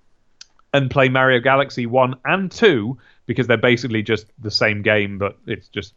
[0.73, 5.38] and play Mario Galaxy 1 and 2 because they're basically just the same game, but
[5.47, 5.93] it's just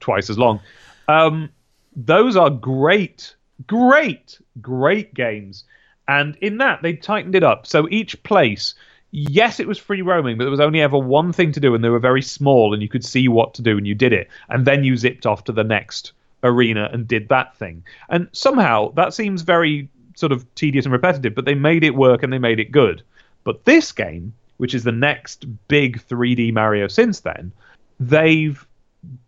[0.00, 0.60] twice as long.
[1.08, 1.50] Um,
[1.94, 3.36] those are great,
[3.66, 5.64] great, great games.
[6.08, 7.66] And in that, they tightened it up.
[7.66, 8.74] So each place,
[9.10, 11.84] yes, it was free roaming, but there was only ever one thing to do, and
[11.84, 14.28] they were very small, and you could see what to do, and you did it.
[14.48, 17.84] And then you zipped off to the next arena and did that thing.
[18.08, 22.22] And somehow that seems very sort of tedious and repetitive, but they made it work
[22.22, 23.02] and they made it good.
[23.44, 27.52] But this game, which is the next big 3D Mario since then,
[28.00, 28.66] they've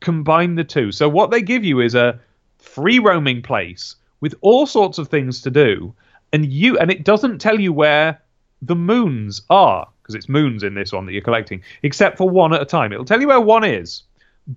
[0.01, 0.93] combined the two.
[0.93, 2.19] So what they give you is a
[2.59, 5.95] free roaming place with all sorts of things to do,
[6.33, 8.21] and you and it doesn't tell you where
[8.63, 12.53] the moons are because it's moons in this one that you're collecting, except for one
[12.53, 12.93] at a time.
[12.93, 14.03] It'll tell you where one is,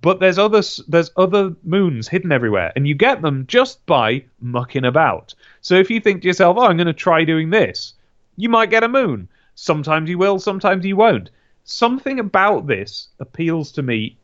[0.00, 4.84] but there's other there's other moons hidden everywhere, and you get them just by mucking
[4.84, 5.34] about.
[5.60, 7.94] So if you think to yourself, "Oh, I'm going to try doing this,"
[8.36, 9.28] you might get a moon.
[9.54, 11.30] Sometimes you will, sometimes you won't.
[11.64, 14.16] Something about this appeals to me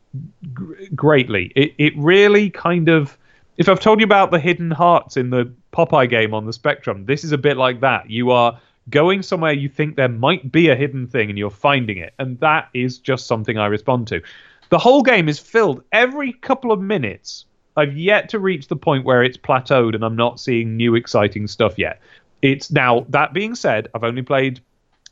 [0.95, 1.51] greatly.
[1.55, 3.15] It it really kind of
[3.57, 7.05] if I've told you about the hidden hearts in the Popeye game on the Spectrum,
[7.05, 8.09] this is a bit like that.
[8.09, 8.59] You are
[8.89, 12.13] going somewhere you think there might be a hidden thing and you're finding it.
[12.17, 14.21] And that is just something I respond to.
[14.69, 17.45] The whole game is filled every couple of minutes.
[17.75, 21.47] I've yet to reach the point where it's plateaued and I'm not seeing new exciting
[21.47, 22.01] stuff yet.
[22.41, 24.59] It's now, that being said, I've only played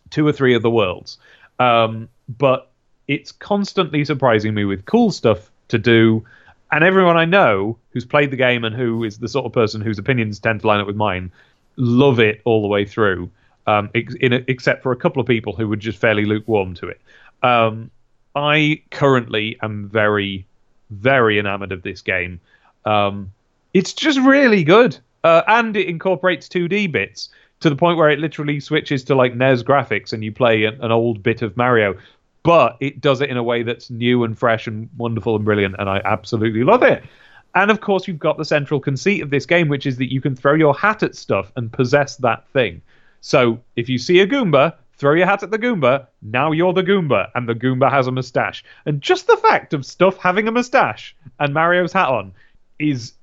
[0.10, 1.18] two or three of the worlds.
[1.60, 2.72] Um, but
[3.08, 6.26] it's constantly surprising me with cool stuff to do.
[6.72, 9.82] And everyone I know who's played the game and who is the sort of person
[9.82, 11.32] whose opinions tend to line up with mine
[11.78, 13.30] love it all the way through
[13.68, 16.88] um, ex- a, except for a couple of people who were just fairly lukewarm to
[16.88, 17.02] it.
[17.44, 17.92] Um,
[18.38, 20.46] I currently am very,
[20.92, 22.40] very enamored of this game.
[22.86, 23.32] Um,
[23.74, 27.30] it's just really good, uh, and it incorporates 2D bits
[27.62, 30.80] to the point where it literally switches to like NES graphics, and you play an,
[30.82, 31.98] an old bit of Mario.
[32.44, 35.76] But it does it in a way that's new and fresh and wonderful and brilliant,
[35.80, 37.04] and I absolutely love it.
[37.56, 40.22] And of course, you've got the central conceit of this game, which is that you
[40.22, 42.84] can throw your hat at stuff and possess that thing.
[43.22, 46.08] So if you see a Goomba, throw your hat at the Goomba.
[46.22, 48.64] Now you're the Goomba, and the Goomba has a mustache.
[48.86, 52.34] And just the fact of stuff having a mustache and Mario's hat on
[52.80, 53.14] is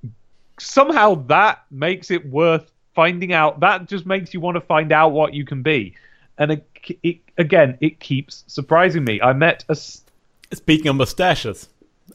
[0.59, 3.61] somehow that makes it worth finding out.
[3.61, 5.95] That just makes you want to find out what you can be.
[6.39, 6.69] And it,
[7.03, 9.21] it, again, it keeps surprising me.
[9.21, 9.77] I met a.
[9.77, 11.69] Speaking of mustaches,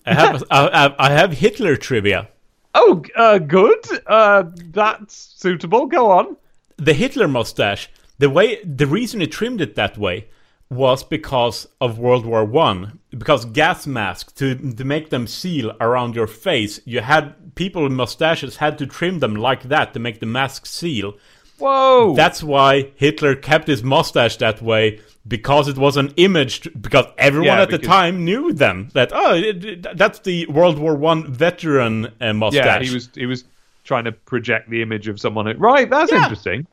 [0.05, 2.27] I have I, I have Hitler trivia.
[2.75, 3.83] Oh, uh, good.
[4.05, 5.87] Uh, that's suitable.
[5.87, 6.37] Go on
[6.79, 7.89] the Hitler mustache,
[8.19, 10.27] the way the reason it trimmed it that way
[10.69, 12.99] was because of World War One.
[13.09, 17.91] Because gas masks to to make them seal around your face, you had people with
[17.91, 21.15] mustaches had to trim them like that to make the mask seal.
[21.57, 22.13] Whoa!
[22.15, 26.69] That's why Hitler kept his mustache that way because it was an image.
[26.79, 27.81] Because everyone yeah, at because...
[27.81, 32.33] the time knew them that oh, it, it, that's the World War One veteran uh,
[32.33, 32.65] mustache.
[32.65, 33.43] Yeah, he was he was
[33.83, 35.47] trying to project the image of someone.
[35.47, 36.23] Who, right, that's yeah.
[36.23, 36.67] interesting.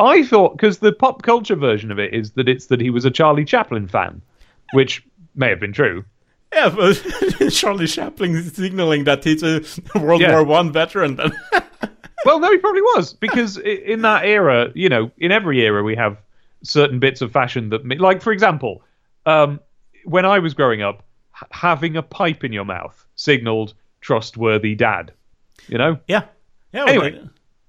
[0.00, 3.04] I thought because the pop culture version of it is that it's that he was
[3.04, 4.22] a Charlie Chaplin fan,
[4.72, 5.04] which
[5.34, 6.04] may have been true.
[6.52, 6.94] Yeah, but
[7.50, 9.62] Charlie Chaplin signaling that he's a
[9.98, 10.32] World yeah.
[10.32, 11.16] War One veteran.
[11.16, 11.32] Then.
[12.24, 15.94] well, no, he probably was because in that era, you know, in every era we
[15.94, 16.16] have
[16.62, 18.82] certain bits of fashion that, like for example,
[19.26, 19.60] um,
[20.04, 21.04] when I was growing up,
[21.50, 25.12] having a pipe in your mouth signaled trustworthy dad.
[25.68, 25.98] You know?
[26.08, 26.24] Yeah.
[26.72, 26.86] Yeah.
[26.86, 27.20] Anyway.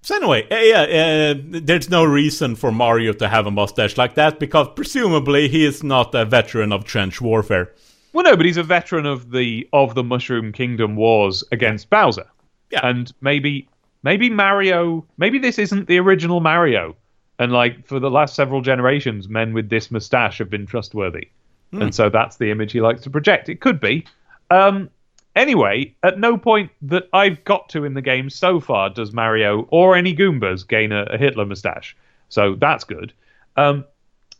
[0.04, 4.16] So anyway, uh, yeah, uh, there's no reason for Mario to have a mustache like
[4.16, 7.72] that because presumably he is not a veteran of trench warfare.
[8.14, 12.26] Well, no, but he's a veteran of the of the Mushroom Kingdom wars against Bowser.
[12.72, 13.70] Yeah, and maybe
[14.04, 16.96] maybe Mario, maybe this isn't the original Mario,
[17.38, 21.30] and like for the last several generations, men with this mustache have been trustworthy,
[21.72, 21.84] mm.
[21.84, 23.50] and so that's the image he likes to project.
[23.50, 24.06] It could be.
[24.50, 24.90] Um,
[25.36, 29.62] Anyway, at no point that I've got to in the game so far does Mario
[29.70, 31.96] or any Goombas gain a, a Hitler mustache.
[32.28, 33.14] So that's good.
[33.56, 33.86] Um,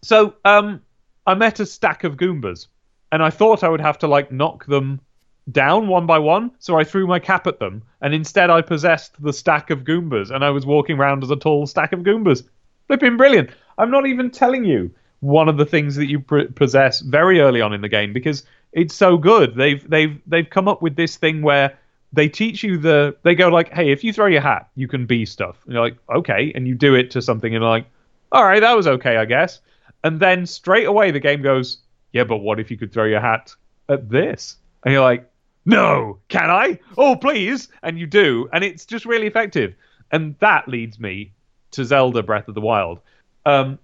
[0.02, 0.82] so um,
[1.26, 2.68] I met a stack of Goombas,
[3.12, 5.00] and I thought I would have to like knock them
[5.52, 6.52] down one by one.
[6.60, 10.30] So I threw my cap at them, and instead I possessed the stack of Goombas,
[10.32, 12.44] and I was walking around as a tall stack of Goombas.
[12.88, 13.52] Flipping brilliant!
[13.78, 14.92] I'm not even telling you
[15.22, 18.44] one of the things that you possess very early on in the game because
[18.74, 19.56] it's so good.
[19.56, 21.78] They've they've they've come up with this thing where
[22.14, 25.06] they teach you the they go like, hey, if you throw your hat, you can
[25.06, 25.58] be stuff.
[25.66, 27.86] And you're like, okay, and you do it to something, and like,
[28.32, 29.60] all right, that was okay, I guess.
[30.04, 31.78] And then straight away the game goes,
[32.14, 33.54] yeah, but what if you could throw your hat
[33.88, 34.58] at this?
[34.84, 35.30] And you're like,
[35.66, 36.80] no, can I?
[36.98, 37.68] Oh, please!
[37.84, 39.76] And you do, and it's just really effective.
[40.12, 41.32] And that leads me
[41.72, 43.00] to Zelda Breath of the Wild.
[43.46, 43.80] Um,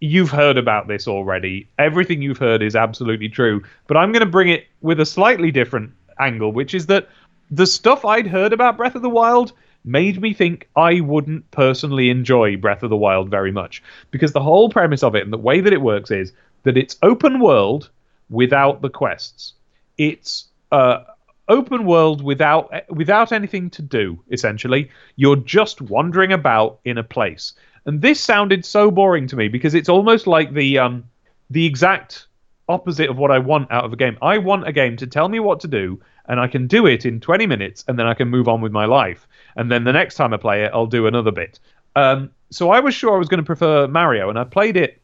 [0.00, 1.68] you've heard about this already.
[1.78, 3.62] Everything you've heard is absolutely true.
[3.86, 7.08] But I'm going to bring it with a slightly different angle, which is that
[7.50, 9.52] the stuff I'd heard about Breath of the Wild
[9.84, 13.82] made me think I wouldn't personally enjoy Breath of the Wild very much.
[14.10, 16.32] Because the whole premise of it and the way that it works is
[16.64, 17.90] that it's open world
[18.28, 19.54] without the quests.
[19.96, 21.04] It's uh,
[21.48, 24.20] open world without without anything to do.
[24.30, 27.54] Essentially, you're just wandering about in a place.
[27.86, 31.04] And this sounded so boring to me because it's almost like the um,
[31.50, 32.26] the exact
[32.68, 34.18] opposite of what I want out of a game.
[34.20, 37.06] I want a game to tell me what to do, and I can do it
[37.06, 39.28] in 20 minutes, and then I can move on with my life.
[39.54, 41.60] And then the next time I play it, I'll do another bit.
[41.94, 45.00] Um, so I was sure I was going to prefer Mario, and I played it.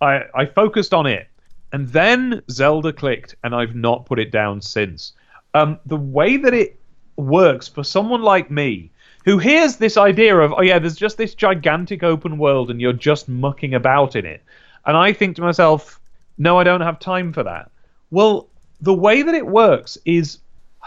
[0.00, 1.28] I, I focused on it,
[1.72, 5.12] and then Zelda clicked, and I've not put it down since.
[5.54, 6.80] Um, the way that it
[7.16, 8.90] works for someone like me,
[9.28, 12.94] who hears this idea of, oh yeah, there's just this gigantic open world, and you're
[12.94, 14.42] just mucking about in it,
[14.86, 16.00] and I think to myself,
[16.38, 17.70] no, I don't have time for that.
[18.10, 18.48] Well,
[18.80, 20.38] the way that it works is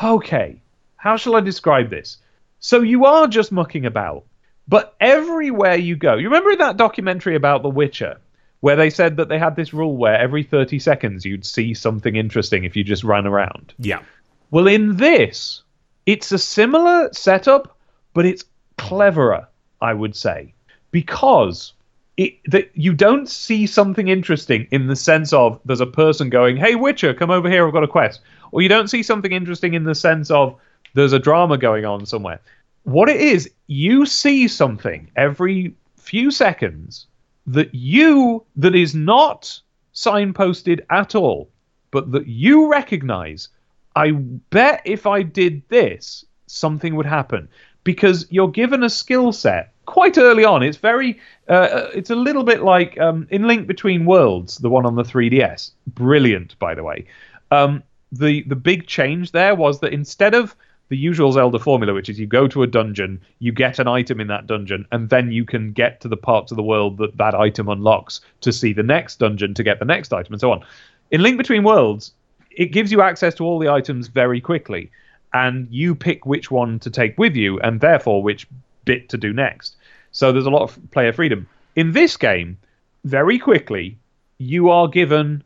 [0.02, 0.60] okay.
[0.96, 2.18] How shall I describe this?
[2.60, 4.24] So you are just mucking about,
[4.68, 8.18] but everywhere you go, you remember that documentary about The Witcher,
[8.62, 12.16] where they said that they had this rule where every 30 seconds you'd see something
[12.16, 13.76] interesting if you just ran around?
[13.78, 14.02] Yeah.
[14.50, 15.62] Well, in this,
[16.08, 17.78] it's a similar setup,
[18.14, 18.44] but it's
[18.78, 19.48] cleverer,
[19.82, 20.54] I would say,
[20.92, 21.74] because
[22.18, 26.58] it, that you don't see something interesting in the sense of there's a person going,
[26.58, 27.66] "Hey, Witcher, come over here.
[27.66, 28.22] I've got a quest,"
[28.52, 30.56] or you don't see something interesting in the sense of
[30.94, 32.40] there's a drama going on somewhere.
[32.84, 37.08] What it is, you see something every few seconds
[37.48, 39.60] that you that is not
[39.94, 41.50] signposted at all,
[41.92, 43.50] but that you recognize.
[43.96, 47.50] I bet if I did this, something would happen
[47.84, 50.64] because you're given a skill set quite early on.
[50.64, 54.86] It's very, uh, it's a little bit like um, in Link Between Worlds, the one
[54.86, 55.72] on the 3DS.
[55.88, 57.06] Brilliant, by the way.
[57.52, 60.56] Um, the the big change there was that instead of
[60.90, 64.20] the usual Zelda formula, which is you go to a dungeon, you get an item
[64.20, 67.16] in that dungeon, and then you can get to the parts of the world that
[67.16, 70.52] that item unlocks to see the next dungeon to get the next item, and so
[70.52, 70.62] on.
[71.10, 72.14] In Link Between Worlds,
[72.52, 74.92] it gives you access to all the items very quickly,
[75.34, 78.48] and you pick which one to take with you, and therefore which
[78.86, 79.76] bit to do next.
[80.12, 81.48] So there's a lot of player freedom.
[81.76, 82.58] In this game,
[83.06, 83.98] very quickly,
[84.38, 85.44] you are given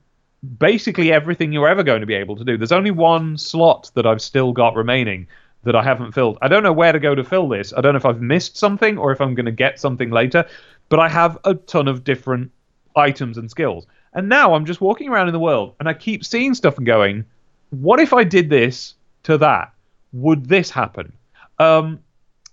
[0.57, 2.57] basically everything you're ever going to be able to do.
[2.57, 5.27] There's only one slot that I've still got remaining
[5.63, 6.37] that I haven't filled.
[6.41, 7.73] I don't know where to go to fill this.
[7.75, 10.45] I don't know if I've missed something or if I'm going to get something later,
[10.89, 12.51] but I have a ton of different
[12.95, 13.87] items and skills.
[14.13, 16.85] And now I'm just walking around in the world and I keep seeing stuff and
[16.85, 17.25] going,
[17.71, 18.93] what if I did this
[19.23, 19.73] to that?
[20.15, 21.11] Would this happen?
[21.59, 21.99] Um,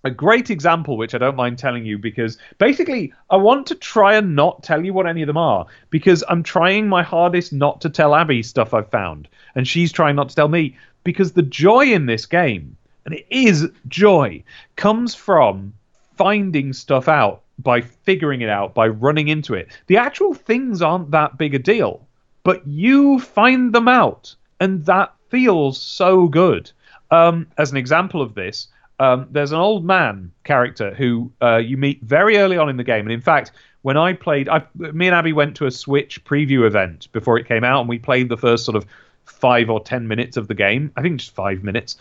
[0.02, 4.16] a great example, which I don't mind telling you, because basically I want to try
[4.16, 7.80] and not tell you what any of them are, because I'm trying my hardest not
[7.82, 11.42] to tell Abby stuff I've found, and she's trying not to tell me, because the
[11.42, 14.42] joy in this game, and it is joy,
[14.74, 15.72] comes from
[16.16, 19.68] finding stuff out by figuring it out, by running into it.
[19.86, 22.04] The actual things aren't that big a deal,
[22.42, 26.72] but you find them out, and that feels so good.
[27.12, 28.68] Um, as an example of this,
[28.98, 32.84] um, there's an old man character who uh, you meet very early on in the
[32.84, 33.52] game, and in fact,
[33.82, 37.46] when I played, I, me and Abby went to a Switch preview event before it
[37.46, 38.86] came out, and we played the first sort of
[39.26, 40.90] five or ten minutes of the game.
[40.96, 41.96] I think just five minutes,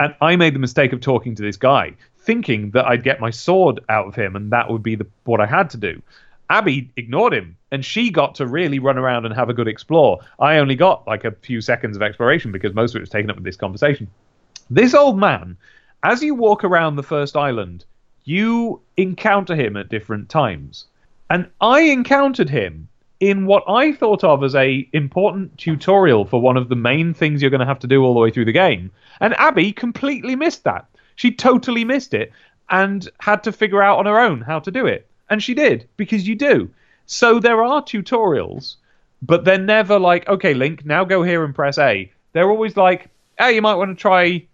[0.00, 3.30] and I made the mistake of talking to this guy, thinking that I'd get my
[3.30, 6.00] sword out of him, and that would be the, what I had to do.
[6.48, 10.20] Abby ignored him, and she got to really run around and have a good explore.
[10.38, 13.28] I only got like a few seconds of exploration because most of it was taken
[13.28, 14.08] up with this conversation.
[14.70, 15.56] This old man
[16.02, 17.84] as you walk around the first island,
[18.24, 20.86] you encounter him at different times.
[21.30, 22.88] And I encountered him
[23.20, 27.42] in what I thought of as a important tutorial for one of the main things
[27.42, 28.92] you're going to have to do all the way through the game.
[29.20, 30.86] And Abby completely missed that.
[31.16, 32.32] She totally missed it
[32.70, 35.08] and had to figure out on her own how to do it.
[35.30, 36.70] And she did, because you do.
[37.06, 38.76] So there are tutorials,
[39.20, 42.12] but they're never like, okay, Link, now go here and press A.
[42.32, 43.08] They're always like,
[43.38, 44.46] hey, you might want to try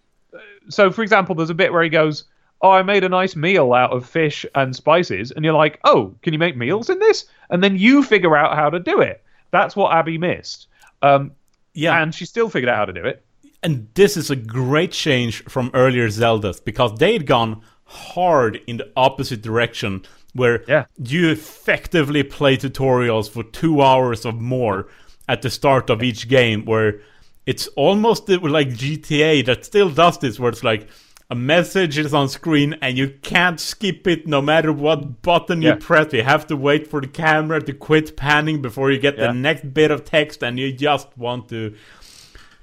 [0.69, 2.25] so for example, there's a bit where he goes,
[2.63, 6.15] "Oh, I made a nice meal out of fish and spices," and you're like, "Oh,
[6.23, 9.23] can you make meals in this?" And then you figure out how to do it.
[9.51, 10.67] That's what Abby missed.
[11.03, 11.33] Um,
[11.75, 12.01] Yeah.
[12.01, 13.25] and she still figured out how to do it.
[13.63, 18.91] And this is a great change from earlier Zeldas because they'd gone hard in the
[18.97, 20.03] opposite direction
[20.35, 20.85] where Yeah.
[21.03, 24.87] you effectively play tutorials for two hours or more
[25.29, 27.01] at the start of each game where
[27.47, 30.89] it's almost like GTA that still does this where it's like
[31.31, 35.75] a message is on screen and you can't skip it no matter what button you
[35.77, 36.13] press.
[36.13, 39.29] You have to wait for the camera to quit panning before you get Yeah.
[39.29, 41.75] the next bit of text and you just want to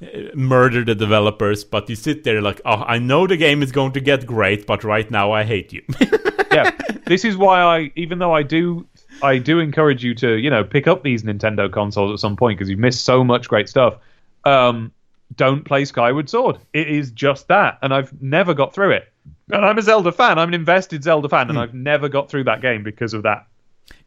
[0.01, 0.05] uh,
[0.35, 1.63] murder the developers.
[1.63, 4.67] But you sit there like, oh, I know the game is going to get great,
[4.67, 5.81] but right now I hate you.
[6.51, 6.71] yeah,
[7.07, 8.85] this is why I, even though I do,
[9.23, 12.57] I do encourage you to, you know, pick up these Nintendo consoles at some point
[12.59, 13.95] because you've missed so much great stuff.
[14.43, 14.91] Um,
[15.35, 16.57] don't play Skyward Sword.
[16.73, 19.11] It is just that, and I've never got through it.
[19.51, 20.39] And I'm a Zelda fan.
[20.39, 23.47] I'm an invested Zelda fan, and I've never got through that game because of that.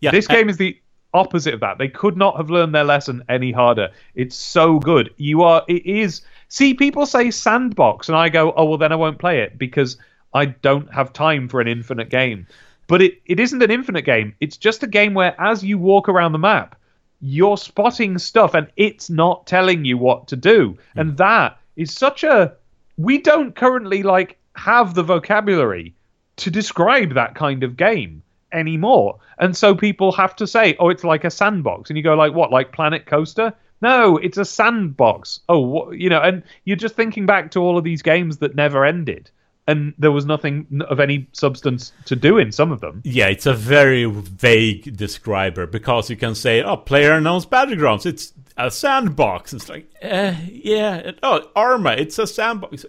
[0.00, 0.78] yeah, This game is the
[1.12, 1.78] opposite of that.
[1.78, 3.90] They could not have learned their lesson any harder.
[4.14, 5.14] It's so good.
[5.16, 5.62] You are.
[5.68, 6.22] It is.
[6.48, 9.96] See, people say sandbox, and I go, oh well, then I won't play it because
[10.34, 12.46] I don't have time for an infinite game.
[12.86, 14.34] But it, it isn't an infinite game.
[14.40, 16.78] It's just a game where, as you walk around the map,
[17.24, 20.76] you're spotting stuff, and it's not telling you what to do.
[20.92, 21.00] Hmm.
[21.00, 22.52] And that is such a.
[22.98, 25.94] We don't currently like have the vocabulary
[26.36, 28.22] to describe that kind of game
[28.52, 29.18] anymore.
[29.38, 32.34] And so people have to say, "Oh, it's like a sandbox," and you go, "Like
[32.34, 32.52] what?
[32.52, 35.40] Like Planet Coaster?" No, it's a sandbox.
[35.48, 38.54] Oh, what, you know, and you're just thinking back to all of these games that
[38.54, 39.30] never ended,
[39.66, 43.00] and there was nothing of any substance to do in some of them.
[43.04, 48.32] Yeah, it's a very vague describer because you can say, "Oh, player unknown's battlegrounds." It's
[48.56, 49.52] a sandbox.
[49.54, 51.12] It's like, uh, yeah.
[51.22, 51.92] Oh, Arma.
[51.92, 52.84] It's a sandbox.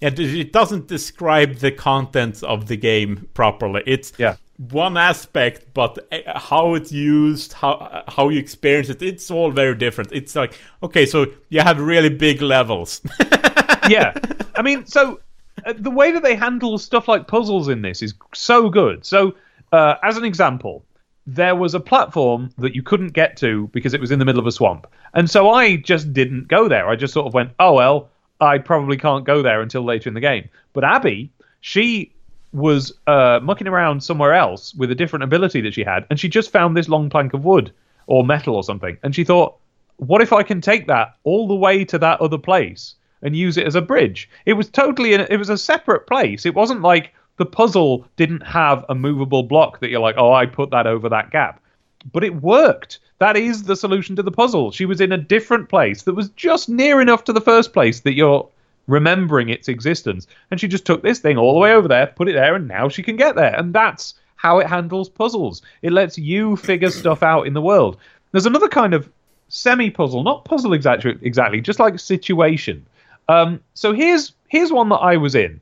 [0.00, 3.82] Yeah, it- doesn't describe the contents of the game properly.
[3.86, 4.36] It's Yeah.
[4.70, 9.74] one aspect, but uh, how it's used, how how you experience it, it's all very
[9.74, 10.10] different.
[10.12, 13.00] It's like, okay, so you have really big levels.
[13.88, 14.12] yeah.
[14.56, 15.20] I mean, so
[15.76, 19.04] the way that they handle stuff like puzzles in this is so good.
[19.04, 19.34] So,
[19.72, 20.84] uh, as an example,
[21.26, 24.40] there was a platform that you couldn't get to because it was in the middle
[24.40, 24.86] of a swamp.
[25.14, 26.88] And so I just didn't go there.
[26.88, 28.10] I just sort of went, oh, well,
[28.40, 30.48] I probably can't go there until later in the game.
[30.72, 31.30] But Abby,
[31.60, 32.12] she
[32.52, 36.28] was uh, mucking around somewhere else with a different ability that she had, and she
[36.28, 37.72] just found this long plank of wood
[38.06, 38.96] or metal or something.
[39.02, 39.56] And she thought,
[39.98, 43.56] what if I can take that all the way to that other place and use
[43.56, 44.28] it as a bridge?
[44.46, 46.46] It was totally, in, it was a separate place.
[46.46, 50.46] It wasn't like the puzzle didn't have a movable block that you're like, oh, I
[50.46, 51.60] put that over that gap.
[52.12, 53.00] But it worked.
[53.18, 54.70] That is the solution to the puzzle.
[54.70, 58.00] She was in a different place that was just near enough to the first place
[58.00, 58.48] that you're
[58.86, 60.26] remembering its existence.
[60.50, 62.68] And she just took this thing all the way over there, put it there, and
[62.68, 63.54] now she can get there.
[63.54, 65.62] And that's how it handles puzzles.
[65.82, 67.98] It lets you figure stuff out in the world.
[68.32, 69.08] There's another kind of
[69.48, 72.86] semi puzzle, not puzzle exactly, exactly, just like situation.
[73.30, 75.60] Um, so here's here's one that I was in.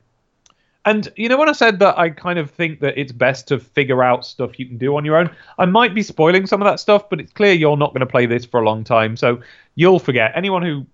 [0.85, 3.59] And you know when I said that I kind of think that it's best to
[3.59, 5.29] figure out stuff you can do on your own,
[5.59, 8.07] I might be spoiling some of that stuff, but it's clear you're not going to
[8.07, 9.41] play this for a long time, so
[9.75, 10.31] you'll forget.
[10.33, 10.87] Anyone who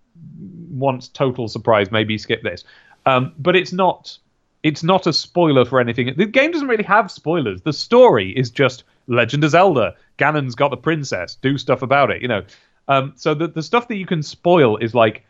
[0.69, 2.65] wants total surprise, maybe skip this.
[3.05, 4.17] Um, but it's not
[4.63, 6.13] it's not a spoiler for anything.
[6.17, 7.61] The game doesn't really have spoilers.
[7.61, 9.95] The story is just Legend of Zelda.
[10.17, 11.35] Ganon's got the princess.
[11.35, 12.43] Do stuff about it, you know.
[12.89, 15.23] Um, so the the stuff that you can spoil is like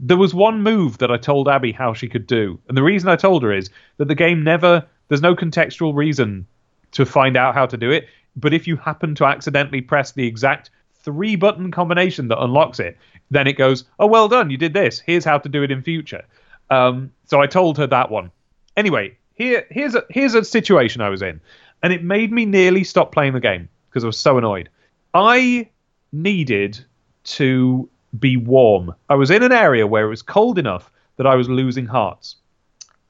[0.00, 3.08] there was one move that I told Abby how she could do, and the reason
[3.08, 6.46] I told her is that the game never there's no contextual reason
[6.92, 8.08] to find out how to do it.
[8.36, 10.70] But if you happen to accidentally press the exact
[11.02, 12.96] three button combination that unlocks it,
[13.30, 15.00] then it goes, "Oh, well done, you did this.
[15.00, 16.24] Here's how to do it in future."
[16.70, 18.30] Um, so I told her that one.
[18.76, 21.40] Anyway, here here's a here's a situation I was in,
[21.82, 24.68] and it made me nearly stop playing the game because I was so annoyed.
[25.14, 25.68] I
[26.12, 26.78] needed
[27.24, 27.88] to
[28.18, 28.94] be warm.
[29.08, 32.36] I was in an area where it was cold enough that I was losing hearts.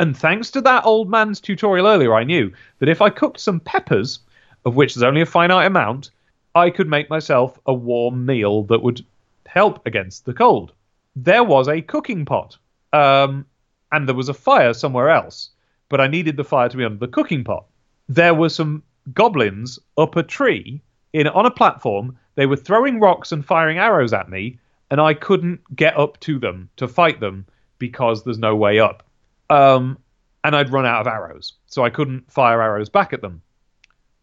[0.00, 3.60] And thanks to that old man's tutorial earlier, I knew that if I cooked some
[3.60, 4.20] peppers,
[4.64, 6.10] of which there's only a finite amount,
[6.54, 9.04] I could make myself a warm meal that would
[9.46, 10.72] help against the cold.
[11.16, 12.56] There was a cooking pot,
[12.92, 13.44] um,
[13.92, 15.50] and there was a fire somewhere else,
[15.88, 17.64] but I needed the fire to be under the cooking pot.
[18.08, 18.82] There were some
[19.14, 20.80] goblins up a tree
[21.12, 22.16] in on a platform.
[22.34, 24.58] They were throwing rocks and firing arrows at me,
[24.90, 27.46] and I couldn't get up to them to fight them
[27.78, 29.04] because there's no way up.
[29.50, 29.98] Um,
[30.44, 33.42] and I'd run out of arrows, so I couldn't fire arrows back at them.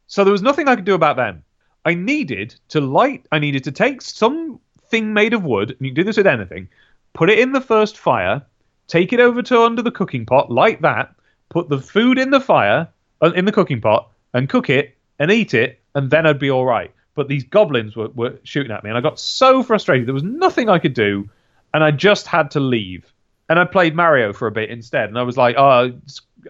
[0.08, 1.44] So there was nothing I could do about them.
[1.86, 3.28] I needed to light.
[3.32, 6.68] I needed to take something made of wood, and you can do this with anything.
[7.14, 8.42] Put it in the first fire,
[8.88, 11.14] take it over to under the cooking pot, light that,
[11.50, 12.88] put the food in the fire,
[13.22, 16.52] uh, in the cooking pot, and cook it and eat it, and then I'd be
[16.52, 16.92] all right.
[17.16, 20.08] But these goblins were, were shooting at me, and I got so frustrated.
[20.08, 21.30] There was nothing I could do,
[21.74, 23.12] and I just had to leave.
[23.50, 25.94] And I played Mario for a bit instead, and I was like, oh,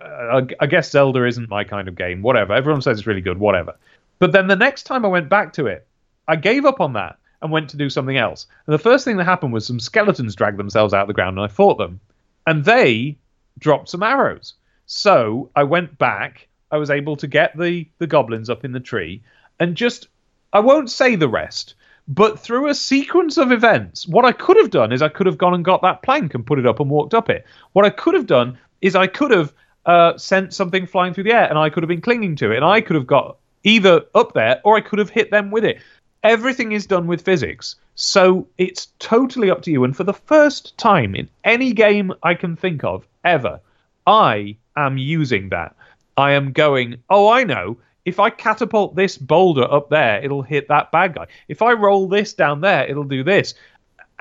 [0.02, 2.22] uh, I guess Zelda isn't my kind of game.
[2.22, 2.54] Whatever.
[2.54, 3.38] Everyone says it's really good.
[3.38, 3.76] Whatever.
[4.20, 5.88] But then the next time I went back to it,
[6.28, 8.48] I gave up on that and went to do something else.
[8.66, 11.38] And the first thing that happened was some skeletons dragged themselves out of the ground,
[11.38, 12.00] and I fought them.
[12.48, 13.18] And they
[13.60, 14.56] dropped some arrows.
[14.86, 16.48] So I went back.
[16.72, 19.22] I was able to get the the goblins up in the tree,
[19.60, 20.08] and just
[20.56, 21.76] I won't say the rest,
[22.08, 25.38] but through a sequence of events, what I could have done is I could have
[25.38, 27.46] gone and got that plank and put it up and walked up it.
[27.74, 29.54] What I could have done is I could have
[29.86, 32.56] uh, sent something flying through the air and I could have been clinging to it
[32.56, 35.66] and I could have got either up there or I could have hit them with
[35.66, 35.82] it.
[36.24, 39.84] Everything is done with physics, so it's totally up to you.
[39.84, 43.60] And for the first time in any game I can think of ever,
[44.08, 45.76] I am using that.
[46.16, 47.76] I am going, oh, I know.
[48.06, 51.28] If I catapult this boulder up there, it'll hit that bad guy.
[51.48, 53.56] If I roll this down there, it'll do this.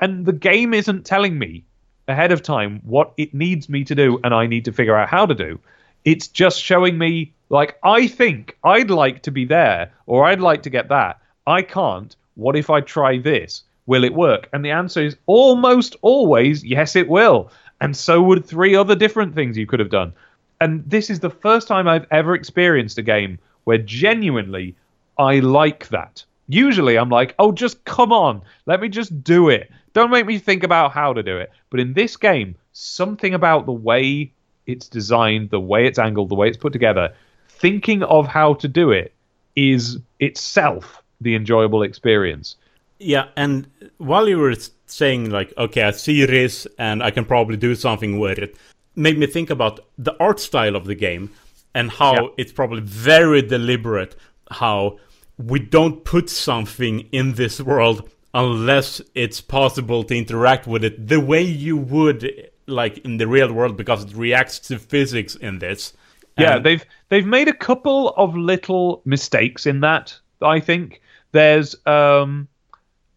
[0.01, 1.63] And the game isn't telling me
[2.07, 5.09] ahead of time what it needs me to do and I need to figure out
[5.09, 5.59] how to do.
[6.03, 10.63] It's just showing me, like, I think I'd like to be there or I'd like
[10.63, 11.19] to get that.
[11.47, 12.15] I can't.
[12.35, 13.63] What if I try this?
[13.85, 14.49] Will it work?
[14.51, 17.51] And the answer is almost always yes, it will.
[17.81, 20.13] And so would three other different things you could have done.
[20.59, 24.75] And this is the first time I've ever experienced a game where genuinely
[25.19, 26.23] I like that.
[26.47, 29.69] Usually I'm like, oh, just come on, let me just do it.
[29.93, 31.51] Don't make me think about how to do it.
[31.69, 34.31] But in this game, something about the way
[34.67, 37.13] it's designed, the way it's angled, the way it's put together,
[37.47, 39.13] thinking of how to do it
[39.55, 42.55] is itself the enjoyable experience.
[42.99, 43.67] Yeah, and
[43.97, 44.55] while you were
[44.85, 48.55] saying like, okay, I see this and I can probably do something with it,
[48.95, 51.31] made me think about the art style of the game
[51.75, 52.27] and how yeah.
[52.37, 54.15] it's probably very deliberate
[54.49, 54.97] how
[55.37, 61.19] we don't put something in this world unless it's possible to interact with it the
[61.19, 65.93] way you would like in the real world because it reacts to physics in this.
[66.37, 70.17] Yeah, and they've they've made a couple of little mistakes in that.
[70.41, 72.47] I think there's um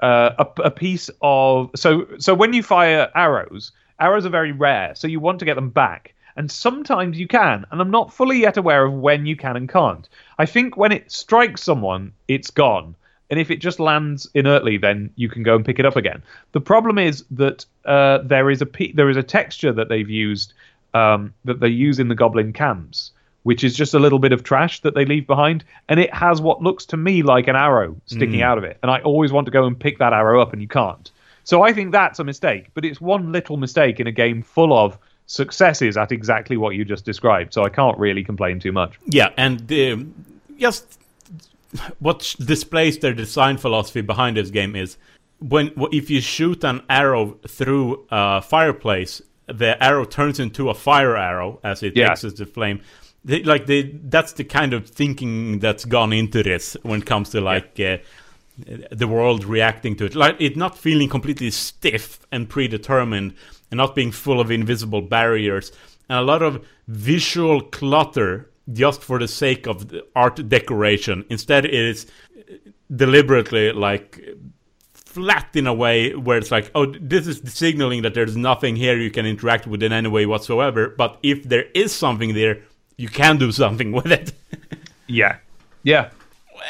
[0.01, 4.94] uh, a, a piece of so so when you fire arrows, arrows are very rare,
[4.94, 6.14] so you want to get them back.
[6.39, 9.69] And sometimes you can, and I'm not fully yet aware of when you can and
[9.69, 10.09] can't.
[10.39, 12.94] I think when it strikes someone, it's gone.
[13.28, 16.23] And if it just lands inertly, then you can go and pick it up again.
[16.52, 20.52] The problem is that uh, there is a there is a texture that they've used
[20.94, 23.10] um, that they use in the goblin camps,
[23.43, 26.40] which is just a little bit of trash that they leave behind, and it has
[26.40, 28.44] what looks to me like an arrow sticking mm.
[28.44, 28.78] out of it.
[28.85, 31.10] And I always want to go and pick that arrow up, and you can't.
[31.43, 34.73] So I think that's a mistake, but it's one little mistake in a game full
[34.73, 34.98] of
[35.28, 37.55] successes at exactly what you just described.
[37.55, 38.98] So I can't really complain too much.
[39.06, 39.98] Yeah, and uh,
[40.59, 40.98] just
[42.00, 44.96] what displays their design philosophy behind this game is
[45.38, 51.16] when if you shoot an arrow through a fireplace, the arrow turns into a fire
[51.16, 52.10] arrow as it yeah.
[52.10, 52.80] exits the flame.
[53.24, 57.30] They, like they, that's the kind of thinking that's gone into this when it comes
[57.30, 57.78] to like.
[57.78, 57.98] Yeah.
[58.68, 63.32] Uh, the world reacting to it, like it not feeling completely stiff and predetermined,
[63.70, 65.72] and not being full of invisible barriers
[66.08, 71.24] and a lot of visual clutter just for the sake of the art decoration.
[71.30, 72.06] Instead, it is
[72.94, 74.20] deliberately like
[74.92, 78.98] flat in a way where it's like, oh, this is signaling that there's nothing here
[78.98, 80.88] you can interact with in any way whatsoever.
[80.90, 82.62] But if there is something there,
[82.96, 84.32] you can do something with it.
[85.06, 85.38] yeah,
[85.82, 86.10] yeah.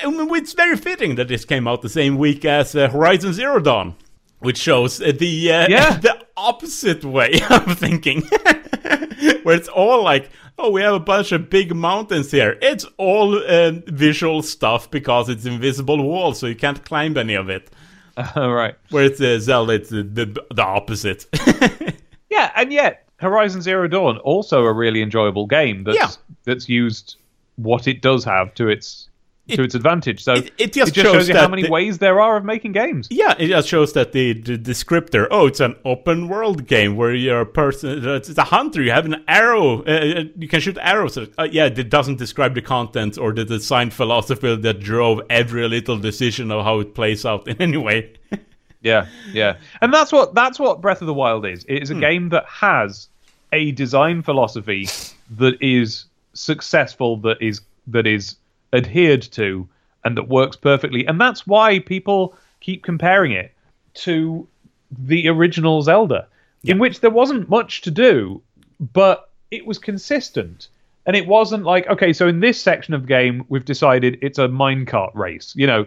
[0.02, 3.96] It's very fitting that this came out the same week as uh, Horizon Zero Dawn
[4.40, 5.96] which shows the uh, yeah.
[6.02, 8.23] the opposite way of thinking,
[9.43, 12.59] where it's all like, oh, we have a bunch of big mountains here.
[12.62, 17.48] It's all uh, visual stuff because it's invisible wall, so you can't climb any of
[17.48, 17.70] it.
[18.16, 18.74] Uh, right.
[18.90, 21.27] Where it's uh, Zelda, it's the, the, the opposite.
[22.31, 26.10] yeah, and yet Horizon Zero Dawn also a really enjoyable game that's yeah.
[26.44, 27.16] that's used
[27.56, 29.07] what it does have to its
[29.48, 30.22] it, to its advantage.
[30.22, 32.36] So it, it just, it just shows, shows, you how many the, ways there are
[32.36, 33.08] of making games.
[33.10, 35.26] Yeah, it just shows that the, the descriptor.
[35.30, 38.06] Oh, it's an open world game where you're a person.
[38.06, 38.82] It's a hunter.
[38.82, 39.82] You have an arrow.
[39.84, 41.16] Uh, uh you can shoot arrows.
[41.16, 45.98] Uh, yeah, it doesn't describe the content or the design philosophy that drove every little
[45.98, 48.12] decision of how it plays out in any way.
[48.82, 51.64] yeah, yeah, and that's what that's what Breath of the Wild is.
[51.64, 52.00] It is a hmm.
[52.00, 53.08] game that has
[53.52, 54.88] a design philosophy
[55.36, 56.04] that is
[56.34, 57.16] successful.
[57.18, 58.36] That is that is
[58.73, 59.69] adhered to
[60.05, 61.07] and that works perfectly.
[61.07, 63.53] And that's why people keep comparing it
[63.95, 64.47] to
[64.90, 66.28] the original Zelda,
[66.62, 66.73] yeah.
[66.73, 68.40] in which there wasn't much to do,
[68.93, 70.69] but it was consistent.
[71.07, 74.39] And it wasn't like, okay, so in this section of the game, we've decided it's
[74.39, 75.55] a minecart race.
[75.57, 75.86] You know,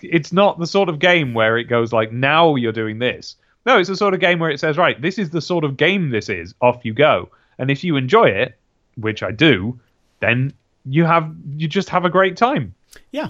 [0.00, 3.36] it's not the sort of game where it goes like, now you're doing this.
[3.66, 5.76] No, it's the sort of game where it says, right, this is the sort of
[5.76, 6.54] game this is.
[6.60, 7.30] Off you go.
[7.58, 8.56] And if you enjoy it,
[8.96, 9.78] which I do,
[10.20, 10.52] then
[10.84, 12.74] you have you just have a great time.
[13.12, 13.28] Yeah,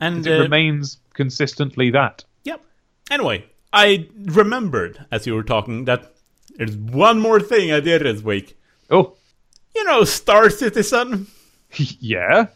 [0.00, 2.24] and it uh, remains consistently that.
[2.44, 2.60] Yep.
[3.10, 6.12] Anyway, I remembered as you were talking that
[6.56, 8.58] there's one more thing I did this week.
[8.90, 9.14] Oh,
[9.74, 11.26] You know, Star Citizen.
[11.76, 12.46] yeah.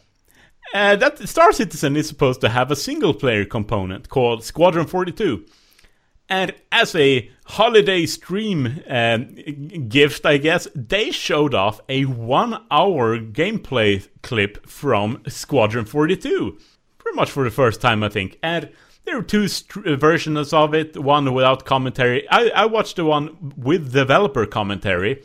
[0.73, 5.45] Uh, that Star Citizen is supposed to have a single player component called Squadron 42.
[6.29, 9.35] And as a holiday stream um,
[9.87, 16.57] gift, I guess, they showed off a one hour gameplay clip from Squadron 42.
[16.97, 18.39] Pretty much for the first time, I think.
[18.41, 18.71] And
[19.05, 22.27] there are two st- versions of it one without commentary.
[22.29, 25.23] I, I watched the one with developer commentary.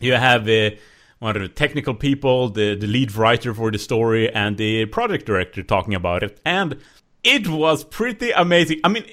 [0.00, 0.70] You have uh,
[1.18, 5.24] one of the technical people, the, the lead writer for the story, and the project
[5.24, 6.40] director talking about it.
[6.44, 6.78] And
[7.24, 8.80] it was pretty amazing.
[8.84, 9.04] I mean,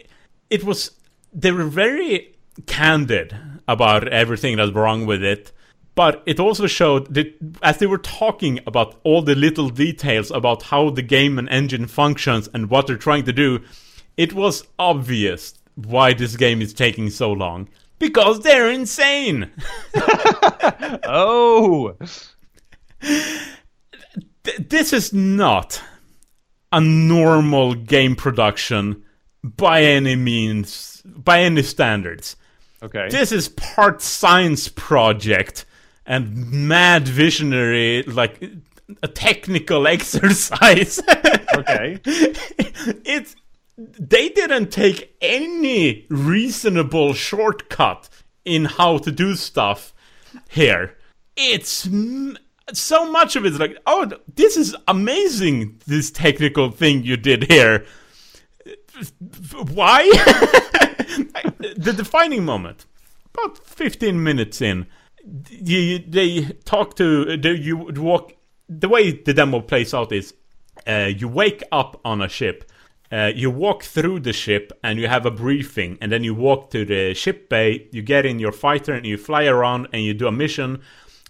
[0.49, 0.91] it was.
[1.33, 2.35] They were very
[2.65, 3.35] candid
[3.67, 5.51] about everything that's wrong with it.
[5.95, 10.63] But it also showed that as they were talking about all the little details about
[10.63, 13.59] how the game and engine functions and what they're trying to do,
[14.15, 17.67] it was obvious why this game is taking so long.
[17.99, 19.51] Because they're insane!
[21.03, 21.95] Oh,
[24.67, 25.81] this is not
[26.71, 29.03] a normal game production
[29.43, 32.35] by any means, by any standards.
[32.83, 33.07] okay.
[33.09, 35.65] This is part science project
[36.05, 38.43] and mad visionary, like
[39.03, 40.99] a technical exercise.
[41.55, 41.99] okay.
[42.05, 43.35] it's
[43.77, 48.09] they didn't take any reasonable shortcut
[48.43, 49.93] in how to do stuff
[50.49, 50.95] here.
[51.37, 52.37] It's m-
[52.73, 55.79] so much of it's like, oh, this is amazing.
[55.87, 57.85] This technical thing you did here.
[59.73, 60.09] Why?
[61.59, 62.85] the defining moment,
[63.33, 64.87] about 15 minutes in,
[65.49, 68.33] you, they talk to they, you walk.
[68.67, 70.33] The way the demo plays out is,
[70.87, 72.71] uh, you wake up on a ship.
[73.11, 76.69] Uh, you walk through the ship and you have a briefing, and then you walk
[76.69, 77.87] to the ship bay.
[77.91, 80.81] You get in your fighter and you fly around and you do a mission,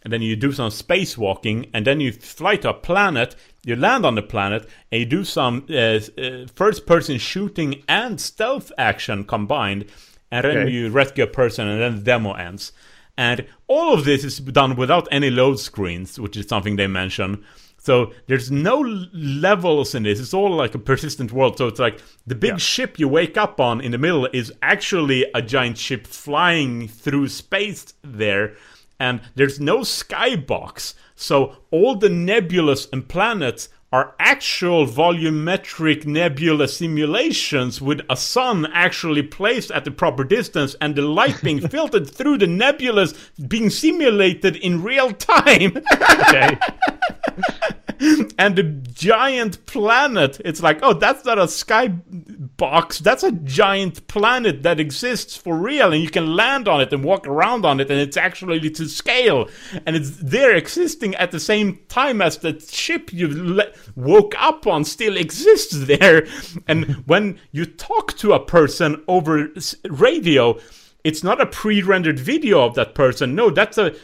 [0.03, 3.35] and then you do some spacewalking, and then you fly to a planet.
[3.63, 8.71] You land on the planet and you do some uh, uh, first-person shooting and stealth
[8.77, 9.85] action combined,
[10.31, 10.71] and then Okay.
[10.71, 12.71] you rescue a person, and then the demo ends.
[13.17, 17.43] And all of this is done without any load screens, which is something they mention.
[17.81, 18.79] So there's no
[19.13, 20.19] levels in this.
[20.19, 21.57] It's all like a persistent world.
[21.57, 22.57] So it's like the big Yeah.
[22.57, 27.29] ship you wake up on in the middle is actually a giant ship flying through
[27.29, 28.53] space there.
[28.99, 30.93] And there's no skybox.
[31.15, 39.23] So all the nebulas and planets are actual volumetric nebula simulations with a sun actually
[39.23, 43.17] placed at the proper distance and the light being filtered through the nebulas
[43.47, 45.75] being simulated in real time.
[45.91, 46.57] Okay.
[48.37, 50.39] and the giant planet.
[50.45, 55.57] It's like oh that's not a sky box that's a giant planet that exists for
[55.57, 58.69] real and you can land on it and walk around on it and it's actually
[58.69, 59.49] to scale.
[59.85, 64.65] And it's there existing at the same time as the ship you le- woke up
[64.65, 66.27] on still exists there.
[66.67, 69.49] And when you talk to a person over
[69.89, 70.59] radio
[71.03, 73.35] it's not a pre-rendered video of that person.
[73.35, 73.95] No that's a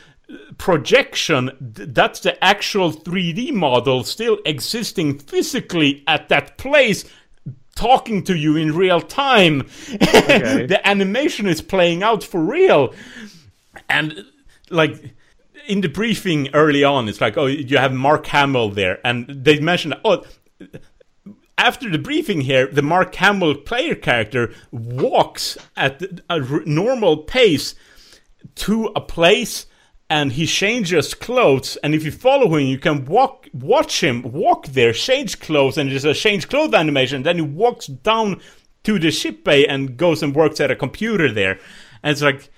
[0.57, 7.05] projection th- that's the actual 3D model still existing physically at that place
[7.75, 9.67] talking to you in real time.
[9.89, 12.93] The animation is playing out for real.
[13.89, 14.25] And
[14.69, 15.13] like
[15.67, 18.99] in the briefing early on it's like oh you have Mark Hamill there.
[19.05, 20.23] And they mentioned oh
[21.57, 27.75] after the briefing here, the Mark Hamill player character walks at a r- normal pace
[28.55, 29.65] to a place
[30.09, 34.67] and he changes clothes and if you follow him you can walk watch him walk
[34.67, 37.23] there change clothes and there's a change clothes animation.
[37.23, 38.41] Then he walks down
[38.83, 41.59] to the ship bay and goes and works at a computer there.
[42.03, 42.49] And it's like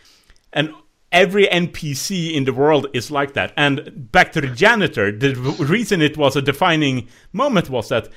[0.51, 0.71] and
[1.11, 3.53] every npc in the world is like that.
[3.55, 8.09] And back to the janitor the reason it was a defining moment was that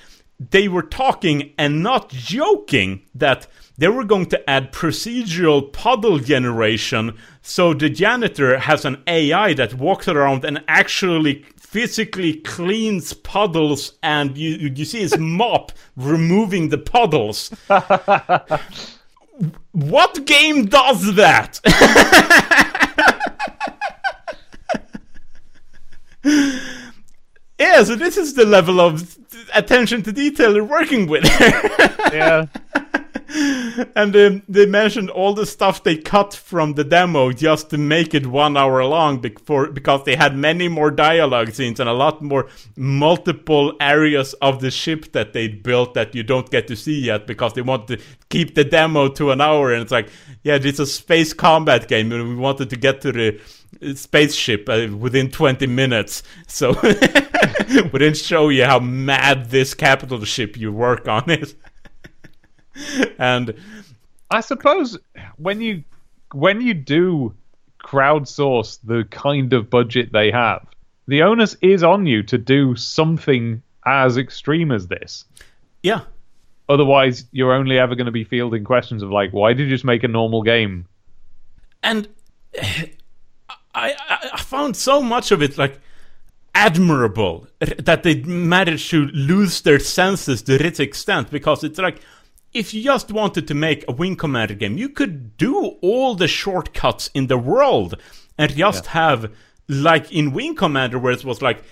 [0.51, 3.47] they were talking and not joking that
[3.81, 9.73] they were going to add procedural puddle generation so the janitor has an AI that
[9.73, 16.77] walks around and actually physically cleans puddles and you, you see his mop removing the
[16.77, 17.49] puddles.
[19.73, 21.59] what game does that?
[27.59, 29.17] yeah, so this is the level of
[29.55, 31.25] attention to detail they're working with.
[32.13, 32.47] Yeah.
[33.95, 38.27] and they mentioned all the stuff they cut from the demo just to make it
[38.27, 42.49] one hour long before, because they had many more dialogue scenes and a lot more
[42.77, 47.29] multiple areas of the ship that they built that you don't get to see yet
[47.29, 48.01] because they want to
[48.31, 50.09] keep the demo to an hour and it's like
[50.43, 53.41] yeah it's a space combat game and we wanted to get to the
[53.95, 56.23] spaceship uh, within 20 minutes.
[56.47, 61.55] So we didn't show you how mad this capital ship you work on is.
[63.19, 63.55] And
[64.31, 64.99] I suppose
[65.37, 65.85] when you
[66.33, 67.35] when you do
[67.85, 70.67] crowdsource the kind of budget they have,
[71.09, 75.25] the onus is on you to do something as extreme as this.
[75.83, 76.03] yeah,
[76.69, 79.85] Otherwise, you're only ever going to be fielding questions of like, why did you just
[79.85, 80.87] make a normal game?
[81.83, 82.07] and
[83.75, 83.95] I,
[84.33, 85.81] I found so much of it like
[86.55, 92.01] admirable that they managed to lose their senses to this extent because it's like
[92.53, 96.29] if you just wanted to make a wing commander game you could do all the
[96.29, 97.95] shortcuts in the world
[98.39, 99.33] and just have
[99.69, 101.63] like in wing commander where it was like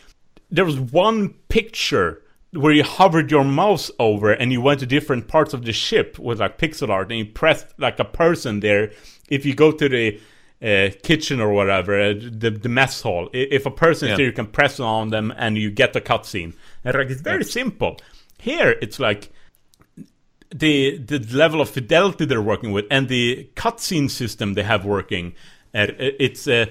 [0.50, 2.22] there was one picture
[2.52, 6.18] where you hovered your mouse over and you went to different parts of the ship
[6.18, 8.90] with like pixel art and you pressed like a person there.
[9.28, 10.18] If you go to the
[10.62, 14.16] uh, kitchen or whatever uh, the, the mess hall if a person is Yeah.
[14.16, 16.54] there you can press on them and you get the cutscene.
[16.84, 17.98] And like it's very simple.
[18.38, 19.30] Here it's like
[20.54, 25.34] the the level of fidelity they're working with and the cutscene system they have working
[25.74, 26.66] uh, it's uh,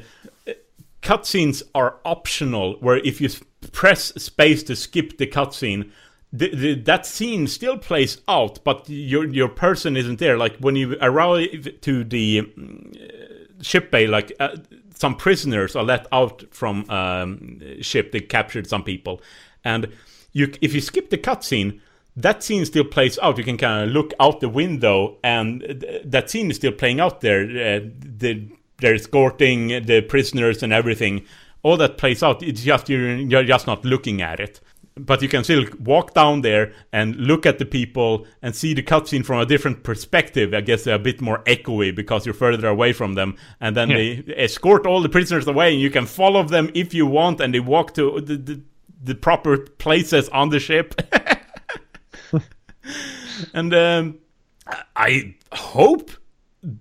[1.01, 3.29] cutscenes are optional where if you
[3.71, 5.91] press space to skip the cutscene
[6.33, 10.37] the, the, that scene still plays out but your your person isn't there.
[10.37, 14.57] Like when you arrive to the mm, ship bay like uh,
[14.93, 18.11] some prisoners are let out from um, ship.
[18.11, 19.21] They captured some people.
[19.63, 19.93] And
[20.33, 21.79] you if you skip the cutscene
[22.17, 23.37] that scene still plays out.
[23.37, 26.99] You can kind of look out the window, and th- that scene is still playing
[26.99, 27.41] out there.
[27.43, 28.49] Uh, the,
[28.79, 31.25] they're escorting the prisoners and everything.
[31.63, 32.41] All that plays out.
[32.43, 34.59] It's just you're, you're just not looking at it,
[34.95, 38.81] but you can still walk down there and look at the people and see the
[38.83, 40.53] cutscene from a different perspective.
[40.55, 43.89] I guess they're a bit more echoey because you're further away from them, and then
[43.89, 43.97] Yeah.
[44.25, 47.53] they escort all the prisoners away, and you can follow them if you want, and
[47.53, 48.61] they walk to the, the,
[49.03, 50.95] the proper places on the ship.
[53.53, 54.17] and um,
[54.95, 56.11] I hope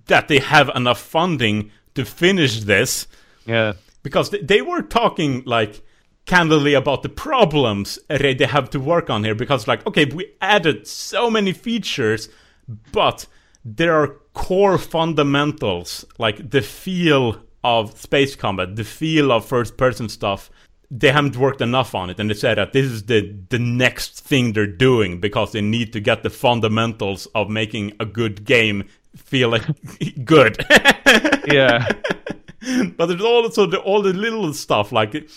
[0.07, 3.07] that they have enough funding to finish this
[3.47, 3.75] Yeah.
[4.03, 5.83] because they- were talking like
[6.27, 10.05] candidly about the problems uh, they they have to work on here because like okay
[10.07, 12.29] we added so many features
[12.91, 13.27] but
[13.65, 20.09] there are core fundamentals like the feel of space combat the feel of first person
[20.09, 20.51] stuff
[20.91, 24.21] they haven't worked enough on it and they said that this is the the next
[24.21, 28.85] thing they're doing because they need to get the fundamentals of making a good game
[29.17, 29.65] feel like
[30.25, 30.57] good
[31.47, 31.89] Yeah.
[32.97, 35.29] but there's also the, all the little stuff like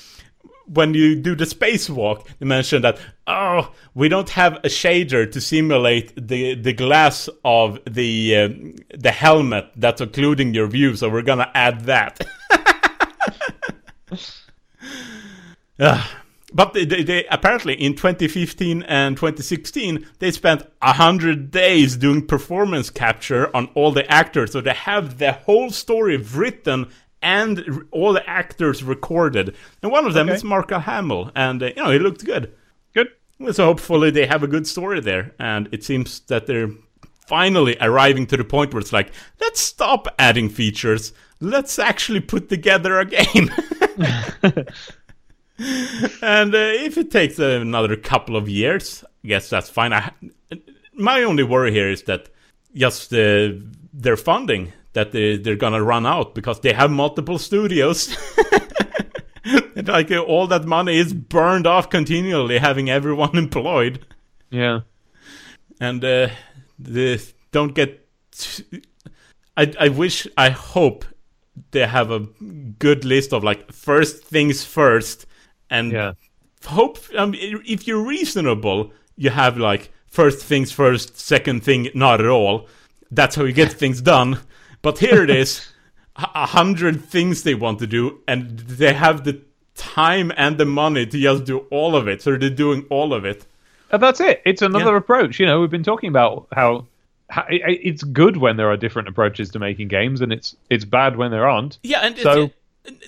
[0.72, 5.42] when you do the spacewalk, they mention that oh, we don't have a shader to
[5.42, 11.24] simulate the the glass of the um, the helmet that's occluding your view, so we're
[11.24, 12.20] gonna add that.
[15.80, 16.22] Ah,
[16.54, 22.26] but they, they, they apparently in 2015 and 2016 they spent a hundred days doing
[22.26, 26.88] performance capture on all the actors, so they have the whole story written
[27.22, 29.56] and all the actors recorded.
[29.84, 30.36] And one of them Okay.
[30.38, 32.54] is Mark Hamill, and uh, you know he looked good.
[32.94, 33.10] Good.
[33.54, 36.70] So hopefully they have a good story there, and it seems that they're
[37.28, 41.14] finally arriving to the point where it's like, let's stop adding features.
[41.40, 43.52] Let's actually put together a game.
[46.22, 49.94] and uh, if it takes another couple of years, I guess that's fine.
[49.94, 50.12] I,
[50.94, 52.30] my only worry here is that
[52.76, 53.50] just uh,
[53.94, 58.16] their funding that they, they're gonna run out because they have multiple studios.
[59.76, 64.06] And, like uh, all that money is burned off continually, having everyone employed,
[64.52, 64.82] Yeah.
[65.80, 66.30] and uh,
[66.78, 67.22] the
[67.52, 68.06] don't get.
[69.58, 71.06] I I wish I hope
[71.72, 72.20] they have a
[72.80, 75.26] good list of like first things first,
[75.70, 76.14] and Yeah.
[76.66, 82.28] hope um, if you're reasonable, you have like first things first, second thing not at
[82.28, 82.68] all.
[83.12, 84.40] That's how you get things done.
[84.82, 85.68] But here it is,
[86.16, 89.42] a hundred things they want to do, and they have the
[89.76, 92.22] time and the money to just do all of it.
[92.22, 93.46] So they're doing all of it.
[93.92, 94.42] And that's it.
[94.46, 94.98] It's another Yeah.
[94.98, 95.40] approach.
[95.40, 96.86] You know, we've been talking about how,
[97.30, 100.56] how i- i- it's good when there are different approaches to making games, and it's
[100.70, 101.78] it's bad when there aren't.
[101.84, 102.54] Yeah, and So- it's,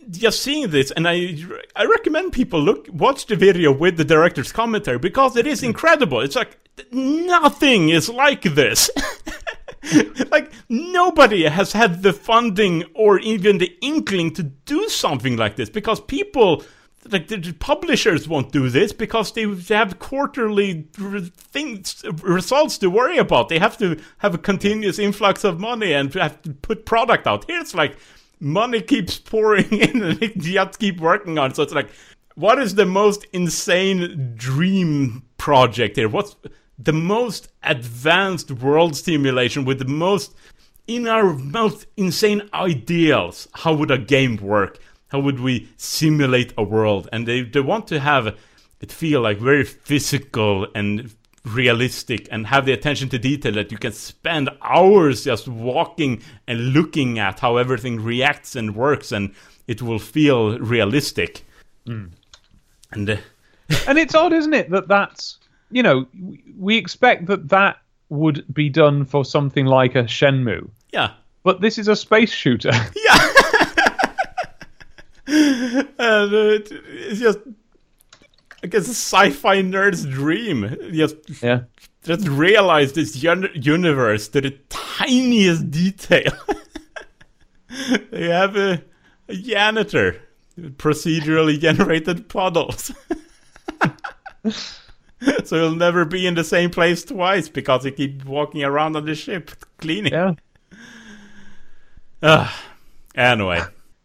[0.10, 1.38] just seeing this, and I
[1.76, 5.68] I recommend people look watch the video with the director's commentary because it is hmm.
[5.68, 6.22] incredible.
[6.22, 6.58] It's like
[6.92, 8.90] nothing is like this.
[10.32, 15.70] like nobody has had the funding or even the inkling to do something like this
[15.70, 16.64] because people
[17.10, 23.50] like the publishers won't do this because they have quarterly things results to worry about
[23.50, 27.44] they have to have a continuous influx of money and have to put product out
[27.50, 27.98] here it's like
[28.42, 31.56] money keeps pouring in and they just keep working on it.
[31.56, 31.90] So it's like,
[32.36, 36.10] what is the most insane dream project here?
[36.10, 36.36] What's
[36.78, 40.34] the most advanced world simulation with the most
[40.88, 43.48] in our most insane ideals?
[43.54, 44.80] How would a game work?
[45.10, 47.08] How would we simulate a world?
[47.12, 48.36] And they, they want to have
[48.80, 51.14] it feel like very physical and
[51.46, 56.74] realistic and have the attention to detail that you can spend hours just walking and
[56.74, 59.34] looking at how everything reacts and works and
[59.68, 61.44] it will feel realistic.
[61.88, 62.12] Mm.
[62.92, 63.18] And uh,
[63.88, 65.38] and it's odd, isn't it, that that's
[65.72, 66.06] you know
[66.58, 67.78] we expect that that
[68.10, 71.14] would be done for something like a Shenmue, yeah,
[71.44, 72.72] but this is a space shooter.
[72.96, 73.34] yeah.
[75.28, 76.60] and uh,
[76.90, 77.40] it's just
[78.64, 80.78] I guess a sci-fi nerd's dream.
[80.92, 81.62] Just yeah.
[82.04, 86.32] just realize this universe to the tiniest detail.
[88.12, 88.84] they have a,
[89.28, 90.22] a janitor,
[90.58, 92.92] procedurally generated puddles.
[95.44, 99.06] so you'll never be in the same place twice because you keep walking around on
[99.06, 100.14] the ship cleaning.
[100.14, 100.34] Yeah.
[102.22, 102.52] Uh,
[103.16, 103.62] anyway,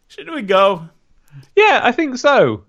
[0.07, 0.89] should we go?
[1.55, 2.63] Yeah, I think so.